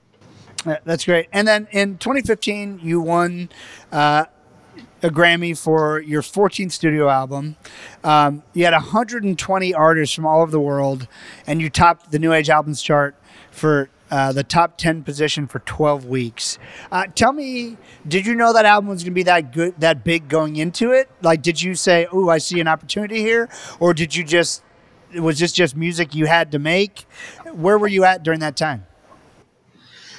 That's 0.83 1.05
great. 1.05 1.27
And 1.31 1.47
then 1.47 1.67
in 1.71 1.97
2015, 1.97 2.79
you 2.83 2.99
won 2.99 3.49
uh, 3.91 4.25
a 5.03 5.09
Grammy 5.09 5.57
for 5.57 5.99
your 5.99 6.21
14th 6.21 6.71
studio 6.71 7.09
album. 7.09 7.55
Um, 8.03 8.43
you 8.53 8.65
had 8.65 8.73
120 8.73 9.73
artists 9.73 10.15
from 10.15 10.25
all 10.25 10.41
over 10.41 10.51
the 10.51 10.59
world, 10.59 11.07
and 11.45 11.61
you 11.61 11.69
topped 11.69 12.11
the 12.11 12.19
New 12.19 12.33
Age 12.33 12.49
Albums 12.49 12.81
chart 12.81 13.15
for 13.51 13.89
uh, 14.09 14.31
the 14.31 14.43
top 14.43 14.77
10 14.77 15.03
position 15.03 15.47
for 15.47 15.59
12 15.59 16.05
weeks. 16.05 16.57
Uh, 16.91 17.05
tell 17.13 17.33
me, 17.33 17.77
did 18.07 18.25
you 18.25 18.35
know 18.35 18.53
that 18.53 18.65
album 18.65 18.89
was 18.89 19.03
going 19.03 19.11
to 19.11 19.15
be 19.15 19.23
that 19.23 19.51
good, 19.51 19.75
that 19.79 20.03
big 20.03 20.27
going 20.27 20.55
into 20.55 20.91
it? 20.91 21.09
Like, 21.21 21.41
did 21.41 21.61
you 21.61 21.75
say, 21.75 22.07
oh, 22.11 22.29
I 22.29 22.37
see 22.37 22.59
an 22.59 22.67
opportunity 22.67 23.19
here? 23.19 23.49
Or 23.79 23.93
did 23.93 24.15
you 24.15 24.23
just, 24.23 24.63
was 25.15 25.39
this 25.39 25.51
just 25.51 25.75
music 25.75 26.15
you 26.15 26.25
had 26.25 26.51
to 26.51 26.59
make? 26.59 27.05
Where 27.53 27.77
were 27.77 27.87
you 27.87 28.03
at 28.03 28.23
during 28.23 28.39
that 28.41 28.57
time? 28.57 28.85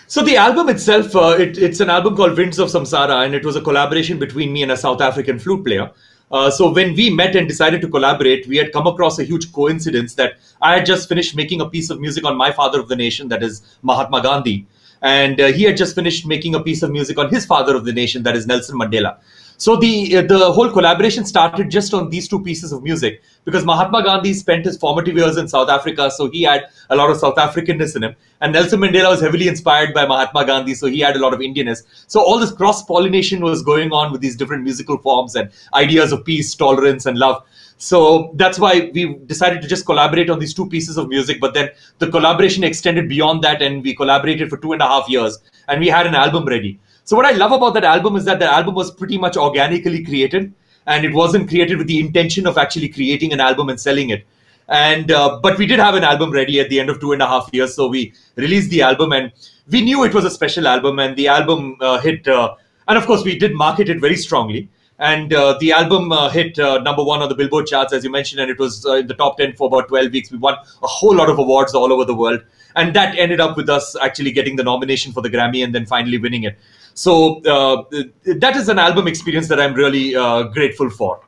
So 0.07 0.23
the 0.23 0.37
album 0.37 0.71
itself, 0.71 1.15
uh, 1.15 1.37
it, 1.39 1.59
it's 1.59 1.81
an 1.81 1.91
album 1.91 2.17
called 2.17 2.37
Winds 2.39 2.59
of 2.59 2.71
Samsara, 2.71 3.27
and 3.27 3.35
it 3.35 3.45
was 3.45 3.57
a 3.57 3.61
collaboration 3.61 4.19
between 4.19 4.53
me 4.53 4.63
and 4.63 4.73
a 4.73 4.77
South 4.77 5.03
African 5.03 5.39
flute 5.39 5.65
player. 5.65 5.91
Uh, 6.31 6.51
so 6.51 6.73
when 6.73 6.95
we 6.95 7.11
met 7.11 7.37
and 7.37 7.47
decided 7.47 7.81
to 7.83 7.89
collaborate, 7.89 8.47
we 8.47 8.57
had 8.57 8.73
come 8.73 8.87
across 8.87 9.19
a 9.19 9.25
huge 9.25 9.53
coincidence 9.53 10.15
that 10.15 10.39
I 10.63 10.75
had 10.77 10.87
just 10.87 11.09
finished 11.09 11.37
making 11.37 11.61
a 11.61 11.69
piece 11.69 11.91
of 11.91 12.01
music 12.01 12.25
on 12.25 12.37
my 12.37 12.53
father 12.53 12.81
of 12.81 12.89
the 12.89 12.97
nation, 12.97 13.29
that 13.29 13.43
is 13.43 13.63
Mahatma 13.83 14.23
Gandhi, 14.23 14.67
and 15.03 15.41
uh, 15.41 15.53
he 15.53 15.63
had 15.63 15.77
just 15.77 15.95
finished 15.95 16.27
making 16.27 16.55
a 16.55 16.63
piece 16.63 16.83
of 16.83 16.91
music 16.91 17.19
on 17.19 17.29
his 17.31 17.47
father 17.47 17.77
of 17.77 17.85
the 17.85 17.93
nation, 17.93 18.23
that 18.23 18.37
is 18.37 18.47
Nelson 18.47 18.79
Mandela. 18.79 19.19
So 19.61 19.75
the 19.75 20.19
uh, 20.19 20.23
the 20.23 20.53
whole 20.53 20.71
collaboration 20.71 21.25
started 21.25 21.69
just 21.69 21.93
on 21.93 22.11
these 22.11 22.29
two 22.29 22.41
pieces 22.41 22.71
of 22.71 22.85
music 22.85 23.23
because 23.45 23.65
Mahatma 23.65 24.05
Gandhi 24.05 24.33
spent 24.33 24.65
his 24.65 24.77
formative 24.77 25.17
years 25.17 25.37
in 25.37 25.49
South 25.49 25.69
Africa, 25.69 26.13
so 26.13 26.31
he 26.31 26.45
had 26.45 26.67
a 26.91 26.95
lot 26.95 27.11
of 27.11 27.17
South 27.17 27.35
Africanness 27.35 27.97
in 27.97 28.05
him, 28.05 28.15
and 28.41 28.53
Nelson 28.53 28.79
Mandela 28.79 29.11
was 29.11 29.21
heavily 29.21 29.49
inspired 29.49 29.93
by 29.93 30.07
Mahatma 30.07 30.45
Gandhi, 30.45 30.75
so 30.75 30.87
he 30.87 31.01
had 31.01 31.17
a 31.17 31.19
lot 31.19 31.35
of 31.35 31.41
Indianness. 31.41 31.83
So 32.07 32.21
all 32.21 32.39
this 32.39 32.53
cross 32.53 32.85
pollination 32.85 33.41
was 33.41 33.61
going 33.63 33.91
on 33.91 34.13
with 34.13 34.21
these 34.21 34.37
different 34.37 34.63
musical 34.63 34.97
forms 34.99 35.35
and 35.35 35.51
ideas 35.75 36.13
of 36.13 36.25
peace, 36.25 36.55
tolerance, 36.55 37.07
and 37.07 37.19
love. 37.19 37.43
So 37.79 38.31
that's 38.35 38.61
why 38.61 38.93
we 38.95 39.15
decided 39.27 39.61
to 39.63 39.69
just 39.69 39.87
collaborate 39.87 40.31
on 40.31 40.39
these 40.39 40.55
two 40.55 40.69
pieces 40.69 40.97
of 40.97 41.09
music. 41.09 41.41
But 41.41 41.55
then 41.55 41.71
the 41.99 42.09
collaboration 42.09 42.63
extended 42.63 43.09
beyond 43.09 43.43
that, 43.43 43.61
and 43.61 43.83
we 43.83 43.97
collaborated 43.97 44.51
for 44.51 44.57
two 44.57 44.73
and 44.73 44.83
a 44.83 44.87
half 44.87 45.09
years, 45.09 45.39
and 45.69 45.81
we 45.81 45.89
had 45.89 46.07
an 46.07 46.15
album 46.15 46.45
ready. 46.45 46.79
So 47.05 47.17
what 47.17 47.27
I 47.27 47.33
love 47.33 47.53
about 47.53 47.75
that 47.75 47.85
album 47.85 48.17
is 48.17 48.25
that 48.25 48.39
the 48.39 48.53
album 48.53 48.75
was 48.75 48.91
pretty 48.91 49.19
much 49.19 49.37
organically 49.37 50.05
created, 50.05 50.53
and 50.87 51.05
it 51.05 51.15
wasn't 51.15 51.49
created 51.49 51.79
with 51.79 51.87
the 51.87 52.01
intention 52.01 52.47
of 52.47 52.59
actually 52.59 52.89
creating 52.89 53.33
an 53.33 53.41
album 53.41 53.69
and 53.69 53.81
selling 53.81 54.11
it. 54.11 54.27
And 54.69 55.11
uh, 55.11 55.39
but 55.43 55.57
we 55.57 55.67
did 55.67 55.79
have 55.79 55.95
an 55.95 56.05
album 56.05 56.31
ready 56.31 56.61
at 56.61 56.69
the 56.69 56.81
end 56.81 56.91
of 56.91 57.01
two 57.01 57.13
and 57.13 57.23
a 57.23 57.27
half 57.27 57.49
years, 57.53 57.75
so 57.75 57.89
we 57.89 58.13
released 58.37 58.71
the 58.71 58.83
album, 58.83 59.13
and 59.13 59.33
we 59.71 59.81
knew 59.81 60.05
it 60.05 60.15
was 60.15 60.25
a 60.25 60.31
special 60.31 60.67
album, 60.67 60.99
and 60.99 61.17
the 61.17 61.29
album 61.29 61.77
uh, 61.81 61.99
hit. 61.99 62.27
Uh, 62.29 62.55
and 62.87 62.99
of 62.99 63.07
course, 63.07 63.25
we 63.25 63.39
did 63.39 63.55
market 63.55 63.89
it 63.89 64.01
very 64.01 64.17
strongly 64.17 64.69
and 64.99 65.33
uh, 65.33 65.57
the 65.61 65.73
album 65.73 66.11
uh, 66.11 66.29
hit 66.29 66.59
uh, 66.59 66.79
number 66.79 67.05
one 67.05 67.23
on 67.23 67.29
the 67.29 67.35
Billboard 67.35 67.67
charts, 67.67 67.93
as 67.93 68.03
you 68.03 68.11
mentioned, 68.11 68.41
and 68.41 68.51
it 68.51 68.59
was 68.59 68.85
in 68.85 69.07
the 69.07 69.15
top 69.15 69.39
10 69.39 69.55
for 69.55 69.69
about 69.69 69.89
12 69.89 70.13
weeks. 70.13 70.31
We 70.33 70.39
won 70.39 70.55
a 70.55 70.87
whole 70.87 71.15
lot 71.15 71.31
of 71.31 71.39
awards 71.39 71.75
all 71.75 71.93
over 71.93 72.05
the 72.05 72.15
world, 72.15 72.41
and 72.77 72.95
that 72.95 73.17
ended 73.19 73.41
up 73.41 73.57
with 73.57 73.69
us 73.69 73.97
actually 73.97 74.33
getting 74.33 74.57
the 74.57 74.65
nomination 74.65 75.13
for 75.13 75.23
the 75.23 75.31
Grammy 75.31 75.65
and 75.65 75.75
then 75.75 75.87
finally 75.87 76.19
winning 76.19 76.45
it. 76.45 76.59
So 76.95 77.41
uh, 77.43 77.85
that 78.25 78.57
is 78.57 78.69
an 78.69 78.79
album 78.79 79.07
experience 79.07 79.49
that 79.49 79.61
I'm 79.61 79.75
really 79.75 80.17
uh, 80.17 80.45
grateful 80.45 80.91
for. 80.91 81.21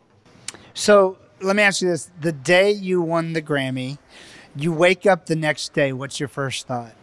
So 0.74 1.18
let 1.40 1.56
me 1.56 1.62
ask 1.62 1.82
you 1.82 1.88
this: 1.88 2.10
the 2.20 2.32
day 2.32 2.70
you 2.70 3.00
won 3.00 3.32
the 3.32 3.42
Grammy, 3.42 3.98
you 4.56 4.72
wake 4.72 5.06
up 5.06 5.26
the 5.26 5.36
next 5.36 5.72
day. 5.72 5.92
What's 5.92 6.18
your 6.18 6.28
first 6.28 6.66
thought? 6.66 6.94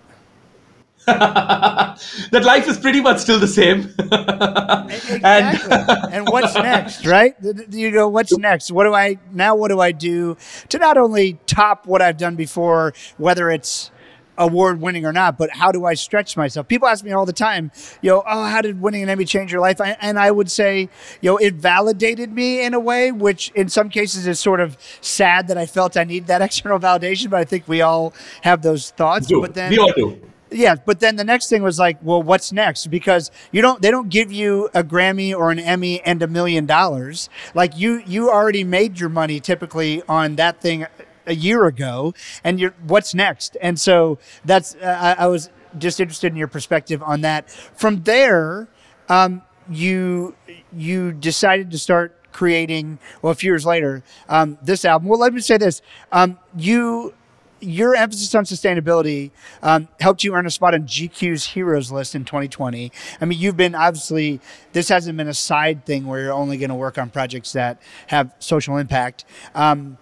that 1.07 2.43
life 2.43 2.67
is 2.67 2.77
pretty 2.77 2.99
much 2.99 3.19
still 3.19 3.39
the 3.39 3.47
same. 3.47 3.79
exactly. 3.97 5.21
and, 5.23 6.13
and 6.13 6.27
what's 6.27 6.53
next, 6.71 7.05
right? 7.05 7.33
You 7.69 7.91
go, 7.91 8.09
what's 8.09 8.37
next? 8.37 8.71
What 8.71 8.83
do 8.83 8.93
I 8.93 9.17
now? 9.31 9.55
What 9.55 9.69
do 9.69 9.79
I 9.79 9.93
do 9.93 10.35
to 10.67 10.77
not 10.77 10.97
only 10.97 11.39
top 11.47 11.85
what 11.85 12.01
I've 12.01 12.17
done 12.17 12.35
before, 12.35 12.93
whether 13.17 13.49
it's 13.49 13.89
award 14.37 14.81
winning 14.81 15.05
or 15.05 15.13
not, 15.13 15.37
but 15.37 15.49
how 15.51 15.71
do 15.71 15.85
I 15.85 15.93
stretch 15.93 16.37
myself? 16.37 16.67
People 16.67 16.87
ask 16.87 17.03
me 17.03 17.11
all 17.11 17.25
the 17.25 17.33
time, 17.33 17.71
you 18.01 18.11
know, 18.11 18.23
oh, 18.27 18.45
how 18.45 18.61
did 18.61 18.81
winning 18.81 19.03
an 19.03 19.09
Emmy 19.09 19.25
change 19.25 19.51
your 19.51 19.61
life? 19.61 19.81
I, 19.81 19.97
and 20.01 20.19
I 20.19 20.31
would 20.31 20.51
say, 20.51 20.89
you 21.21 21.31
know, 21.31 21.37
it 21.37 21.55
validated 21.55 22.31
me 22.31 22.63
in 22.63 22.73
a 22.73 22.79
way, 22.79 23.11
which 23.11 23.51
in 23.55 23.69
some 23.69 23.89
cases 23.89 24.27
is 24.27 24.39
sort 24.39 24.59
of 24.59 24.77
sad 25.01 25.47
that 25.47 25.57
I 25.57 25.65
felt 25.65 25.97
I 25.97 26.03
need 26.03 26.27
that 26.27 26.41
external 26.47 26.79
validation, 26.79 27.29
but 27.29 27.39
I 27.39 27.45
think 27.45 27.67
we 27.67 27.81
all 27.81 28.13
have 28.41 28.61
those 28.61 28.91
thoughts. 28.91 29.27
But 29.31 29.53
then 29.53 29.71
we 29.71 29.77
all 29.77 29.91
do. 29.93 30.21
Yeah, 30.49 30.75
but 30.75 30.99
then 30.99 31.17
the 31.17 31.23
next 31.23 31.49
thing 31.49 31.61
was 31.61 31.77
like, 31.77 31.97
well, 32.01 32.23
what's 32.23 32.51
next? 32.53 32.87
Because 32.87 33.31
you 33.51 33.61
don't 33.61 33.81
they 33.81 33.91
don't 33.91 34.09
give 34.09 34.31
you 34.31 34.69
a 34.73 34.83
Grammy 34.83 35.35
or 35.35 35.51
an 35.51 35.59
Emmy 35.59 36.01
and 36.01 36.23
a 36.23 36.27
million 36.27 36.65
dollars. 36.65 37.29
Like 37.53 37.77
you 37.77 38.01
you 38.05 38.29
already 38.31 38.63
made 38.63 38.99
your 38.99 39.09
money 39.09 39.39
typically 39.39 40.01
on 40.07 40.37
that 40.37 40.61
thing 40.61 40.85
a 41.27 41.35
year 41.35 41.65
ago, 41.65 42.13
and 42.43 42.59
you're 42.59 42.73
what's 42.85 43.13
next? 43.13 43.57
And 43.61 43.79
so 43.79 44.17
that's 44.43 44.75
uh, 44.75 45.15
I, 45.19 45.25
I 45.25 45.27
was 45.27 45.49
just 45.77 45.99
interested 45.99 46.31
in 46.31 46.37
your 46.37 46.47
perspective 46.47 47.03
on 47.03 47.21
that. 47.21 47.49
From 47.49 48.03
there, 48.03 48.67
um, 49.09 49.43
you 49.69 50.35
you 50.75 51.11
decided 51.11 51.71
to 51.71 51.77
start 51.77 52.13
creating 52.31 52.99
well 53.21 53.31
a 53.31 53.35
few 53.35 53.51
years 53.51 53.65
later 53.65 54.03
um, 54.29 54.59
this 54.61 54.85
album 54.85 55.07
well 55.07 55.19
let 55.19 55.33
me 55.33 55.41
say 55.41 55.57
this 55.57 55.81
um, 56.11 56.37
you 56.55 57.13
your 57.59 57.95
emphasis 57.95 58.33
on 58.35 58.43
sustainability 58.43 59.31
um, 59.63 59.87
helped 59.99 60.23
you 60.23 60.33
earn 60.35 60.45
a 60.45 60.51
spot 60.51 60.73
on 60.73 60.83
GQ's 60.83 61.45
Heroes 61.45 61.91
list 61.91 62.15
in 62.15 62.25
2020. 62.25 62.91
I 63.19 63.25
mean, 63.25 63.39
you've 63.39 63.57
been 63.57 63.75
obviously, 63.75 64.39
this 64.73 64.89
hasn't 64.89 65.17
been 65.17 65.27
a 65.27 65.33
side 65.33 65.85
thing 65.85 66.05
where 66.05 66.21
you're 66.21 66.33
only 66.33 66.57
going 66.57 66.69
to 66.69 66.75
work 66.75 66.97
on 66.97 67.09
projects 67.09 67.53
that 67.53 67.81
have 68.07 68.33
social 68.39 68.77
impact. 68.77 69.25
Um, 69.55 69.97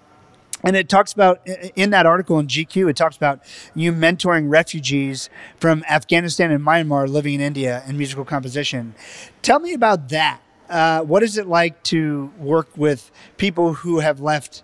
and 0.65 0.75
it 0.75 0.89
talks 0.89 1.13
about 1.13 1.47
in 1.75 1.91
that 1.91 2.08
article 2.08 2.39
in 2.39 2.47
GQ, 2.47 2.89
it 2.89 2.95
talks 2.95 3.15
about 3.15 3.39
you 3.75 3.93
mentoring 3.93 4.49
refugees 4.49 5.30
from 5.58 5.84
Afghanistan 5.88 6.51
and 6.51 6.65
Myanmar 6.65 7.08
living 7.08 7.36
in 7.36 7.41
India 7.41 7.84
in 7.88 7.97
musical 7.97 8.25
composition. 8.25 8.95
Tell 9.43 9.60
me 9.60 9.73
about 9.73 10.10
that. 10.10 10.41
Uh, 10.67 11.01
what 11.01 11.21
is 11.21 11.38
it 11.38 11.45
like 11.45 11.84
to 11.84 12.32
work 12.39 12.67
with 12.75 13.12
people 13.38 13.75
who 13.75 13.99
have 13.99 14.19
left 14.19 14.63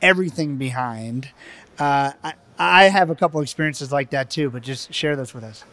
everything 0.00 0.56
behind? 0.56 1.30
Uh, 1.76 2.12
I, 2.22 2.34
I, 2.56 2.84
have 2.84 3.10
a 3.10 3.16
couple 3.16 3.40
experiences 3.40 3.90
like 3.90 4.10
that 4.10 4.30
too, 4.30 4.50
but 4.50 4.62
just 4.62 4.94
share 4.94 5.16
those 5.16 5.34
with 5.34 5.42
us. 5.42 5.64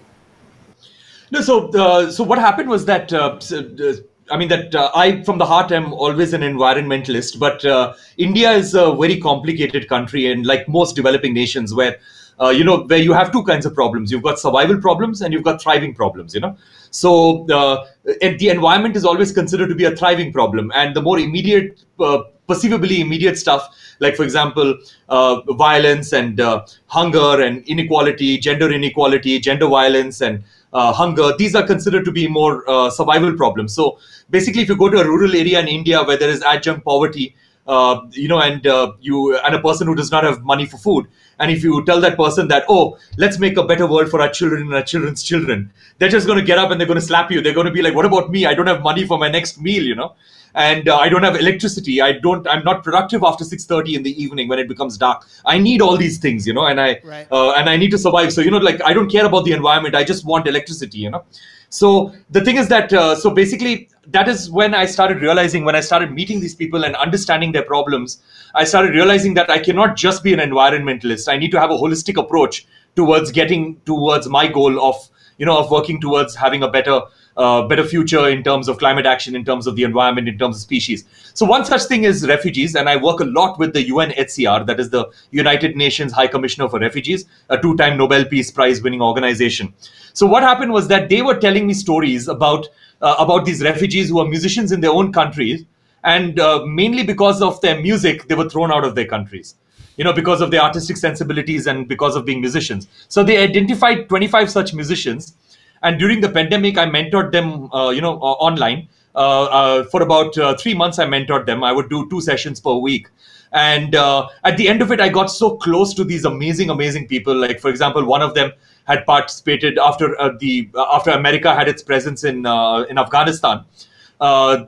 No, 1.30 1.42
so 1.42 1.70
uh, 1.70 2.10
so 2.10 2.24
what 2.24 2.40
happened 2.40 2.70
was 2.70 2.86
that 2.86 3.14
uh, 3.14 3.38
uh, 3.52 3.94
I 4.32 4.38
mean 4.38 4.48
that 4.50 4.76
uh, 4.76 4.92
I, 4.96 5.24
from 5.24 5.38
the 5.38 5.46
heart, 5.46 5.72
am 5.72 5.94
always 5.94 6.34
an 6.34 6.42
environmentalist. 6.42 7.40
But 7.40 7.66
uh, 7.66 7.94
India 8.18 8.52
is 8.52 8.74
a 8.74 8.94
very 8.94 9.20
complicated 9.20 9.88
country, 9.88 10.32
and 10.32 10.46
like 10.46 10.68
most 10.68 10.96
developing 10.96 11.34
nations, 11.34 11.74
where 11.74 11.98
uh, 12.42 12.50
you 12.50 12.64
know 12.64 12.84
where 12.84 13.00
you 13.00 13.14
have 13.14 13.32
two 13.32 13.44
kinds 13.44 13.66
of 13.66 13.74
problems. 13.74 14.12
You've 14.12 14.24
got 14.24 14.40
survival 14.40 14.80
problems, 14.80 15.22
and 15.22 15.34
you've 15.34 15.44
got 15.44 15.62
thriving 15.62 15.94
problems. 15.94 16.34
You 16.36 16.42
know, 16.42 16.58
so 16.92 17.48
uh, 17.50 17.86
the 18.04 18.50
environment 18.50 18.96
is 18.96 19.06
always 19.06 19.32
considered 19.32 19.70
to 19.70 19.76
be 19.76 19.86
a 19.86 19.96
thriving 19.96 20.32
problem, 20.32 20.72
and 20.76 20.96
the 20.96 21.02
more 21.02 21.20
immediate, 21.20 21.84
uh, 22.00 22.24
perceivably 22.48 23.02
immediate 23.02 23.38
stuff, 23.38 23.68
like 24.00 24.16
for 24.16 24.24
example, 24.24 24.76
uh, 25.10 25.42
violence 25.54 26.14
and 26.14 26.42
hunger 26.88 27.42
and 27.42 27.64
inequality, 27.68 28.38
gender 28.38 28.72
inequality, 28.72 29.40
gender 29.40 29.68
violence, 29.68 30.22
and 30.22 30.44
uh, 30.74 30.94
hunger, 30.94 31.32
these 31.38 31.56
are 31.56 31.66
considered 31.66 32.06
to 32.06 32.12
be 32.12 32.28
more 32.28 32.70
uh, 32.70 32.90
survival 32.90 33.34
problems. 33.36 33.74
So 33.74 34.00
basically, 34.30 34.62
if 34.62 34.70
you 34.70 34.78
go 34.78 34.90
to 34.90 35.00
a 35.00 35.06
rural 35.06 35.36
area 35.36 35.60
in 35.60 35.68
India 35.68 36.04
where 36.04 36.18
there 36.18 36.30
is 36.30 36.44
adjunct 36.44 36.86
poverty, 36.86 37.36
uh, 37.68 38.02
you 38.12 38.28
know, 38.28 38.42
and 38.42 38.66
uh, 38.66 38.94
you 39.00 39.38
and 39.38 39.54
a 39.54 39.62
person 39.62 39.86
who 39.88 39.96
does 39.96 40.12
not 40.12 40.24
have 40.24 40.42
money 40.44 40.66
for 40.66 40.78
food, 40.78 41.08
and 41.40 41.52
if 41.52 41.64
you 41.64 41.84
tell 41.86 42.02
that 42.02 42.18
person 42.18 42.48
that, 42.48 42.66
oh, 42.68 42.98
let's 43.18 43.38
make 43.40 43.58
a 43.58 43.64
better 43.64 43.86
world 43.86 44.10
for 44.10 44.22
our 44.22 44.30
children 44.30 44.64
and 44.64 44.74
our 44.74 44.82
children's 44.82 45.22
children, 45.24 45.72
they're 45.98 46.10
just 46.10 46.26
going 46.26 46.40
to 46.40 46.46
get 46.46 46.58
up 46.58 46.72
and 46.72 46.80
they're 46.80 46.88
going 46.88 47.00
to 47.00 47.06
slap 47.06 47.32
you. 47.32 47.42
They're 47.42 47.54
going 47.54 47.68
to 47.68 47.74
be 47.74 47.82
like, 47.82 47.94
what 47.94 48.06
about 48.06 48.32
me? 48.32 48.46
I 48.46 48.54
don't 48.56 48.68
have 48.68 48.82
money 48.82 49.06
for 49.06 49.20
my 49.20 49.30
next 49.30 49.62
meal, 49.62 49.84
you 49.84 49.96
know 49.96 50.16
and 50.56 50.90
uh, 50.90 50.98
I 50.98 51.10
don't 51.10 51.24
have 51.24 51.36
electricity. 51.36 52.02
I 52.02 52.14
don't. 52.14 52.48
I'm 52.48 52.64
not 52.64 52.84
productive 52.84 53.24
after 53.24 53.44
6:30 53.44 53.96
in 53.96 54.04
the 54.04 54.22
evening 54.22 54.48
when 54.48 54.60
it 54.60 54.68
becomes 54.68 54.98
dark. 54.98 55.26
I 55.46 55.58
need 55.58 55.82
all 55.82 55.98
these 55.98 56.18
things, 56.18 56.48
you 56.48 56.54
know, 56.54 56.66
and 56.66 56.80
I 56.80 57.00
right. 57.04 57.28
uh, 57.32 57.52
and 57.52 57.70
I 57.70 57.78
need 57.78 57.92
to 57.92 57.98
survive. 57.98 58.34
So 58.34 58.42
you 58.42 58.52
know, 58.52 58.58
like 58.58 58.82
I 58.84 58.94
don't 58.94 59.10
care 59.10 59.26
about 59.26 59.46
the 59.46 59.54
environment. 59.54 59.96
I 59.96 60.04
just 60.04 60.26
want 60.26 60.48
electricity, 60.48 61.00
you 61.00 61.10
know. 61.10 61.24
So 61.70 62.14
the 62.32 62.42
thing 62.42 62.58
is 62.58 62.68
that 62.70 62.92
uh, 62.92 63.16
so 63.16 63.30
basically 63.30 63.90
that 64.08 64.28
is 64.28 64.50
when 64.50 64.74
I 64.74 64.86
started 64.86 65.22
realizing 65.22 65.66
when 65.66 65.76
I 65.76 65.82
started 65.82 66.12
meeting 66.12 66.40
these 66.40 66.56
people 66.56 66.84
and 66.84 66.96
understanding 66.96 67.52
their 67.52 67.64
problems. 67.64 68.22
I 68.56 68.64
started 68.64 68.96
realizing 68.96 69.36
that 69.36 69.52
I 69.52 69.60
cannot 69.60 69.96
just 69.96 70.24
be 70.24 70.34
an 70.34 70.40
environmentalist. 70.40 71.32
I 71.32 71.38
need 71.38 71.52
to 71.52 71.60
have 71.60 71.70
a 71.70 71.78
holistic 71.78 72.18
approach 72.18 72.66
towards 72.96 73.32
getting 73.32 73.80
towards 73.86 74.28
my 74.28 74.48
goal 74.48 74.84
of 74.84 74.96
you 75.38 75.46
know 75.46 75.58
of 75.58 75.70
working 75.70 76.02
towards 76.02 76.36
having 76.36 76.64
a 76.64 76.68
better 76.68 77.02
better 77.40 77.86
future 77.86 78.28
in 78.28 78.44
terms 78.44 78.68
of 78.68 78.78
climate 78.78 79.06
action, 79.06 79.36
in 79.36 79.46
terms 79.46 79.66
of 79.66 79.76
the 79.76 79.84
environment, 79.84 80.28
in 80.28 80.38
terms 80.38 80.58
of 80.58 80.62
species. 80.62 81.06
So 81.34 81.46
one 81.46 81.64
such 81.64 81.84
thing 81.84 82.04
is 82.04 82.28
refugees, 82.28 82.76
and 82.76 82.90
I 82.90 82.98
work 82.98 83.22
a 83.22 83.24
lot 83.24 83.58
with 83.58 83.74
the 83.74 83.90
UNHCR, 83.90 84.66
that 84.68 84.80
is 84.80 84.90
the 84.90 85.10
United 85.32 85.78
Nations 85.78 86.12
High 86.12 86.28
Commissioner 86.28 86.68
for 86.68 86.80
Refugees, 86.80 87.26
a 87.50 87.58
two-time 87.58 87.98
Nobel 87.98 88.26
Peace 88.26 88.52
Prize 88.52 88.82
winning 88.82 89.02
organization. 89.02 89.74
So 90.14 90.28
what 90.28 90.44
happened 90.44 90.74
was 90.74 90.90
that 90.90 91.08
they 91.08 91.22
were 91.22 91.36
telling 91.36 91.66
me 91.66 91.74
stories 91.74 92.28
about 92.28 92.68
uh, 93.02 93.16
about 93.18 93.46
these 93.46 93.64
refugees 93.64 94.10
who 94.10 94.20
are 94.20 94.28
musicians 94.28 94.74
in 94.74 94.82
their 94.82 94.92
own 94.92 95.14
countries, 95.14 95.64
and 96.04 96.38
uh, 96.38 96.66
mainly 96.66 97.04
because 97.04 97.42
of 97.42 97.62
their 97.62 97.80
music, 97.82 98.28
they 98.28 98.36
were 98.36 98.50
thrown 98.50 98.70
out 98.70 98.84
of 98.84 98.96
their 98.96 99.06
countries 99.06 99.56
you 99.96 100.06
know, 100.06 100.14
because 100.14 100.40
of 100.40 100.50
their 100.50 100.62
artistic 100.62 100.96
sensibilities 100.96 101.68
and 101.68 101.90
because 101.90 102.16
of 102.16 102.24
being 102.24 102.40
musicians. 102.40 102.88
So 103.10 103.22
they 103.22 103.36
identified 103.38 104.08
25 104.08 104.50
such 104.50 104.74
musicians 104.74 105.34
and 105.82 106.00
during 106.00 106.22
the 106.22 106.30
pandemic, 106.30 106.78
I 106.78 106.86
mentored 106.86 107.32
them, 107.32 107.72
uh, 107.74 107.90
you 107.90 108.02
know, 108.02 108.16
uh, 108.18 108.38
online. 108.48 108.88
Uh, 109.16 109.44
uh, 109.44 109.84
for 109.86 110.02
about 110.02 110.36
three 110.60 110.74
months, 110.74 111.00
I 111.00 111.06
mentored 111.06 111.46
them. 111.46 111.64
I 111.64 111.72
would 111.72 111.90
do 111.90 112.10
two 112.10 112.22
sessions 112.22 112.60
per 112.60 112.74
week. 112.74 113.08
And 113.52 113.96
at 113.96 114.58
the 114.58 114.68
end 114.68 114.82
of 114.82 114.92
it, 114.92 115.02
I 115.02 115.10
got 115.10 115.28
so 115.32 115.58
close 115.58 115.94
to 115.96 116.04
these 116.04 116.26
amazing, 116.26 116.70
amazing 116.70 117.08
people. 117.08 117.36
Like, 117.36 117.60
for 117.60 117.70
example, 117.70 118.06
one 118.06 118.22
of 118.22 118.36
them 118.36 118.52
had 118.88 119.06
participated 119.06 119.78
after 119.80 120.16
the 120.40 120.70
after 120.92 121.12
America 121.12 121.56
had 121.56 121.68
its 121.68 121.82
presence 121.82 122.24
in 122.24 122.46
in 122.46 122.98
Afghanistan. 122.98 123.66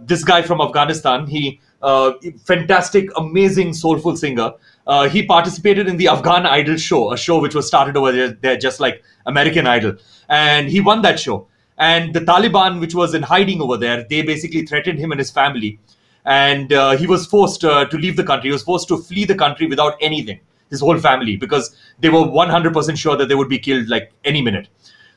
this 0.01 0.23
guy 0.23 0.41
from 0.41 0.61
Afghanistan, 0.61 1.27
he 1.27 1.61
fantastic, 2.43 3.09
amazing, 3.17 3.73
soulful 3.73 4.17
singer. 4.17 4.53
Uh, 4.87 5.07
he 5.07 5.23
participated 5.23 5.87
in 5.87 5.97
the 5.97 6.07
Afghan 6.07 6.45
Idol 6.45 6.75
show, 6.75 7.11
a 7.11 7.17
show 7.17 7.39
which 7.39 7.55
was 7.55 7.67
started 7.67 7.95
over 7.95 8.11
there, 8.11 8.31
there, 8.31 8.57
just 8.57 8.79
like 8.79 9.03
American 9.25 9.67
Idol 9.67 9.97
and 10.31 10.69
he 10.69 10.81
won 10.81 11.03
that 11.03 11.19
show. 11.19 11.47
And 11.77 12.13
the 12.13 12.21
Taliban, 12.21 12.79
which 12.79 12.95
was 12.95 13.13
in 13.13 13.21
hiding 13.21 13.61
over 13.61 13.77
there, 13.77 14.05
they 14.09 14.21
basically 14.21 14.65
threatened 14.65 14.97
him 14.97 15.11
and 15.11 15.19
his 15.19 15.29
family, 15.29 15.79
and 16.25 16.71
uh, 16.71 16.95
he 16.95 17.05
was 17.05 17.25
forced 17.25 17.63
uh, 17.63 17.85
to 17.85 17.97
leave 17.97 18.15
the 18.15 18.23
country. 18.23 18.49
He 18.49 18.53
was 18.53 18.63
forced 18.63 18.87
to 18.89 18.97
flee 18.97 19.25
the 19.25 19.35
country 19.35 19.67
without 19.67 19.95
anything, 19.99 20.39
his 20.69 20.79
whole 20.79 20.97
family, 20.97 21.37
because 21.37 21.75
they 21.99 22.09
were 22.09 22.19
100% 22.19 22.97
sure 22.97 23.17
that 23.17 23.27
they 23.27 23.35
would 23.35 23.49
be 23.49 23.59
killed 23.59 23.89
like 23.89 24.11
any 24.23 24.41
minute. 24.41 24.67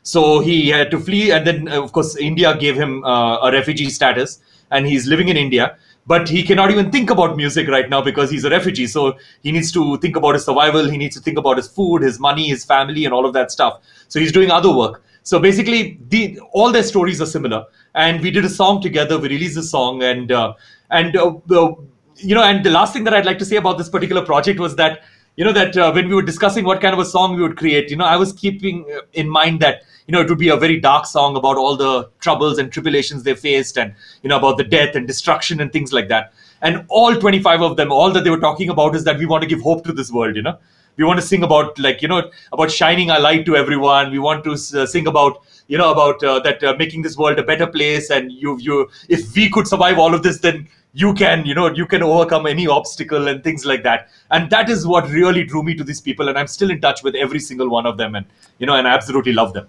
So 0.02 0.40
he 0.40 0.68
had 0.68 0.90
to 0.90 0.98
flee, 0.98 1.30
and 1.30 1.46
then 1.46 1.68
uh, 1.68 1.82
of 1.82 1.92
course 1.92 2.16
India 2.16 2.56
gave 2.56 2.74
him 2.74 3.04
uh, 3.04 3.38
a 3.38 3.52
refugee 3.52 3.90
status, 3.90 4.40
and 4.70 4.86
he's 4.86 5.06
living 5.06 5.28
in 5.28 5.36
India 5.36 5.76
but 6.06 6.28
he 6.28 6.42
cannot 6.42 6.70
even 6.70 6.90
think 6.90 7.10
about 7.10 7.36
music 7.36 7.68
right 7.68 7.88
now 7.88 8.02
because 8.02 8.30
he's 8.30 8.44
a 8.44 8.50
refugee. 8.50 8.86
So 8.86 9.16
he 9.42 9.52
needs 9.52 9.72
to 9.72 9.96
think 9.98 10.16
about 10.16 10.34
his 10.34 10.44
survival. 10.44 10.88
He 10.88 10.98
needs 10.98 11.16
to 11.16 11.22
think 11.22 11.38
about 11.38 11.56
his 11.56 11.68
food, 11.68 12.02
his 12.02 12.20
money, 12.20 12.48
his 12.48 12.64
family, 12.64 13.04
and 13.04 13.14
all 13.14 13.24
of 13.24 13.32
that 13.32 13.50
stuff. 13.50 13.82
So 14.08 14.20
he's 14.20 14.32
doing 14.32 14.50
other 14.50 14.74
work. 14.74 15.02
So 15.22 15.38
basically, 15.38 15.98
the, 16.08 16.38
all 16.52 16.70
their 16.70 16.82
stories 16.82 17.20
are 17.22 17.26
similar. 17.26 17.64
And 17.94 18.20
we 18.20 18.30
did 18.30 18.44
a 18.44 18.50
song 18.50 18.82
together. 18.82 19.18
We 19.18 19.28
released 19.28 19.56
a 19.56 19.62
song, 19.62 20.02
and 20.02 20.30
uh, 20.30 20.54
and 20.90 21.16
uh, 21.16 21.34
you 21.48 22.34
know, 22.34 22.42
and 22.42 22.64
the 22.64 22.70
last 22.70 22.92
thing 22.92 23.04
that 23.04 23.14
I'd 23.14 23.24
like 23.24 23.38
to 23.38 23.44
say 23.44 23.56
about 23.56 23.78
this 23.78 23.88
particular 23.88 24.24
project 24.24 24.60
was 24.60 24.76
that 24.76 25.02
you 25.36 25.44
know 25.44 25.52
that 25.52 25.76
uh, 25.76 25.92
when 25.92 26.08
we 26.08 26.14
were 26.14 26.22
discussing 26.22 26.64
what 26.64 26.80
kind 26.80 26.92
of 26.92 26.98
a 26.98 27.04
song 27.04 27.36
we 27.36 27.42
would 27.42 27.56
create, 27.56 27.90
you 27.90 27.96
know, 27.96 28.04
I 28.04 28.16
was 28.16 28.32
keeping 28.32 28.84
in 29.12 29.28
mind 29.28 29.60
that 29.60 29.82
you 30.06 30.12
know 30.12 30.20
it 30.20 30.28
would 30.28 30.38
be 30.38 30.50
a 30.50 30.56
very 30.56 30.78
dark 30.78 31.06
song 31.06 31.36
about 31.36 31.56
all 31.56 31.76
the 31.76 32.10
troubles 32.20 32.58
and 32.58 32.70
tribulations 32.70 33.22
they 33.22 33.34
faced, 33.34 33.78
and 33.78 33.94
you 34.22 34.28
know 34.28 34.36
about 34.38 34.58
the 34.58 34.64
death 34.64 34.94
and 34.94 35.06
destruction 35.06 35.60
and 35.60 35.72
things 35.72 35.92
like 35.92 36.08
that. 36.08 36.32
And 36.62 36.84
all 36.88 37.14
25 37.14 37.62
of 37.62 37.76
them, 37.76 37.92
all 37.92 38.10
that 38.12 38.24
they 38.24 38.30
were 38.30 38.40
talking 38.40 38.70
about 38.70 38.94
is 38.94 39.04
that 39.04 39.18
we 39.18 39.26
want 39.26 39.42
to 39.42 39.48
give 39.48 39.60
hope 39.60 39.84
to 39.84 39.92
this 39.92 40.10
world, 40.10 40.36
you 40.36 40.42
know. 40.42 40.58
We 40.96 41.04
want 41.04 41.20
to 41.20 41.26
sing 41.26 41.42
about 41.42 41.78
like 41.78 42.02
you 42.02 42.08
know 42.08 42.30
about 42.52 42.70
shining 42.70 43.10
our 43.10 43.20
light 43.20 43.46
to 43.46 43.56
everyone. 43.56 44.10
We 44.10 44.18
want 44.18 44.44
to 44.44 44.52
uh, 44.52 44.86
sing 44.86 45.06
about 45.06 45.42
you 45.66 45.78
know 45.78 45.90
about 45.90 46.22
uh, 46.22 46.40
that 46.40 46.62
uh, 46.62 46.74
making 46.78 47.02
this 47.02 47.16
world 47.16 47.38
a 47.38 47.42
better 47.42 47.66
place. 47.66 48.10
And 48.10 48.30
you 48.30 48.58
you 48.58 48.88
if 49.08 49.34
we 49.34 49.50
could 49.50 49.66
survive 49.66 49.98
all 49.98 50.14
of 50.14 50.22
this 50.22 50.38
then 50.38 50.68
you 50.92 51.12
can 51.14 51.44
you 51.44 51.54
know 51.54 51.68
you 51.74 51.86
can 51.86 52.02
overcome 52.02 52.46
any 52.46 52.68
obstacle 52.68 53.26
and 53.26 53.42
things 53.42 53.64
like 53.64 53.82
that. 53.82 54.08
And 54.30 54.50
that 54.50 54.70
is 54.70 54.86
what 54.86 55.08
really 55.08 55.42
drew 55.44 55.64
me 55.64 55.74
to 55.74 55.82
these 55.82 56.00
people. 56.00 56.28
And 56.28 56.38
i'm 56.38 56.46
still 56.46 56.70
in 56.70 56.80
touch 56.80 57.02
with 57.02 57.16
every 57.16 57.40
single 57.40 57.68
one 57.68 57.86
of 57.86 57.96
them. 57.96 58.14
And 58.14 58.26
you 58.58 58.66
know 58.66 58.76
and 58.76 58.86
i 58.86 58.94
absolutely 58.94 59.32
love 59.32 59.52
them 59.52 59.68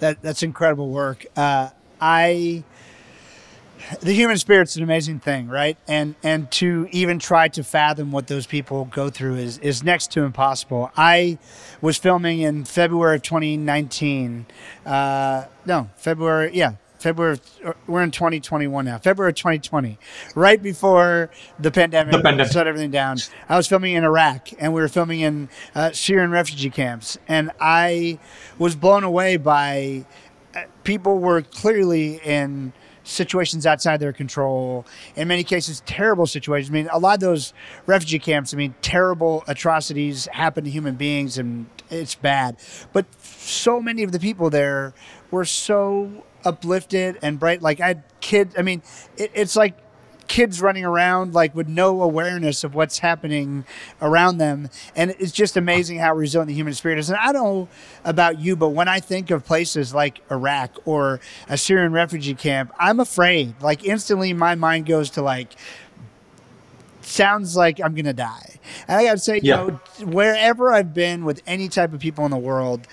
that 0.00 0.20
that's 0.22 0.42
incredible 0.42 0.90
work 0.90 1.26
uh, 1.36 1.70
i 2.00 2.62
the 4.00 4.12
human 4.12 4.36
spirit's 4.36 4.76
an 4.76 4.82
amazing 4.82 5.20
thing, 5.20 5.48
right? 5.48 5.76
And 5.86 6.14
and 6.22 6.50
to 6.52 6.88
even 6.90 7.18
try 7.18 7.48
to 7.48 7.62
fathom 7.62 8.10
what 8.10 8.26
those 8.26 8.46
people 8.46 8.86
go 8.86 9.10
through 9.10 9.36
is 9.36 9.58
is 9.58 9.82
next 9.82 10.10
to 10.12 10.22
impossible. 10.22 10.90
I 10.96 11.38
was 11.80 11.96
filming 11.96 12.40
in 12.40 12.64
February 12.64 13.16
of 13.16 13.22
2019. 13.22 14.46
Uh, 14.84 15.44
no, 15.64 15.90
February, 15.96 16.50
yeah, 16.54 16.72
February. 16.98 17.38
We're 17.86 18.02
in 18.02 18.10
2021 18.10 18.84
now. 18.84 18.98
February 18.98 19.32
2020, 19.32 19.98
right 20.34 20.62
before 20.62 21.30
the 21.58 21.70
pandemic, 21.70 22.12
The 22.12 22.22
pandemic. 22.22 22.52
shut 22.52 22.66
everything 22.66 22.90
down. 22.90 23.18
I 23.48 23.56
was 23.56 23.66
filming 23.66 23.94
in 23.94 24.04
Iraq, 24.04 24.48
and 24.58 24.72
we 24.72 24.80
were 24.80 24.88
filming 24.88 25.20
in 25.20 25.48
uh, 25.74 25.92
Syrian 25.92 26.30
refugee 26.30 26.70
camps, 26.70 27.18
and 27.28 27.50
I 27.60 28.18
was 28.58 28.74
blown 28.76 29.04
away 29.04 29.36
by 29.36 30.06
uh, 30.54 30.62
people 30.84 31.18
were 31.18 31.42
clearly 31.42 32.20
in 32.24 32.72
situations 33.04 33.66
outside 33.66 34.00
their 34.00 34.12
control. 34.12 34.84
In 35.14 35.28
many 35.28 35.44
cases, 35.44 35.80
terrible 35.86 36.26
situations. 36.26 36.70
I 36.70 36.72
mean, 36.72 36.88
a 36.92 36.98
lot 36.98 37.14
of 37.14 37.20
those 37.20 37.52
refugee 37.86 38.18
camps. 38.18 38.52
I 38.52 38.56
mean, 38.56 38.74
terrible 38.82 39.44
atrocities 39.46 40.26
happen 40.32 40.64
to 40.64 40.70
human 40.70 40.96
beings, 40.96 41.38
and 41.38 41.66
it's 41.88 42.16
bad. 42.16 42.56
But 42.92 43.06
so 43.22 43.80
many 43.80 44.02
of 44.02 44.10
the 44.10 44.18
people 44.18 44.50
there 44.50 44.92
were 45.30 45.44
so 45.44 46.24
uplifted 46.46 47.18
and 47.22 47.38
bright. 47.38 47.60
Like 47.60 47.80
I 47.80 47.88
had 47.88 48.04
kids. 48.20 48.54
I 48.56 48.62
mean, 48.62 48.82
it, 49.18 49.30
it's 49.34 49.56
like 49.56 49.76
kids 50.28 50.60
running 50.60 50.84
around 50.84 51.34
like 51.34 51.54
with 51.54 51.68
no 51.68 52.02
awareness 52.02 52.64
of 52.64 52.74
what's 52.74 52.98
happening 52.98 53.64
around 54.02 54.38
them 54.38 54.68
and 54.96 55.14
it's 55.20 55.30
just 55.30 55.56
amazing 55.56 55.98
how 55.98 56.12
resilient 56.12 56.48
the 56.48 56.54
human 56.54 56.74
spirit 56.74 56.98
is 56.98 57.08
and 57.08 57.16
i 57.20 57.30
don't 57.32 57.44
know 57.44 57.68
about 58.04 58.40
you 58.40 58.56
but 58.56 58.70
when 58.70 58.88
i 58.88 58.98
think 58.98 59.30
of 59.30 59.44
places 59.44 59.94
like 59.94 60.20
iraq 60.32 60.76
or 60.84 61.20
a 61.48 61.56
syrian 61.56 61.92
refugee 61.92 62.34
camp 62.34 62.72
i'm 62.80 62.98
afraid 62.98 63.54
like 63.62 63.84
instantly 63.84 64.32
my 64.32 64.56
mind 64.56 64.84
goes 64.84 65.10
to 65.10 65.22
like 65.22 65.54
sounds 67.02 67.56
like 67.56 67.80
i'm 67.80 67.94
gonna 67.94 68.12
die 68.12 68.58
and 68.88 68.98
i 68.98 69.04
gotta 69.04 69.18
say 69.18 69.38
Yeah. 69.42 69.66
you 69.66 69.70
know 69.70 69.80
wherever 70.10 70.72
i've 70.72 70.92
been 70.92 71.24
with 71.24 71.40
any 71.46 71.68
type 71.68 71.92
of 71.92 72.00
people 72.00 72.24
in 72.24 72.32
the 72.32 72.36
world 72.36 72.88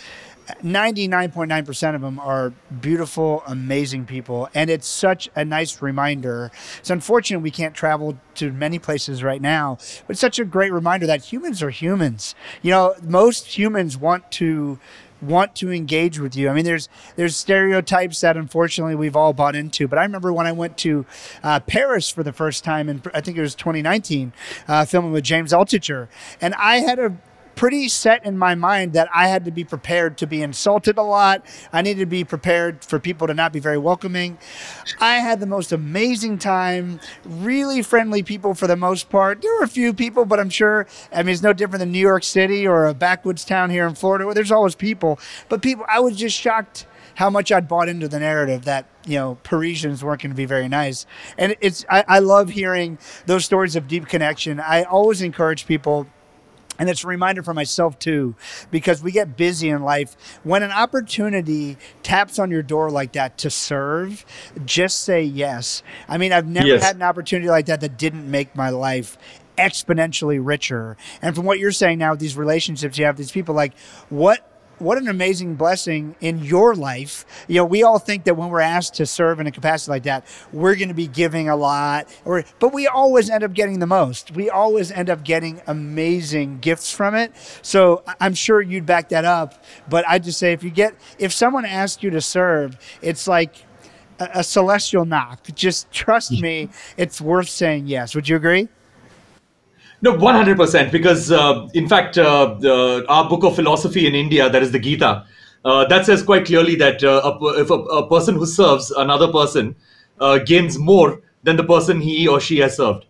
99.9% 0.64 1.96
of 1.96 2.02
them 2.02 2.20
are 2.20 2.54
beautiful, 2.82 3.44
amazing 3.48 4.06
people. 4.06 4.50
And 4.54 4.70
it's 4.70 4.88
such 4.88 5.30
a 5.36 5.46
nice 5.46 5.82
reminder. 5.82 6.52
It's 6.80 6.90
unfortunate 6.90 7.40
we 7.40 7.52
can't 7.52 7.76
travel 7.76 8.18
to 8.36 8.52
many 8.52 8.80
places 8.80 9.24
right 9.24 9.42
now, 9.42 9.78
but 10.08 10.12
it's 10.12 10.20
such 10.20 10.40
a 10.40 10.46
great 10.46 10.72
reminder 10.72 11.08
that 11.08 11.26
humans 11.26 11.62
are 11.64 11.70
humans. 11.70 12.36
You 12.62 12.72
know, 12.72 12.96
most 13.02 13.58
humans 13.58 13.98
want 13.98 14.32
to 14.34 14.80
want 15.24 15.56
to 15.56 15.72
engage 15.72 16.20
with 16.20 16.36
you. 16.36 16.50
I 16.50 16.54
mean, 16.54 16.66
there's 16.66 16.90
there's 17.16 17.36
stereotypes 17.36 18.22
that 18.22 18.38
unfortunately 18.38 18.96
we've 18.96 19.16
all 19.16 19.34
bought 19.34 19.56
into. 19.56 19.88
But 19.88 20.00
I 20.00 20.04
remember 20.04 20.34
when 20.34 20.46
I 20.46 20.52
went 20.52 20.78
to 20.80 21.06
uh, 21.42 21.60
Paris 21.62 22.10
for 22.10 22.24
the 22.24 22.34
first 22.34 22.64
time, 22.64 22.90
and 22.90 23.02
I 23.14 23.22
think 23.22 23.38
it 23.38 23.42
was 23.42 23.56
2019, 23.56 24.34
uh, 24.68 24.86
filming 24.86 25.12
with 25.12 25.24
James 25.24 25.54
Altucher, 25.54 26.08
and 26.42 26.54
I 26.56 26.78
had 26.78 27.00
a 27.00 27.16
pretty 27.56 27.88
set 27.88 28.26
in 28.26 28.38
my 28.38 28.56
mind 28.56 28.94
that 28.94 29.10
I 29.14 29.28
had 29.28 29.46
to 29.46 29.52
be 29.52 29.64
prepared 29.64 30.18
to 30.18 30.28
be 30.28 30.42
insulted 30.42 30.98
a 30.98 31.04
lot. 31.04 31.46
I 31.72 31.82
needed 31.82 32.02
to 32.02 32.06
be 32.06 32.24
prepared 32.24 32.84
for 32.84 33.00
people 33.00 33.28
to 33.28 33.34
not 33.34 33.54
be 33.54 33.60
very 33.60 33.78
welcoming. 33.78 34.38
I 35.00 35.16
had 35.16 35.40
the 35.40 35.46
most 35.46 35.72
amazing 35.72 36.40
time, 36.40 37.00
really 37.26 37.82
friendly 37.82 38.24
people 38.24 38.54
for 38.54 38.68
the 38.68 38.76
most 38.76 39.10
part. 39.10 39.42
There 39.42 39.54
were 39.56 39.64
a 39.64 39.68
few 39.68 39.94
people, 39.94 40.26
but 40.26 40.40
I'm 40.40 40.50
sure, 40.50 40.88
I 41.12 41.24
mean, 41.24 41.34
it's 41.34 41.44
no 41.44 41.54
different 41.54 41.80
than 41.80 41.92
New 41.92 42.00
York 42.00 42.24
City 42.24 42.68
or 42.68 42.86
a 42.86 42.94
backwoods 42.94 43.46
town 43.46 43.70
here 43.70 43.88
in 43.88 43.96
Florida 43.96 44.26
where 44.26 44.36
there's 44.36 44.52
always 44.52 44.76
people. 44.76 45.20
But 45.50 45.62
people, 45.62 45.86
I 45.88 46.00
was 46.00 46.18
just 46.18 46.40
shocked 46.40 46.86
how 47.16 47.30
much 47.30 47.52
I'd 47.52 47.68
bought 47.68 47.90
into 47.90 48.08
the 48.08 48.20
narrative 48.20 48.66
that 48.66 48.86
you 49.06 49.18
know 49.18 49.38
Parisians 49.44 50.04
weren't 50.04 50.22
going 50.22 50.32
to 50.32 50.36
be 50.36 50.46
very 50.46 50.68
nice, 50.68 51.06
and 51.38 51.56
it's 51.62 51.86
I, 51.90 52.04
I 52.08 52.20
love 52.20 52.50
hearing 52.50 52.98
those 53.26 53.46
stories 53.46 53.76
of 53.76 53.88
deep 53.88 54.08
connection. 54.08 54.60
I 54.60 54.84
always 54.84 55.22
encourage 55.22 55.68
people 55.68 56.08
and 56.84 56.90
it's 56.90 57.06
a 57.06 57.08
reminder 57.08 57.42
for 57.42 57.54
myself 57.54 57.98
too, 57.98 58.36
because 58.72 59.02
we 59.02 59.14
get 59.14 59.38
busy 59.38 59.70
in 59.70 59.84
life. 59.84 60.18
When 60.44 60.64
an 60.64 60.72
opportunity 60.72 61.78
taps 62.04 62.38
on 62.40 62.52
your 62.52 62.62
door 62.62 62.92
like 62.92 63.14
that 63.14 63.38
to 63.38 63.50
serve, 63.50 64.26
just 64.66 65.00
say 65.00 65.24
yes. 65.24 65.82
I 66.10 66.18
mean, 66.18 66.34
I've 66.34 66.46
never 66.46 66.68
Yes. 66.68 66.84
had 66.84 66.98
an 66.98 67.04
opportunity 67.04 67.48
like 67.50 67.68
that 67.68 67.80
that 67.80 67.98
didn't 67.98 68.30
make 68.30 68.54
my 68.54 68.70
life 68.70 69.18
exponentially 69.58 70.40
richer. 70.46 70.98
And 71.22 71.34
from 71.34 71.46
what 71.46 71.58
you're 71.58 71.72
saying 71.72 72.00
now 72.00 72.12
with 72.12 72.20
these 72.20 72.36
relationships 72.36 72.98
you 72.98 73.06
have, 73.06 73.16
these 73.16 73.32
people 73.32 73.56
like 73.56 73.78
what 74.10 74.53
what 74.80 74.98
an 74.98 75.08
amazing 75.08 75.56
blessing 75.56 76.16
in 76.22 76.40
your 76.40 76.76
life. 76.76 77.26
You 77.48 77.58
know, 77.58 77.66
we 77.66 77.84
all 77.84 78.00
think 78.00 78.26
that 78.26 78.36
when 78.36 78.50
we're 78.50 78.62
asked 78.62 78.96
to 78.96 79.06
serve 79.06 79.40
in 79.40 79.48
a 79.48 79.52
capacity 79.52 79.92
like 79.92 80.04
that, 80.04 80.26
we're 80.52 80.76
going 80.76 80.90
to 80.90 80.94
be 80.94 81.08
giving 81.08 81.50
a 81.50 81.56
lot, 81.56 82.08
or 82.26 82.44
but 82.60 82.74
we 82.74 82.88
always 82.88 83.30
end 83.30 83.44
up 83.44 83.54
getting 83.54 83.80
the 83.80 83.88
most. 83.88 84.32
We 84.32 84.50
always 84.50 84.92
end 84.92 85.10
up 85.10 85.24
getting 85.24 85.62
amazing 85.68 86.60
gifts 86.60 86.92
from 86.92 87.16
it. 87.16 87.32
So 87.62 88.04
I'm 88.20 88.34
sure 88.34 88.62
you'd 88.62 88.86
back 88.86 89.10
that 89.10 89.26
up. 89.26 89.64
But 89.90 90.06
I 90.08 90.20
just 90.20 90.40
say 90.40 90.54
if 90.54 90.64
you 90.64 90.70
get 90.70 90.96
if 91.20 91.32
someone 91.32 91.66
asks 91.66 92.04
you 92.04 92.10
to 92.12 92.22
serve, 92.22 92.78
it's 93.02 93.28
like 93.28 93.56
a, 94.20 94.30
a 94.36 94.44
celestial 94.44 95.06
knock. 95.06 95.48
Just 95.54 95.92
trust 95.92 96.32
me, 96.42 96.70
it's 96.98 97.22
worth 97.22 97.50
saying 97.50 97.88
yes. 97.88 98.16
Would 98.16 98.28
you 98.28 98.36
agree? 98.36 98.70
No, 100.04 100.14
one 100.14 100.36
hundred 100.36 100.58
percent. 100.58 100.92
Because 100.92 101.32
uh, 101.32 101.70
in 101.74 101.88
fact, 101.88 102.18
uh, 102.18 103.04
our 103.08 103.30
book 103.30 103.46
of 103.46 103.56
philosophy 103.56 104.06
in 104.06 104.14
India, 104.14 104.50
that 104.50 104.62
is 104.62 104.74
the 104.74 104.80
Gita, 104.80 105.26
uh, 105.64 105.86
that 105.86 106.06
says 106.06 106.22
quite 106.22 106.46
clearly 106.46 106.76
that 106.76 107.02
uh, 107.02 107.22
a, 107.24 107.62
if 107.62 107.70
a, 107.70 107.76
a 107.76 108.10
person 108.10 108.36
who 108.36 108.46
serves 108.46 108.92
another 108.92 109.32
person 109.32 109.74
uh, 110.20 110.40
gains 110.40 110.78
more 110.78 111.22
than 111.44 111.56
the 111.56 111.64
person 111.64 112.02
he 112.02 112.28
or 112.28 112.42
she 112.42 112.58
has 112.58 112.76
served. 112.76 113.06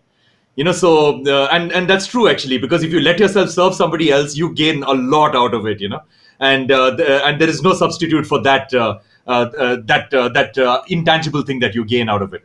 You 0.54 0.62
know, 0.62 0.70
so 0.70 1.20
uh, 1.26 1.48
and 1.50 1.72
and 1.72 1.90
that's 1.90 2.06
true 2.06 2.28
actually 2.28 2.58
because 2.58 2.84
if 2.84 2.92
you 2.92 3.00
let 3.00 3.18
yourself 3.18 3.50
serve 3.50 3.74
somebody 3.74 4.12
else, 4.12 4.36
you 4.36 4.54
gain 4.54 4.84
a 4.84 4.92
lot 4.92 5.34
out 5.34 5.52
of 5.52 5.66
it. 5.66 5.80
You 5.80 5.88
know, 5.88 6.02
and 6.38 6.70
the, 6.70 7.22
and 7.26 7.40
there 7.40 7.48
is 7.48 7.60
no 7.60 7.74
substitute 7.74 8.24
for 8.24 8.40
that 8.42 8.70
that 8.70 10.10
that 10.10 10.84
intangible 10.86 11.42
thing 11.42 11.58
that 11.58 11.74
you 11.74 11.84
gain 11.84 12.08
out 12.08 12.22
of 12.22 12.34
it. 12.34 12.44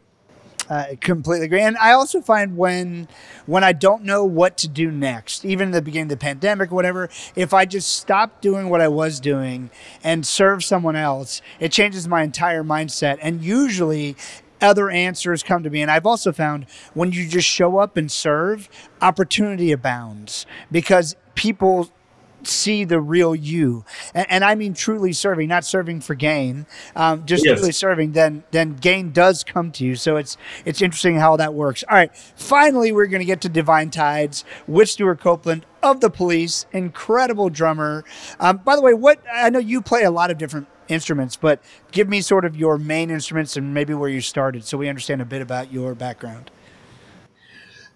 I 0.70 0.98
completely 1.02 1.48
agree. 1.48 1.62
And 1.62 1.78
I 1.78 1.94
also 1.94 2.22
find 2.22 2.56
when 2.56 3.08
when 3.48 3.64
I 3.64 3.74
don't 3.74 4.04
know 4.04 4.24
what 4.24 4.56
to 4.60 4.68
do 4.68 4.92
next, 4.92 5.44
even 5.44 5.70
in 5.70 5.72
the 5.72 5.82
beginning 5.82 6.06
of 6.06 6.10
the 6.10 6.18
pandemic 6.18 6.72
or 6.72 6.76
whatever, 6.76 7.10
if 7.36 7.54
I 7.54 7.66
just 7.66 7.98
stop 7.98 8.40
doing 8.40 8.70
what 8.70 8.80
I 8.80 8.88
was 8.88 9.20
doing 9.20 9.72
and 10.04 10.26
serve 10.26 10.64
someone 10.64 10.96
else, 10.96 11.42
it 11.60 11.72
changes 11.72 12.08
my 12.08 12.22
entire 12.22 12.64
mindset. 12.64 13.18
And 13.22 13.42
usually 13.42 14.16
other 14.62 14.90
answers 14.90 15.42
come 15.42 15.64
to 15.64 15.70
me. 15.70 15.82
And 15.82 15.90
I've 15.90 16.06
also 16.06 16.32
found 16.32 16.68
when 16.94 17.12
you 17.12 17.28
just 17.28 17.48
show 17.48 17.78
up 17.80 17.98
and 17.98 18.12
serve, 18.12 18.70
opportunity 19.02 19.72
abounds 19.72 20.46
because 20.72 21.16
people 21.36 21.90
see 22.48 22.84
the 22.84 23.00
real 23.00 23.36
you. 23.36 23.84
And, 24.14 24.26
and 24.30 24.44
i 24.44 24.56
mean 24.56 24.74
truly 24.74 25.14
serving 25.14 25.50
not 25.50 25.66
serving 25.66 26.02
for 26.02 26.16
gain. 26.16 26.66
Um, 26.96 27.26
just 27.26 27.46
Yes. 27.46 27.58
truly 27.58 27.72
serving 27.72 28.12
then 28.14 28.44
then 28.52 28.76
gain 28.76 29.12
does 29.12 29.44
come 29.44 29.72
to 29.74 29.86
you. 29.86 29.96
So 29.96 30.18
it's 30.18 30.38
it's 30.66 30.82
interesting 30.82 31.18
how 31.18 31.36
that 31.38 31.54
works. 31.54 31.84
All 31.90 31.96
right. 31.96 32.16
Finally 32.36 32.92
we're 32.92 33.08
going 33.08 33.22
to 33.22 33.26
get 33.26 33.42
to 33.42 33.50
divine 33.50 33.90
tides 33.90 34.44
with 34.68 34.90
stewart 34.90 35.20
copeland 35.20 35.66
of 35.84 36.02
the 36.02 36.10
police. 36.10 36.66
Incredible 36.72 37.50
drummer. 37.50 38.04
Um, 38.40 38.58
by 38.58 38.76
the 38.76 38.82
way 38.82 38.94
what 38.94 39.20
i 39.32 39.50
know 39.50 39.60
you 39.60 39.82
play 39.82 40.04
a 40.04 40.12
lot 40.12 40.32
of 40.32 40.38
different 40.38 40.68
instruments 40.88 41.36
but 41.36 41.62
give 41.92 42.10
me 42.10 42.20
sort 42.20 42.44
of 42.46 42.56
your 42.56 42.78
main 42.80 43.12
instruments 43.12 43.56
and 43.56 43.74
maybe 43.76 43.94
where 43.94 44.10
you 44.10 44.20
started 44.22 44.64
so 44.66 44.76
we 44.78 44.90
understand 44.90 45.22
a 45.22 45.26
bit 45.26 45.42
about 45.42 45.72
your 45.72 45.94
background. 45.94 46.50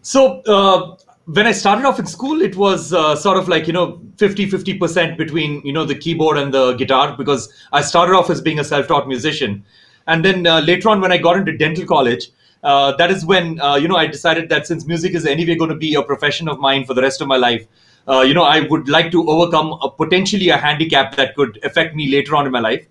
So 0.01 0.41
uh, 0.41 0.95
when 1.25 1.47
I 1.47 1.51
started 1.53 1.85
off 1.85 1.99
in 1.99 2.05
school, 2.05 2.41
it 2.41 2.55
was 2.55 2.93
uh, 2.93 3.15
sort 3.15 3.37
of 3.37 3.47
like, 3.47 3.65
you 3.67 3.73
know, 3.73 4.01
50 4.17 4.49
50% 4.49 5.17
between, 5.17 5.61
you 5.65 5.71
know, 5.71 5.85
the 5.85 5.95
keyboard 5.95 6.37
and 6.37 6.53
the 6.53 6.73
guitar 6.73 7.15
because 7.17 7.51
I 7.71 7.81
started 7.81 8.13
off 8.13 8.29
as 8.29 8.41
being 8.41 8.59
a 8.59 8.63
self 8.63 8.87
taught 8.87 9.07
musician. 9.07 9.63
And 10.07 10.23
then 10.25 10.45
uh, 10.45 10.59
later 10.59 10.89
on, 10.89 10.99
when 10.99 11.13
I 11.13 11.17
got 11.17 11.37
into 11.37 11.55
dental 11.55 11.85
college, 11.85 12.29
uh, 12.63 12.95
that 12.97 13.09
is 13.09 13.25
when, 13.25 13.59
uh, 13.61 13.75
you 13.75 13.87
know, 13.87 13.95
I 13.95 14.07
decided 14.07 14.49
that 14.49 14.67
since 14.67 14.85
music 14.85 15.15
is 15.15 15.25
anyway 15.25 15.55
going 15.55 15.69
to 15.69 15.77
be 15.77 15.95
a 15.95 16.03
profession 16.03 16.49
of 16.49 16.59
mine 16.59 16.85
for 16.85 16.93
the 16.93 17.01
rest 17.01 17.21
of 17.21 17.27
my 17.27 17.37
life, 17.37 17.65
uh, 18.07 18.21
you 18.21 18.33
know, 18.33 18.43
I 18.43 18.61
would 18.61 18.89
like 18.89 19.11
to 19.11 19.29
overcome 19.29 19.79
a, 19.81 19.89
potentially 19.89 20.49
a 20.49 20.57
handicap 20.57 21.15
that 21.15 21.35
could 21.35 21.57
affect 21.63 21.95
me 21.95 22.09
later 22.09 22.35
on 22.35 22.45
in 22.45 22.51
my 22.51 22.59
life. 22.59 22.85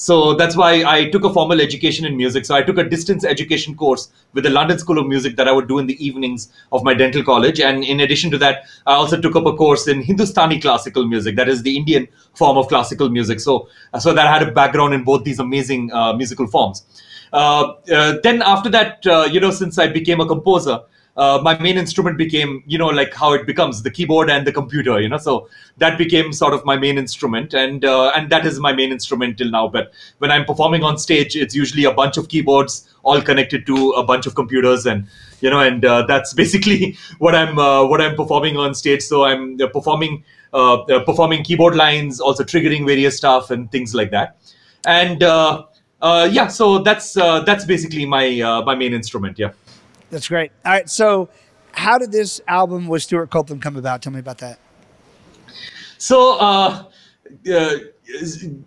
So 0.00 0.34
that's 0.34 0.56
why 0.56 0.84
I 0.84 1.10
took 1.10 1.24
a 1.24 1.32
formal 1.32 1.60
education 1.60 2.06
in 2.06 2.16
music. 2.16 2.44
So 2.44 2.54
I 2.54 2.62
took 2.62 2.78
a 2.78 2.84
distance 2.88 3.24
education 3.24 3.74
course 3.74 4.12
with 4.32 4.44
the 4.44 4.50
London 4.50 4.78
School 4.78 4.96
of 4.96 5.08
Music 5.08 5.34
that 5.34 5.48
I 5.48 5.52
would 5.52 5.66
do 5.66 5.80
in 5.80 5.88
the 5.88 6.04
evenings 6.04 6.52
of 6.70 6.84
my 6.84 6.94
dental 6.94 7.24
college. 7.24 7.58
And 7.58 7.82
in 7.82 7.98
addition 7.98 8.30
to 8.30 8.38
that, 8.38 8.62
I 8.86 8.94
also 8.94 9.20
took 9.20 9.34
up 9.34 9.44
a 9.46 9.56
course 9.56 9.88
in 9.88 10.00
Hindustani 10.02 10.60
classical 10.60 11.04
music, 11.04 11.34
that 11.34 11.48
is 11.48 11.64
the 11.64 11.76
Indian 11.76 12.06
form 12.34 12.56
of 12.56 12.68
classical 12.68 13.08
music. 13.08 13.40
So, 13.40 13.68
so 13.98 14.14
that 14.14 14.24
I 14.24 14.32
had 14.32 14.48
a 14.48 14.52
background 14.52 14.94
in 14.94 15.02
both 15.02 15.24
these 15.24 15.40
amazing 15.40 15.92
uh, 15.92 16.12
musical 16.12 16.46
forms. 16.46 16.84
Uh, 17.32 17.74
uh, 17.92 18.18
then 18.22 18.40
after 18.42 18.70
that, 18.70 19.04
uh, 19.04 19.28
you 19.28 19.40
know, 19.40 19.50
since 19.50 19.80
I 19.80 19.88
became 19.88 20.20
a 20.20 20.26
composer, 20.26 20.80
uh, 21.18 21.40
my 21.42 21.58
main 21.58 21.76
instrument 21.76 22.16
became, 22.16 22.62
you 22.66 22.78
know, 22.78 22.86
like 22.86 23.12
how 23.12 23.32
it 23.32 23.44
becomes 23.44 23.82
the 23.82 23.90
keyboard 23.90 24.30
and 24.30 24.46
the 24.46 24.52
computer, 24.52 25.00
you 25.00 25.08
know. 25.08 25.18
So 25.18 25.48
that 25.78 25.98
became 25.98 26.32
sort 26.32 26.54
of 26.54 26.64
my 26.64 26.76
main 26.76 26.96
instrument, 26.96 27.54
and 27.54 27.84
uh, 27.84 28.12
and 28.14 28.30
that 28.30 28.46
is 28.46 28.60
my 28.60 28.72
main 28.72 28.92
instrument 28.92 29.36
till 29.36 29.50
now. 29.50 29.66
But 29.66 29.92
when 30.18 30.30
I'm 30.30 30.44
performing 30.44 30.84
on 30.84 30.96
stage, 30.96 31.34
it's 31.34 31.56
usually 31.56 31.84
a 31.84 31.92
bunch 31.92 32.18
of 32.18 32.28
keyboards 32.28 32.94
all 33.02 33.20
connected 33.20 33.66
to 33.66 33.90
a 33.90 34.04
bunch 34.04 34.26
of 34.26 34.36
computers, 34.36 34.86
and 34.86 35.08
you 35.40 35.50
know, 35.50 35.58
and 35.58 35.84
uh, 35.84 36.02
that's 36.06 36.32
basically 36.42 36.96
what 37.18 37.34
I'm 37.34 37.58
uh, 37.58 37.84
what 37.84 38.00
I'm 38.00 38.14
performing 38.14 38.56
on 38.56 38.72
stage. 38.74 39.02
So 39.02 39.24
I'm 39.24 39.60
uh, 39.60 39.66
performing 39.66 40.22
uh, 40.52 40.84
performing 41.04 41.42
keyboard 41.42 41.74
lines, 41.74 42.20
also 42.20 42.44
triggering 42.44 42.86
various 42.86 43.16
stuff 43.16 43.50
and 43.50 43.72
things 43.72 43.92
like 43.92 44.12
that. 44.12 44.36
And 44.86 45.24
uh, 45.24 45.64
yeah, 46.00 46.46
so 46.46 46.78
that's 46.78 47.14
that's 47.14 47.64
basically 47.64 48.06
my 48.06 48.62
my 48.64 48.76
main 48.76 48.94
instrument. 48.94 49.36
Yeah. 49.36 49.50
That's 50.10 50.28
great. 50.28 50.52
All 50.64 50.72
right, 50.72 50.88
so 50.88 51.28
how 51.72 51.98
did 51.98 52.12
this 52.12 52.40
album 52.48 52.88
with 52.88 53.02
Stewart 53.02 53.30
Copeland 53.30 53.62
come 53.62 53.76
about? 53.76 54.02
Tell 54.02 54.12
me 54.12 54.20
about 54.20 54.38
that. 54.38 54.58
So, 55.98 56.38
uh, 56.38 56.84
uh, 57.52 57.76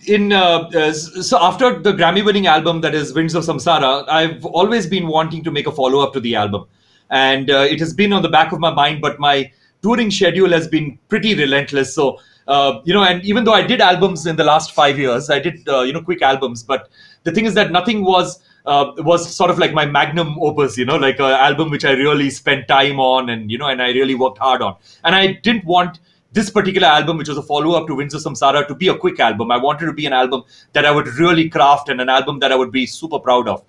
in 0.05 0.33
uh, 0.33 0.69
uh, 0.75 0.93
so 0.93 1.39
after 1.41 1.79
the 1.79 1.93
Grammy-winning 1.93 2.45
album 2.45 2.81
that 2.81 2.93
is 2.93 3.13
Winds 3.13 3.33
of 3.33 3.43
Samsara, 3.43 4.07
I've 4.07 4.45
always 4.45 4.85
been 4.85 5.07
wanting 5.07 5.43
to 5.45 5.51
make 5.51 5.65
a 5.65 5.71
follow-up 5.71 6.13
to 6.13 6.19
the 6.19 6.35
album, 6.35 6.65
and 7.09 7.49
uh, 7.49 7.65
it 7.69 7.79
has 7.79 7.93
been 7.93 8.13
on 8.13 8.21
the 8.21 8.29
back 8.29 8.51
of 8.51 8.59
my 8.59 8.71
mind. 8.71 9.01
But 9.01 9.19
my 9.19 9.51
touring 9.81 10.11
schedule 10.11 10.51
has 10.51 10.67
been 10.67 10.99
pretty 11.09 11.33
relentless. 11.33 11.95
So, 11.95 12.19
uh, 12.47 12.81
you 12.83 12.93
know, 12.93 13.03
and 13.03 13.23
even 13.25 13.45
though 13.45 13.53
I 13.53 13.65
did 13.65 13.81
albums 13.81 14.27
in 14.27 14.35
the 14.35 14.43
last 14.43 14.73
five 14.73 14.99
years, 14.99 15.29
I 15.29 15.39
did 15.39 15.65
you 15.65 15.93
know 15.93 16.01
quick 16.01 16.21
albums, 16.21 16.61
but 16.61 16.89
the 17.23 17.31
thing 17.31 17.45
is 17.45 17.55
that 17.55 17.71
nothing 17.71 18.03
was 18.03 18.39
uh, 18.65 18.91
was 18.97 19.33
sort 19.33 19.49
of 19.49 19.57
like 19.57 19.73
my 19.73 19.85
magnum 19.85 20.37
opus, 20.39 20.77
you 20.77 20.85
know, 20.85 20.97
like 20.97 21.19
an 21.19 21.25
album 21.25 21.69
which 21.69 21.85
I 21.85 21.91
really 21.91 22.29
spent 22.29 22.67
time 22.67 22.99
on 22.99 23.29
and, 23.29 23.51
you 23.51 23.57
know, 23.57 23.67
and 23.67 23.81
I 23.81 23.89
really 23.89 24.15
worked 24.15 24.37
hard 24.37 24.61
on. 24.61 24.75
And 25.03 25.15
I 25.15 25.33
didn't 25.33 25.65
want 25.65 25.99
this 26.33 26.49
particular 26.49 26.87
album, 26.87 27.17
which 27.17 27.27
was 27.27 27.37
a 27.37 27.43
follow 27.43 27.73
up 27.73 27.87
to 27.87 27.95
Winds 27.95 28.13
of 28.13 28.21
Samsara, 28.21 28.67
to 28.67 28.75
be 28.75 28.87
a 28.87 28.97
quick 28.97 29.19
album. 29.19 29.51
I 29.51 29.57
wanted 29.57 29.87
to 29.87 29.93
be 29.93 30.05
an 30.05 30.13
album 30.13 30.43
that 30.73 30.85
I 30.85 30.91
would 30.91 31.07
really 31.07 31.49
craft 31.49 31.89
and 31.89 31.99
an 31.99 32.09
album 32.09 32.39
that 32.39 32.51
I 32.51 32.55
would 32.55 32.71
be 32.71 32.85
super 32.85 33.19
proud 33.19 33.47
of. 33.47 33.63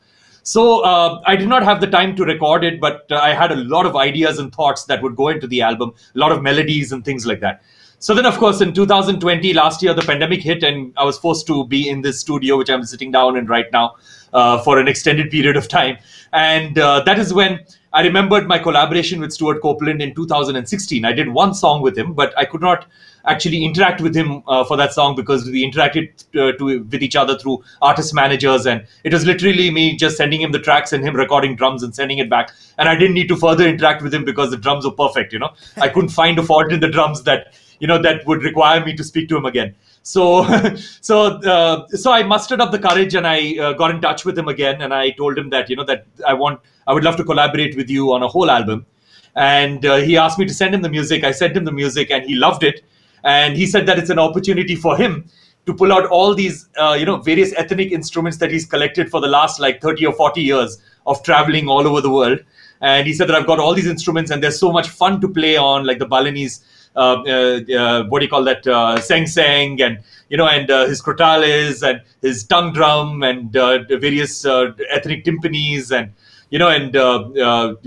So 0.44 0.80
uh, 0.80 1.22
I 1.26 1.36
did 1.36 1.48
not 1.48 1.62
have 1.62 1.80
the 1.80 1.86
time 1.86 2.16
to 2.16 2.24
record 2.24 2.64
it, 2.64 2.80
but 2.80 3.06
uh, 3.10 3.16
I 3.16 3.32
had 3.32 3.52
a 3.52 3.56
lot 3.56 3.86
of 3.86 3.96
ideas 3.96 4.38
and 4.38 4.52
thoughts 4.52 4.84
that 4.84 5.02
would 5.02 5.16
go 5.16 5.28
into 5.28 5.46
the 5.46 5.62
album, 5.62 5.94
a 6.14 6.18
lot 6.18 6.32
of 6.32 6.42
melodies 6.42 6.92
and 6.92 7.04
things 7.04 7.26
like 7.26 7.40
that. 7.40 7.62
So 8.02 8.16
then, 8.16 8.26
of 8.26 8.36
course, 8.36 8.60
in 8.60 8.74
2020, 8.74 9.52
last 9.52 9.80
year, 9.80 9.94
the 9.94 10.02
pandemic 10.02 10.42
hit, 10.42 10.64
and 10.64 10.92
I 10.96 11.04
was 11.04 11.16
forced 11.16 11.46
to 11.46 11.64
be 11.68 11.88
in 11.88 12.02
this 12.02 12.18
studio, 12.18 12.58
which 12.58 12.68
I'm 12.68 12.82
sitting 12.82 13.12
down 13.12 13.36
in 13.36 13.46
right 13.46 13.70
now, 13.72 13.94
uh, 14.32 14.60
for 14.64 14.80
an 14.80 14.88
extended 14.88 15.30
period 15.30 15.56
of 15.56 15.68
time. 15.68 15.98
And 16.32 16.76
uh, 16.80 17.04
that 17.04 17.20
is 17.20 17.32
when 17.32 17.60
I 17.92 18.02
remembered 18.02 18.48
my 18.48 18.58
collaboration 18.58 19.20
with 19.20 19.32
Stewart 19.32 19.62
Copeland 19.62 20.02
in 20.02 20.16
2016. 20.16 21.04
I 21.04 21.12
did 21.12 21.28
one 21.28 21.54
song 21.54 21.80
with 21.80 21.96
him, 21.96 22.12
but 22.12 22.36
I 22.36 22.44
could 22.44 22.60
not 22.60 22.86
actually 23.24 23.64
interact 23.64 24.00
with 24.00 24.16
him 24.16 24.42
uh, 24.48 24.64
for 24.64 24.76
that 24.78 24.92
song 24.92 25.14
because 25.14 25.46
we 25.46 25.64
interacted 25.64 26.24
uh, 26.34 26.58
to, 26.58 26.82
with 26.82 27.04
each 27.04 27.14
other 27.14 27.38
through 27.38 27.62
artist 27.82 28.12
managers 28.12 28.66
and 28.66 28.84
it 29.04 29.12
was 29.12 29.24
literally 29.24 29.70
me 29.70 29.96
just 29.96 30.16
sending 30.16 30.40
him 30.40 30.50
the 30.50 30.58
tracks 30.58 30.92
and 30.92 31.04
him 31.04 31.14
recording 31.14 31.54
drums 31.54 31.84
and 31.84 31.94
sending 31.94 32.18
it 32.18 32.28
back 32.28 32.50
and 32.78 32.88
i 32.88 32.96
didn't 32.96 33.14
need 33.14 33.28
to 33.28 33.36
further 33.36 33.64
interact 33.64 34.02
with 34.02 34.12
him 34.12 34.24
because 34.24 34.50
the 34.50 34.56
drums 34.56 34.84
were 34.84 34.90
perfect 34.90 35.32
you 35.32 35.38
know 35.38 35.50
i 35.76 35.88
couldn't 35.88 36.08
find 36.08 36.36
a 36.36 36.42
fault 36.42 36.72
in 36.72 36.80
the 36.80 36.88
drums 36.88 37.22
that 37.22 37.54
you 37.82 37.88
know 37.88 38.00
that 38.00 38.24
would 38.26 38.44
require 38.44 38.84
me 38.84 38.94
to 38.94 39.02
speak 39.02 39.28
to 39.28 39.36
him 39.36 39.44
again. 39.44 39.74
So 40.02 40.22
so 41.08 41.16
uh, 41.54 41.88
so 41.88 42.12
i 42.12 42.22
mustered 42.22 42.60
up 42.60 42.70
the 42.76 42.78
courage 42.86 43.14
and 43.20 43.26
i 43.26 43.38
uh, 43.58 43.72
got 43.82 43.90
in 43.94 44.00
touch 44.00 44.24
with 44.28 44.38
him 44.38 44.48
again 44.52 44.82
and 44.86 44.94
i 44.94 45.10
told 45.10 45.38
him 45.42 45.50
that 45.50 45.70
you 45.70 45.76
know 45.80 45.86
that 45.90 46.06
i 46.32 46.34
want 46.42 46.60
i 46.86 46.92
would 46.92 47.04
love 47.08 47.16
to 47.22 47.24
collaborate 47.24 47.76
with 47.76 47.90
you 47.90 48.12
on 48.12 48.22
a 48.22 48.28
whole 48.28 48.50
album. 48.50 48.86
And 49.34 49.86
uh, 49.86 49.96
he 49.96 50.16
asked 50.16 50.38
me 50.38 50.46
to 50.46 50.54
send 50.54 50.74
him 50.74 50.82
the 50.82 50.90
music. 50.90 51.24
I 51.24 51.32
sent 51.32 51.56
him 51.56 51.64
the 51.64 51.72
music 51.72 52.10
and 52.10 52.24
he 52.24 52.34
loved 52.34 52.62
it. 52.62 52.84
And 53.24 53.56
he 53.56 53.66
said 53.66 53.86
that 53.86 53.98
it's 53.98 54.10
an 54.10 54.18
opportunity 54.18 54.76
for 54.76 54.96
him 54.96 55.30
to 55.64 55.72
pull 55.72 55.92
out 55.92 56.06
all 56.06 56.34
these 56.34 56.68
uh, 56.76 56.96
you 56.98 57.06
know 57.06 57.16
various 57.30 57.54
ethnic 57.56 57.92
instruments 57.92 58.38
that 58.38 58.50
he's 58.50 58.66
collected 58.66 59.10
for 59.10 59.20
the 59.20 59.28
last 59.28 59.60
like 59.60 59.80
30 59.80 60.06
or 60.06 60.12
40 60.12 60.42
years 60.42 60.78
of 61.06 61.22
traveling 61.22 61.68
all 61.68 61.86
over 61.86 62.00
the 62.00 62.10
world. 62.10 62.40
And 62.80 63.06
he 63.06 63.14
said 63.14 63.28
that 63.28 63.36
i've 63.36 63.46
got 63.46 63.60
all 63.60 63.74
these 63.74 63.86
instruments 63.86 64.32
and 64.32 64.42
they're 64.42 64.60
so 64.60 64.72
much 64.72 64.88
fun 64.88 65.20
to 65.20 65.28
play 65.28 65.56
on 65.56 65.86
like 65.86 66.00
the 66.00 66.06
balinese 66.14 66.64
Uh, 66.94 67.22
uh, 67.26 67.60
uh, 67.74 68.04
what 68.04 68.18
do 68.18 68.26
you 68.26 68.30
call 68.30 68.44
that 68.44 68.66
uh, 68.66 68.96
ceng 68.98 69.22
ceng 69.22 69.80
and 69.80 69.98
you 70.28 70.36
know 70.36 70.46
and 70.46 70.70
uh, 70.70 70.86
his 70.86 71.00
crotales 71.00 71.86
and 71.88 72.02
his 72.20 72.44
tongue 72.44 72.70
drum 72.72 73.22
and 73.22 73.56
uh, 73.56 73.82
various 73.98 74.44
ethnic 74.44 75.24
timpanis 75.24 75.90
and 75.90 76.12
you 76.50 76.58
know 76.58 76.68
and 76.68 76.92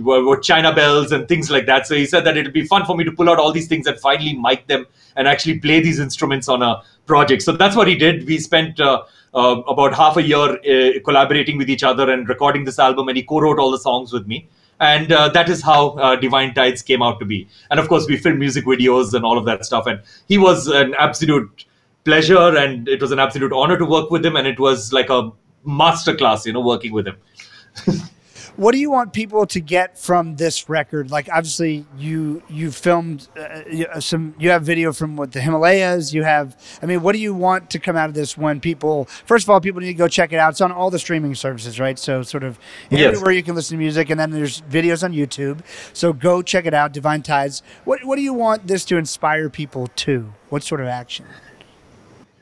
what 0.04 0.42
china 0.42 0.74
bells 0.74 1.12
and 1.12 1.28
things 1.28 1.52
like 1.52 1.68
that. 1.68 1.86
So 1.86 1.94
he 1.94 2.08
said 2.08 2.24
that 2.24 2.36
it'll 2.36 2.52
be 2.52 2.66
fun 2.66 2.86
for 2.86 2.98
me 2.98 3.04
to 3.04 3.12
pull 3.12 3.30
out 3.30 3.38
all 3.38 3.52
these 3.52 3.68
things 3.68 3.86
and 3.86 4.00
finally 4.00 4.34
mic 4.34 4.66
them 4.66 4.88
and 5.16 5.28
actually 5.28 5.60
play 5.60 5.82
these 5.82 6.00
instruments 6.00 6.50
on 6.50 6.64
a 6.64 6.82
project. 7.06 7.44
So 7.44 7.52
that's 7.52 7.76
what 7.76 7.88
he 7.88 7.94
did. 7.94 8.26
We 8.26 8.40
spent 8.40 8.80
about 8.80 9.94
half 9.94 10.18
a 10.18 10.24
year 10.24 11.00
collaborating 11.06 11.60
with 11.60 11.70
each 11.70 11.84
other 11.84 12.10
and 12.12 12.28
recording 12.28 12.64
this 12.64 12.80
album 12.80 13.08
and 13.08 13.18
he 13.18 13.22
co-wrote 13.24 13.60
all 13.60 13.70
the 13.70 13.78
songs 13.78 14.12
with 14.12 14.26
me 14.26 14.48
and 14.80 15.12
uh, 15.12 15.30
that 15.30 15.50
is 15.50 15.62
how 15.62 15.90
uh, 15.92 16.16
divine 16.16 16.54
tides 16.54 16.82
came 16.82 17.02
out 17.02 17.20
to 17.20 17.26
be. 17.26 17.48
And 17.72 17.80
of 17.80 17.88
course 17.88 18.08
we 18.08 18.18
filmed 18.18 18.40
music 18.40 18.66
videos 18.66 19.14
and 19.14 19.24
all 19.24 19.38
of 19.38 19.46
that 19.46 19.66
stuff. 19.66 19.88
And 19.88 20.02
he 20.28 20.38
was 20.38 20.68
an 20.68 20.94
absolute 21.00 21.66
pleasure 22.04 22.56
and 22.58 22.88
it 22.88 23.02
was 23.02 23.12
an 23.12 23.20
absolute 23.20 23.54
honor 23.54 23.78
to 23.78 23.86
work 23.86 24.12
with 24.12 24.26
him. 24.26 24.36
And 24.36 24.48
it 24.48 24.60
was 24.60 24.92
like 24.92 25.10
a 25.10 25.32
master 25.66 26.16
class 26.16 26.46
you 26.46 26.54
know 26.54 26.62
working 26.62 26.94
with 26.94 27.08
him 27.08 27.18
what 28.58 28.72
do 28.72 28.78
you 28.80 28.92
want 28.92 29.14
people 29.14 29.46
to 29.48 29.60
get 29.60 29.98
from 29.98 30.36
this 30.36 30.70
record? 30.70 31.12
Like, 31.12 31.30
obviously, 31.30 31.86
you 31.98 32.42
you 32.50 32.72
filmed 32.72 33.28
uh, 33.38 34.00
some, 34.00 34.36
you 34.40 34.50
have 34.50 34.64
video 34.64 34.94
from 34.94 35.16
what 35.16 35.32
the 35.32 35.42
Himalayas. 35.42 36.14
You 36.14 36.24
have, 36.24 36.56
I 36.82 36.86
mean, 36.86 37.02
what 37.02 37.14
do 37.14 37.20
you 37.20 37.34
want 37.34 37.70
to 37.72 37.80
come 37.80 37.96
out 37.96 38.10
of 38.10 38.16
this 38.16 38.38
when 38.38 38.60
people? 38.60 39.06
First 39.26 39.46
of 39.46 39.50
all, 39.50 39.62
people 39.62 39.82
need 39.82 39.88
to 39.88 39.94
go 39.94 40.08
check 40.08 40.34
it 40.34 40.38
out. 40.38 40.52
It's 40.52 40.62
on 40.62 40.72
all 40.72 40.90
the 40.90 41.00
streaming 41.00 41.36
services, 41.36 41.80
right? 41.80 41.98
So, 42.00 42.24
sort 42.24 42.44
of 42.44 42.60
yes. 42.90 43.14
everywhere 43.14 43.32
you 43.32 43.44
can 43.44 43.56
listen 43.56 43.78
to 43.78 43.80
music, 43.80 44.10
and 44.10 44.20
then 44.20 44.32
there's 44.32 44.62
videos 44.62 45.04
on 45.04 45.12
YouTube. 45.12 45.62
So 45.94 46.14
go 46.14 46.42
check 46.42 46.66
it 46.66 46.74
out. 46.74 46.94
Divine 46.94 47.22
Tides. 47.22 47.62
What 47.84 48.04
what 48.04 48.16
do 48.16 48.22
you 48.22 48.34
want 48.34 48.68
this 48.68 48.86
to 48.86 48.98
inspire 48.98 49.50
people 49.50 49.88
to? 49.88 50.34
What 50.50 50.64
sort 50.64 50.82
of 50.82 50.88
action? 50.88 51.26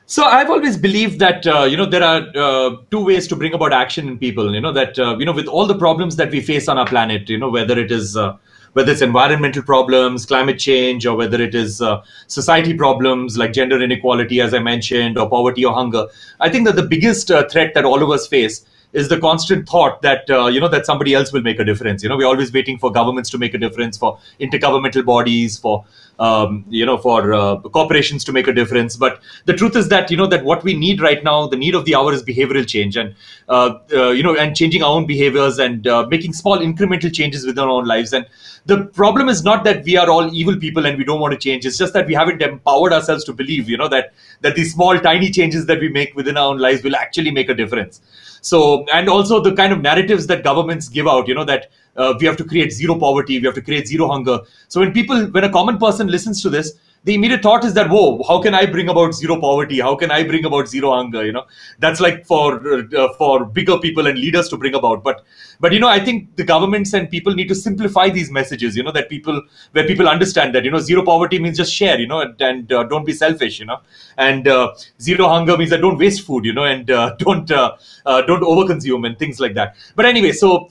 So 0.06 0.24
I've 0.24 0.50
always 0.50 0.76
believed 0.76 1.18
that 1.20 1.46
uh, 1.46 1.64
you 1.64 1.78
know 1.78 1.86
there 1.86 2.02
are 2.02 2.26
uh, 2.36 2.76
two 2.90 3.02
ways 3.02 3.26
to 3.28 3.36
bring 3.36 3.54
about 3.54 3.72
action 3.72 4.06
in 4.06 4.18
people. 4.18 4.54
You 4.54 4.60
know 4.60 4.72
that 4.72 4.98
uh, 4.98 5.16
you 5.18 5.24
know 5.24 5.32
with 5.32 5.46
all 5.46 5.66
the 5.66 5.78
problems 5.78 6.16
that 6.16 6.30
we 6.30 6.40
face 6.42 6.68
on 6.68 6.76
our 6.76 6.86
planet, 6.86 7.28
you 7.30 7.38
know 7.38 7.48
whether 7.48 7.78
it 7.78 7.90
is 7.90 8.14
uh, 8.14 8.36
whether 8.74 8.92
it's 8.92 9.00
environmental 9.00 9.62
problems, 9.62 10.26
climate 10.26 10.58
change, 10.58 11.06
or 11.06 11.16
whether 11.16 11.40
it 11.40 11.54
is 11.54 11.80
uh, 11.80 12.02
society 12.26 12.74
problems 12.74 13.38
like 13.38 13.54
gender 13.54 13.80
inequality, 13.82 14.42
as 14.42 14.52
I 14.52 14.58
mentioned, 14.58 15.16
or 15.16 15.28
poverty 15.28 15.64
or 15.64 15.72
hunger. 15.72 16.06
I 16.38 16.50
think 16.50 16.66
that 16.66 16.76
the 16.76 16.82
biggest 16.82 17.30
uh, 17.30 17.48
threat 17.48 17.72
that 17.72 17.86
all 17.86 18.02
of 18.02 18.10
us 18.10 18.26
face 18.26 18.66
is 18.94 19.08
the 19.08 19.18
constant 19.18 19.68
thought 19.68 20.00
that 20.02 20.30
uh, 20.30 20.46
you 20.46 20.60
know 20.60 20.68
that 20.68 20.86
somebody 20.86 21.14
else 21.14 21.32
will 21.32 21.42
make 21.42 21.58
a 21.58 21.64
difference. 21.64 22.02
You 22.02 22.08
know, 22.08 22.16
we're 22.16 22.26
always 22.26 22.52
waiting 22.52 22.78
for 22.78 22.90
governments 22.90 23.28
to 23.30 23.38
make 23.38 23.52
a 23.52 23.58
difference, 23.58 23.98
for 23.98 24.18
intergovernmental 24.40 25.04
bodies, 25.04 25.58
for 25.58 25.84
um, 26.20 26.64
you 26.68 26.86
know, 26.86 26.96
for 26.96 27.34
uh, 27.34 27.56
corporations 27.56 28.22
to 28.24 28.32
make 28.32 28.46
a 28.46 28.52
difference. 28.52 28.96
But 28.96 29.20
the 29.46 29.52
truth 29.52 29.74
is 29.74 29.88
that 29.88 30.10
you 30.12 30.16
know 30.16 30.28
that 30.28 30.44
what 30.44 30.62
we 30.62 30.74
need 30.74 31.00
right 31.00 31.22
now, 31.24 31.48
the 31.48 31.56
need 31.56 31.74
of 31.74 31.84
the 31.84 31.96
hour 31.96 32.12
is 32.12 32.22
behavioral 32.22 32.66
change, 32.66 32.96
and 32.96 33.14
uh, 33.48 33.78
uh 33.92 34.10
you 34.10 34.22
know, 34.22 34.36
and 34.36 34.56
changing 34.56 34.82
our 34.82 34.94
own 34.94 35.06
behaviors 35.06 35.58
and 35.58 35.86
uh, 35.88 36.06
making 36.08 36.32
small 36.32 36.58
incremental 36.58 37.12
changes 37.12 37.44
within 37.44 37.64
our 37.64 37.70
own 37.70 37.86
lives. 37.86 38.12
And 38.12 38.26
the 38.66 38.84
problem 38.84 39.28
is 39.28 39.42
not 39.44 39.64
that 39.64 39.84
we 39.84 39.96
are 39.96 40.08
all 40.08 40.32
evil 40.32 40.56
people 40.56 40.86
and 40.86 40.96
we 40.96 41.04
don't 41.04 41.20
want 41.20 41.32
to 41.32 41.38
change. 41.38 41.66
It's 41.66 41.76
just 41.76 41.92
that 41.92 42.06
we 42.06 42.14
haven't 42.14 42.40
empowered 42.40 42.92
ourselves 42.92 43.24
to 43.24 43.32
believe, 43.32 43.68
you 43.68 43.76
know, 43.76 43.88
that 43.88 44.14
that 44.40 44.54
these 44.54 44.72
small, 44.72 44.98
tiny 45.00 45.30
changes 45.30 45.66
that 45.66 45.80
we 45.80 45.88
make 45.88 46.14
within 46.14 46.36
our 46.36 46.50
own 46.50 46.58
lives 46.58 46.82
will 46.82 46.96
actually 46.96 47.30
make 47.30 47.48
a 47.48 47.54
difference. 47.54 48.00
So, 48.44 48.84
and 48.92 49.08
also 49.08 49.40
the 49.40 49.54
kind 49.56 49.72
of 49.72 49.80
narratives 49.80 50.26
that 50.26 50.44
governments 50.44 50.90
give 50.90 51.08
out, 51.08 51.28
you 51.28 51.34
know, 51.34 51.44
that 51.44 51.70
uh, 51.96 52.12
we 52.20 52.26
have 52.26 52.36
to 52.36 52.44
create 52.44 52.72
zero 52.72 52.94
poverty, 52.94 53.38
we 53.38 53.46
have 53.46 53.54
to 53.54 53.62
create 53.62 53.88
zero 53.88 54.06
hunger. 54.06 54.40
So 54.68 54.80
when 54.80 54.92
people, 54.92 55.24
when 55.28 55.44
a 55.44 55.50
common 55.50 55.78
person 55.78 56.08
listens 56.08 56.42
to 56.42 56.50
this, 56.50 56.74
the 57.04 57.14
immediate 57.14 57.42
thought 57.42 57.64
is 57.64 57.74
that 57.74 57.88
whoa 57.90 58.22
how 58.26 58.40
can 58.40 58.54
i 58.54 58.64
bring 58.64 58.88
about 58.88 59.14
zero 59.14 59.38
poverty? 59.40 59.80
How 59.80 59.94
can 59.94 60.10
i 60.10 60.22
bring 60.22 60.44
about 60.44 60.68
zero 60.68 60.92
hunger 60.92 61.24
you 61.24 61.32
know? 61.32 61.44
That's 61.78 62.00
like 62.00 62.26
for 62.26 62.60
uh, 62.96 63.12
for 63.14 63.44
bigger 63.44 63.78
people 63.78 64.06
and 64.06 64.18
leaders 64.18 64.48
to 64.48 64.56
bring 64.56 64.74
about. 64.74 65.04
But 65.04 65.24
but 65.60 65.72
you 65.72 65.80
know 65.80 65.88
i 65.88 66.00
think 66.04 66.34
the 66.36 66.44
governments 66.44 66.92
and 66.94 67.08
people 67.10 67.34
need 67.34 67.48
to 67.48 67.54
simplify 67.54 68.08
these 68.10 68.30
messages 68.30 68.76
you 68.76 68.82
know 68.82 68.92
that 68.92 69.08
people 69.08 69.40
where 69.72 69.86
people 69.86 70.08
understand 70.08 70.54
that 70.54 70.64
you 70.64 70.70
know 70.70 70.78
zero 70.78 71.04
poverty 71.04 71.38
means 71.38 71.56
just 71.56 71.72
share 71.72 71.98
you 71.98 72.06
know 72.06 72.20
and, 72.20 72.40
and 72.40 72.72
uh, 72.72 72.82
don't 72.84 73.04
be 73.04 73.12
selfish 73.12 73.60
you 73.60 73.66
know? 73.66 73.78
And 74.16 74.48
uh, 74.48 74.74
zero 75.00 75.28
hunger 75.28 75.56
means 75.56 75.70
that 75.70 75.80
don't 75.80 75.98
waste 75.98 76.26
food 76.26 76.44
you 76.44 76.52
know 76.52 76.64
and 76.64 76.90
uh, 76.90 77.14
don't 77.18 77.50
uh, 77.50 77.76
uh, 78.06 78.22
don't 78.22 78.42
overconsume 78.42 79.06
and 79.06 79.18
things 79.18 79.40
like 79.40 79.54
that. 79.54 79.76
But 79.94 80.06
anyway 80.06 80.32
so 80.32 80.70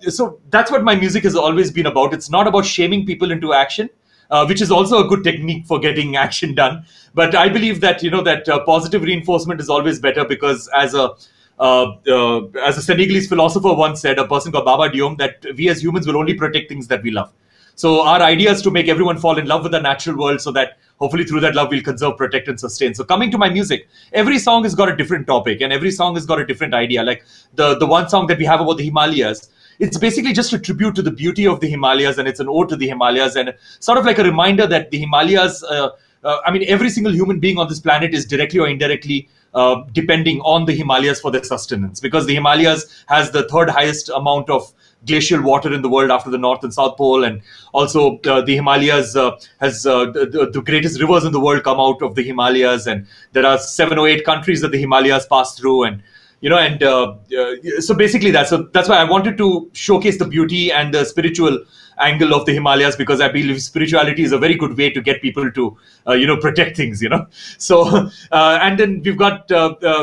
so 0.00 0.40
that's 0.50 0.70
what 0.70 0.82
my 0.82 0.94
music 0.94 1.24
has 1.24 1.36
always 1.36 1.70
been 1.70 1.86
about. 1.86 2.14
It's 2.14 2.30
not 2.30 2.46
about 2.46 2.64
shaming 2.64 3.04
people 3.04 3.30
into 3.30 3.52
action 3.52 3.90
uh, 4.30 4.44
which 4.46 4.60
is 4.60 4.70
also 4.70 5.04
a 5.04 5.08
good 5.08 5.24
technique 5.24 5.66
for 5.66 5.78
getting 5.78 6.16
action 6.26 6.54
done. 6.54 6.84
But 7.14 7.34
I 7.34 7.48
believe 7.48 7.80
that 7.80 8.02
you 8.02 8.10
know 8.10 8.22
that 8.22 8.48
uh, 8.48 8.64
positive 8.64 9.02
reinforcement 9.02 9.60
is 9.60 9.68
always 9.68 9.98
better 9.98 10.24
because 10.24 10.68
as 10.74 10.94
a 10.94 11.14
uh, 11.58 11.96
uh, 12.06 12.46
as 12.64 12.76
a 12.76 12.82
Senegalese 12.82 13.28
philosopher 13.28 13.72
once 13.72 14.00
said, 14.00 14.18
a 14.18 14.26
person 14.26 14.52
called 14.52 14.66
Baba 14.66 14.90
Dioum, 14.90 15.16
that 15.18 15.44
we 15.56 15.68
as 15.70 15.82
humans 15.82 16.06
will 16.06 16.16
only 16.16 16.34
protect 16.34 16.68
things 16.68 16.86
that 16.88 17.02
we 17.02 17.10
love. 17.10 17.32
So 17.76 18.02
our 18.02 18.22
idea 18.22 18.50
is 18.50 18.62
to 18.62 18.70
make 18.70 18.88
everyone 18.88 19.18
fall 19.18 19.38
in 19.38 19.46
love 19.46 19.62
with 19.62 19.72
the 19.72 19.80
natural 19.80 20.16
world, 20.18 20.40
so 20.40 20.50
that 20.52 20.78
hopefully 20.98 21.24
through 21.24 21.40
that 21.40 21.54
love 21.54 21.68
we'll 21.70 21.82
conserve, 21.82 22.16
protect, 22.16 22.48
and 22.48 22.58
sustain. 22.58 22.94
So 22.94 23.04
coming 23.04 23.30
to 23.30 23.38
my 23.38 23.50
music, 23.50 23.88
every 24.12 24.38
song 24.38 24.62
has 24.64 24.74
got 24.74 24.88
a 24.88 24.96
different 24.96 25.26
topic, 25.26 25.60
and 25.60 25.72
every 25.72 25.90
song 25.90 26.14
has 26.14 26.24
got 26.24 26.40
a 26.40 26.46
different 26.46 26.74
idea. 26.74 27.02
Like 27.02 27.24
the 27.54 27.78
the 27.78 27.86
one 27.86 28.08
song 28.08 28.26
that 28.28 28.38
we 28.38 28.44
have 28.46 28.60
about 28.60 28.78
the 28.78 28.84
Himalayas, 28.84 29.50
it's 29.78 29.98
basically 29.98 30.32
just 30.32 30.52
a 30.52 30.58
tribute 30.58 30.94
to 30.94 31.02
the 31.02 31.10
beauty 31.10 31.46
of 31.46 31.60
the 31.60 31.68
Himalayas 31.68 32.18
and 32.18 32.28
it's 32.28 32.40
an 32.40 32.48
ode 32.48 32.68
to 32.70 32.76
the 32.76 32.88
Himalayas 32.88 33.36
and 33.36 33.54
sort 33.80 33.98
of 33.98 34.04
like 34.04 34.18
a 34.18 34.24
reminder 34.24 34.66
that 34.66 34.90
the 34.90 34.98
Himalayas 34.98 35.62
uh, 35.64 35.90
uh, 36.24 36.40
I 36.44 36.50
mean, 36.50 36.64
every 36.66 36.90
single 36.90 37.12
human 37.12 37.38
being 37.38 37.56
on 37.56 37.68
this 37.68 37.78
planet 37.78 38.12
is 38.12 38.26
directly 38.26 38.58
or 38.58 38.66
indirectly 38.66 39.28
uh, 39.54 39.84
depending 39.92 40.40
on 40.40 40.64
the 40.64 40.74
Himalayas 40.74 41.20
for 41.20 41.30
their 41.30 41.44
sustenance 41.44 42.00
because 42.00 42.26
the 42.26 42.34
Himalayas 42.34 43.04
has 43.06 43.30
the 43.30 43.48
third 43.48 43.70
highest 43.70 44.08
amount 44.08 44.50
of 44.50 44.72
glacial 45.06 45.40
water 45.40 45.72
in 45.72 45.82
the 45.82 45.88
world 45.88 46.10
after 46.10 46.30
the 46.30 46.38
North 46.38 46.64
and 46.64 46.74
South 46.74 46.96
Pole, 46.96 47.24
and 47.24 47.40
also 47.72 48.18
uh, 48.26 48.40
the 48.40 48.56
Himalayas 48.56 49.14
uh, 49.14 49.38
has 49.60 49.86
uh, 49.86 50.06
the, 50.06 50.50
the, 50.52 50.62
greatest 50.62 51.00
rivers 51.00 51.24
in 51.24 51.32
the 51.32 51.40
world 51.40 51.62
come 51.62 51.78
out 51.78 52.02
of 52.02 52.14
the 52.16 52.22
Himalayas, 52.22 52.86
and 52.86 53.06
there 53.32 53.46
are 53.46 53.58
seven 53.58 53.98
or 53.98 54.08
eight 54.08 54.24
countries 54.24 54.60
that 54.62 54.72
the 54.72 54.78
Himalayas 54.78 55.26
pass 55.26 55.56
through, 55.56 55.84
and 55.84 56.02
you 56.40 56.50
know, 56.50 56.58
and 56.58 56.82
uh, 56.82 57.14
uh, 57.38 57.80
so 57.80 57.94
basically 57.94 58.30
that. 58.30 58.48
So 58.48 58.68
that's 58.72 58.88
why 58.88 58.96
I 58.96 59.04
wanted 59.04 59.38
to 59.38 59.70
showcase 59.72 60.18
the 60.18 60.26
beauty 60.26 60.70
and 60.70 60.92
the 60.92 61.04
spiritual 61.04 61.64
angle 61.98 62.34
of 62.34 62.44
the 62.44 62.52
Himalayas 62.52 62.94
because 62.94 63.22
I 63.22 63.28
believe 63.28 63.62
spirituality 63.62 64.22
is 64.22 64.32
a 64.32 64.38
very 64.38 64.54
good 64.54 64.76
way 64.76 64.90
to 64.90 65.00
get 65.00 65.22
people 65.22 65.50
to, 65.50 65.76
uh, 66.06 66.12
you 66.12 66.26
know, 66.26 66.36
protect 66.36 66.76
things. 66.76 67.00
You 67.02 67.08
know, 67.08 67.26
so 67.58 68.10
and 68.32 68.78
then 68.78 69.02
we've 69.02 69.16
got 69.16 69.50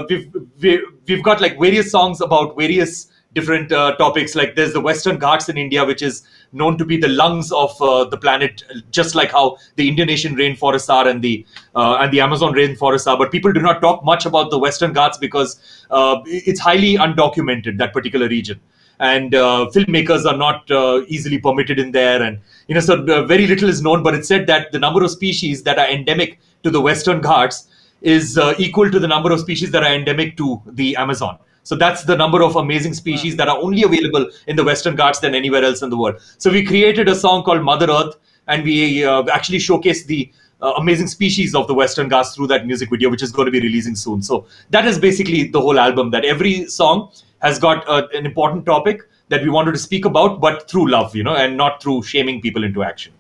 we've, 0.09 0.34
we've 0.59 0.81
we've 1.07 1.23
got 1.23 1.39
like 1.39 1.59
various 1.59 1.91
songs 1.91 2.21
about 2.21 2.57
various 2.57 3.07
different 3.34 3.71
uh, 3.71 3.95
topics. 3.97 4.36
Like 4.36 4.55
there's 4.55 4.73
the 4.73 4.81
Western 4.81 5.17
Ghats 5.17 5.49
in 5.49 5.57
India, 5.57 5.84
which 5.86 6.01
is 6.01 6.23
known 6.51 6.77
to 6.77 6.86
be 6.86 6.97
the 6.97 7.07
lungs 7.07 7.51
of 7.51 7.79
uh, 7.81 8.05
the 8.05 8.17
planet, 8.17 8.63
just 8.91 9.15
like 9.15 9.31
how 9.31 9.57
the 9.75 9.88
Indonesian 9.88 10.36
rainforests 10.36 10.89
are 10.93 11.07
and 11.07 11.21
the 11.21 11.45
uh, 11.75 11.97
and 11.99 12.11
the 12.11 12.21
Amazon 12.21 12.53
rainforests 12.53 13.07
are. 13.07 13.17
But 13.17 13.31
people 13.31 13.51
do 13.51 13.61
not 13.61 13.81
talk 13.81 14.03
much 14.03 14.25
about 14.25 14.51
the 14.51 14.59
Western 14.59 14.93
Ghats 14.93 15.17
because 15.17 15.59
uh, 15.89 16.21
it's 16.25 16.59
highly 16.59 16.95
undocumented 16.95 17.77
that 17.77 17.93
particular 17.93 18.27
region. 18.27 18.59
And 18.99 19.34
uh, 19.36 19.67
filmmakers 19.73 20.25
are 20.25 20.38
not 20.38 20.69
uh, 20.71 21.01
easily 21.07 21.39
permitted 21.39 21.79
in 21.79 21.91
there, 21.91 22.21
and 22.21 22.39
you 22.67 22.75
know, 22.75 22.81
so 22.81 23.25
very 23.25 23.47
little 23.47 23.67
is 23.67 23.81
known. 23.81 24.03
But 24.03 24.13
it's 24.13 24.27
said 24.27 24.47
that 24.47 24.71
the 24.71 24.79
number 24.79 25.03
of 25.03 25.11
species 25.11 25.63
that 25.63 25.79
are 25.79 25.88
endemic 25.88 26.39
to 26.63 26.69
the 26.69 26.79
Western 26.79 27.19
Ghats 27.19 27.67
is 28.01 28.38
equal 28.59 28.91
to 28.91 28.99
the 28.99 29.07
number 29.07 29.31
of 29.31 29.39
species 29.39 29.71
that 29.71 29.84
are 29.84 29.93
endemic 29.93 30.38
to 30.38 30.61
the 30.67 30.95
Amazon. 30.95 31.38
So 31.64 31.76
that's 31.76 32.03
the 32.03 32.16
number 32.16 32.43
of 32.43 32.55
amazing 32.57 32.93
species 32.93 33.36
that 33.38 33.47
are 33.47 33.57
only 33.57 33.84
available 33.84 34.30
in 34.47 34.55
the 34.55 34.64
Western 34.64 34.95
Ghats 34.95 35.20
than 35.20 35.34
anywhere 35.34 35.64
else 35.64 35.82
in 35.82 35.89
the 35.89 35.97
world. 35.97 36.20
So 36.38 36.51
we 36.51 36.64
created 36.66 37.07
a 37.07 37.16
song 37.16 37.43
called 37.43 37.64
Mother 37.64 37.89
Earth, 37.89 38.16
and 38.47 38.64
we 38.64 39.05
uh, 39.05 39.24
actually 39.32 39.59
showcased 39.59 40.05
the 40.07 40.32
uh, 40.61 40.74
amazing 40.78 41.07
species 41.07 41.55
of 41.55 41.68
the 41.68 41.74
Western 41.74 42.09
Ghats 42.09 42.36
through 42.36 42.47
that 42.47 42.68
music 42.68 42.89
video, 42.89 43.09
which 43.09 43.24
is 43.24 43.32
going 43.32 43.45
to 43.45 43.51
be 43.51 43.61
releasing 43.61 43.95
soon. 43.95 44.22
So 44.22 44.45
that 44.70 44.86
is 44.86 44.99
basically 44.99 45.47
the 45.47 45.61
whole 45.61 45.80
album. 45.80 46.11
That 46.11 46.26
every 46.26 46.68
song 46.68 47.11
has 47.41 47.59
got 47.59 47.88
uh, 47.88 48.07
an 48.14 48.26
important 48.26 48.66
topic 48.66 49.01
that 49.30 49.41
we 49.41 49.49
wanted 49.49 49.72
to 49.72 49.80
speak 49.80 50.05
about, 50.05 50.41
but 50.41 50.70
through 50.70 50.89
love, 50.89 51.16
you 51.16 51.24
know, 51.24 51.36
and 51.36 51.57
not 51.57 51.82
through 51.82 52.03
shaming 52.03 52.41
people 52.41 52.64
into 52.64 52.84
action. 52.84 53.14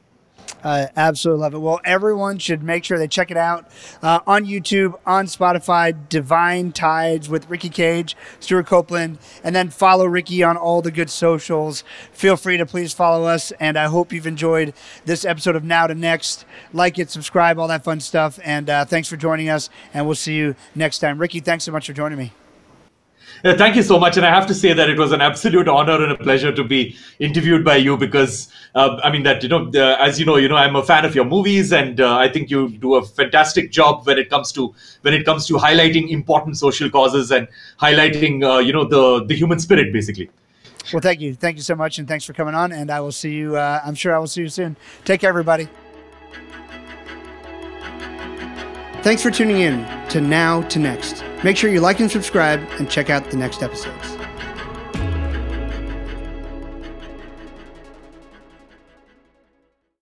I 0.63 0.89
absolutely 0.95 1.41
love 1.41 1.53
it. 1.53 1.59
Well, 1.59 1.81
everyone 1.83 2.39
should 2.39 2.63
make 2.63 2.83
sure 2.83 2.97
they 2.97 3.07
check 3.07 3.31
it 3.31 3.37
out 3.37 3.69
uh, 4.01 4.21
on 4.25 4.45
YouTube, 4.45 4.97
on 5.05 5.25
Spotify, 5.25 5.93
Divine 6.09 6.71
Tides 6.71 7.27
with 7.27 7.49
Ricky 7.49 7.69
Kej, 7.69 8.15
Stewart 8.39 8.65
Copeland, 8.65 9.17
and 9.43 9.55
then 9.55 9.69
follow 9.69 10.05
Ricky 10.05 10.43
on 10.43 10.55
all 10.55 10.81
the 10.81 10.91
good 10.91 11.09
socials. 11.09 11.83
Feel 12.11 12.37
free 12.37 12.57
to 12.57 12.65
please 12.65 12.93
follow 12.93 13.25
us, 13.25 13.51
and 13.59 13.77
I 13.77 13.85
hope 13.85 14.13
you've 14.13 14.27
enjoyed 14.27 14.73
this 15.05 15.25
episode 15.25 15.55
of 15.55 15.63
Now 15.63 15.87
to 15.87 15.95
Next. 15.95 16.45
Like 16.71 16.97
it, 16.97 17.09
subscribe, 17.09 17.59
all 17.59 17.67
that 17.67 17.83
fun 17.83 17.99
stuff, 17.99 18.39
and 18.43 18.69
uh, 18.69 18.85
thanks 18.85 19.07
for 19.07 19.17
joining 19.17 19.49
us, 19.49 19.69
and 19.93 20.05
we'll 20.05 20.15
see 20.15 20.35
you 20.35 20.55
next 20.75 20.99
time. 20.99 21.19
Ricky, 21.19 21.39
thanks 21.39 21.63
so 21.65 21.71
much 21.71 21.87
for 21.87 21.93
joining 21.93 22.17
me. 22.17 22.42
Thank 23.57 23.75
you 23.75 23.83
so 23.83 23.99
much. 23.99 24.15
And 24.15 24.25
I 24.25 24.29
have 24.29 24.47
to 24.47 24.53
say 24.53 24.71
that 24.71 24.89
it 24.89 24.97
was 24.97 25.11
an 25.11 25.19
absolute 25.19 25.67
honor 25.67 26.01
and 26.01 26.13
a 26.13 26.17
pleasure 26.17 26.53
to 26.53 26.63
be 26.63 26.95
interviewed 27.19 27.65
by 27.65 27.75
you 27.75 27.97
because, 27.97 28.47
uh, 28.73 29.01
I 29.03 29.11
mean, 29.11 29.23
that, 29.23 29.43
you 29.43 29.49
know, 29.49 29.69
uh, 29.75 29.97
as 29.99 30.17
you 30.17 30.25
know, 30.25 30.37
you 30.37 30.47
know, 30.47 30.55
I'm 30.55 30.77
a 30.77 30.83
fan 30.83 31.03
of 31.03 31.13
your 31.13 31.25
movies 31.25 31.73
and 31.73 31.99
uh, 31.99 32.17
I 32.17 32.29
think 32.29 32.49
you 32.49 32.69
do 32.69 32.95
a 32.95 33.05
fantastic 33.05 33.69
job 33.69 34.07
when 34.07 34.17
it 34.17 34.29
comes 34.29 34.53
to, 34.53 34.73
when 35.01 35.13
it 35.13 35.25
comes 35.25 35.45
to 35.47 35.55
highlighting 35.55 36.09
important 36.09 36.57
social 36.57 36.89
causes 36.89 37.31
and 37.31 37.49
highlighting, 37.81 38.45
uh, 38.45 38.59
you 38.59 38.71
know, 38.71 38.85
the, 38.85 39.25
the 39.25 39.35
human 39.35 39.59
spirit, 39.59 39.91
basically. 39.91 40.29
Well, 40.93 41.01
thank 41.01 41.19
you. 41.19 41.35
Thank 41.35 41.57
you 41.57 41.63
so 41.63 41.75
much. 41.75 41.99
And 41.99 42.07
thanks 42.07 42.23
for 42.23 42.31
coming 42.31 42.55
on. 42.55 42.71
And 42.71 42.89
I 42.89 43.01
will 43.01 43.11
see 43.11 43.33
you, 43.33 43.57
uh, 43.57 43.81
I'm 43.83 43.95
sure 43.95 44.15
I 44.15 44.19
will 44.19 44.27
see 44.27 44.41
you 44.41 44.49
soon. 44.49 44.77
Take 45.03 45.19
care, 45.19 45.29
everybody. 45.29 45.67
Thanks 49.03 49.21
for 49.21 49.31
tuning 49.31 49.59
in 49.59 49.85
to 50.11 50.21
Now 50.21 50.61
to 50.69 50.79
Next. 50.79 51.25
Make 51.43 51.57
sure 51.57 51.69
you 51.69 51.81
like 51.81 51.99
and 51.99 52.09
subscribe 52.09 52.65
and 52.79 52.89
check 52.89 53.09
out 53.09 53.29
the 53.29 53.35
next 53.35 53.61
episodes. 53.61 54.22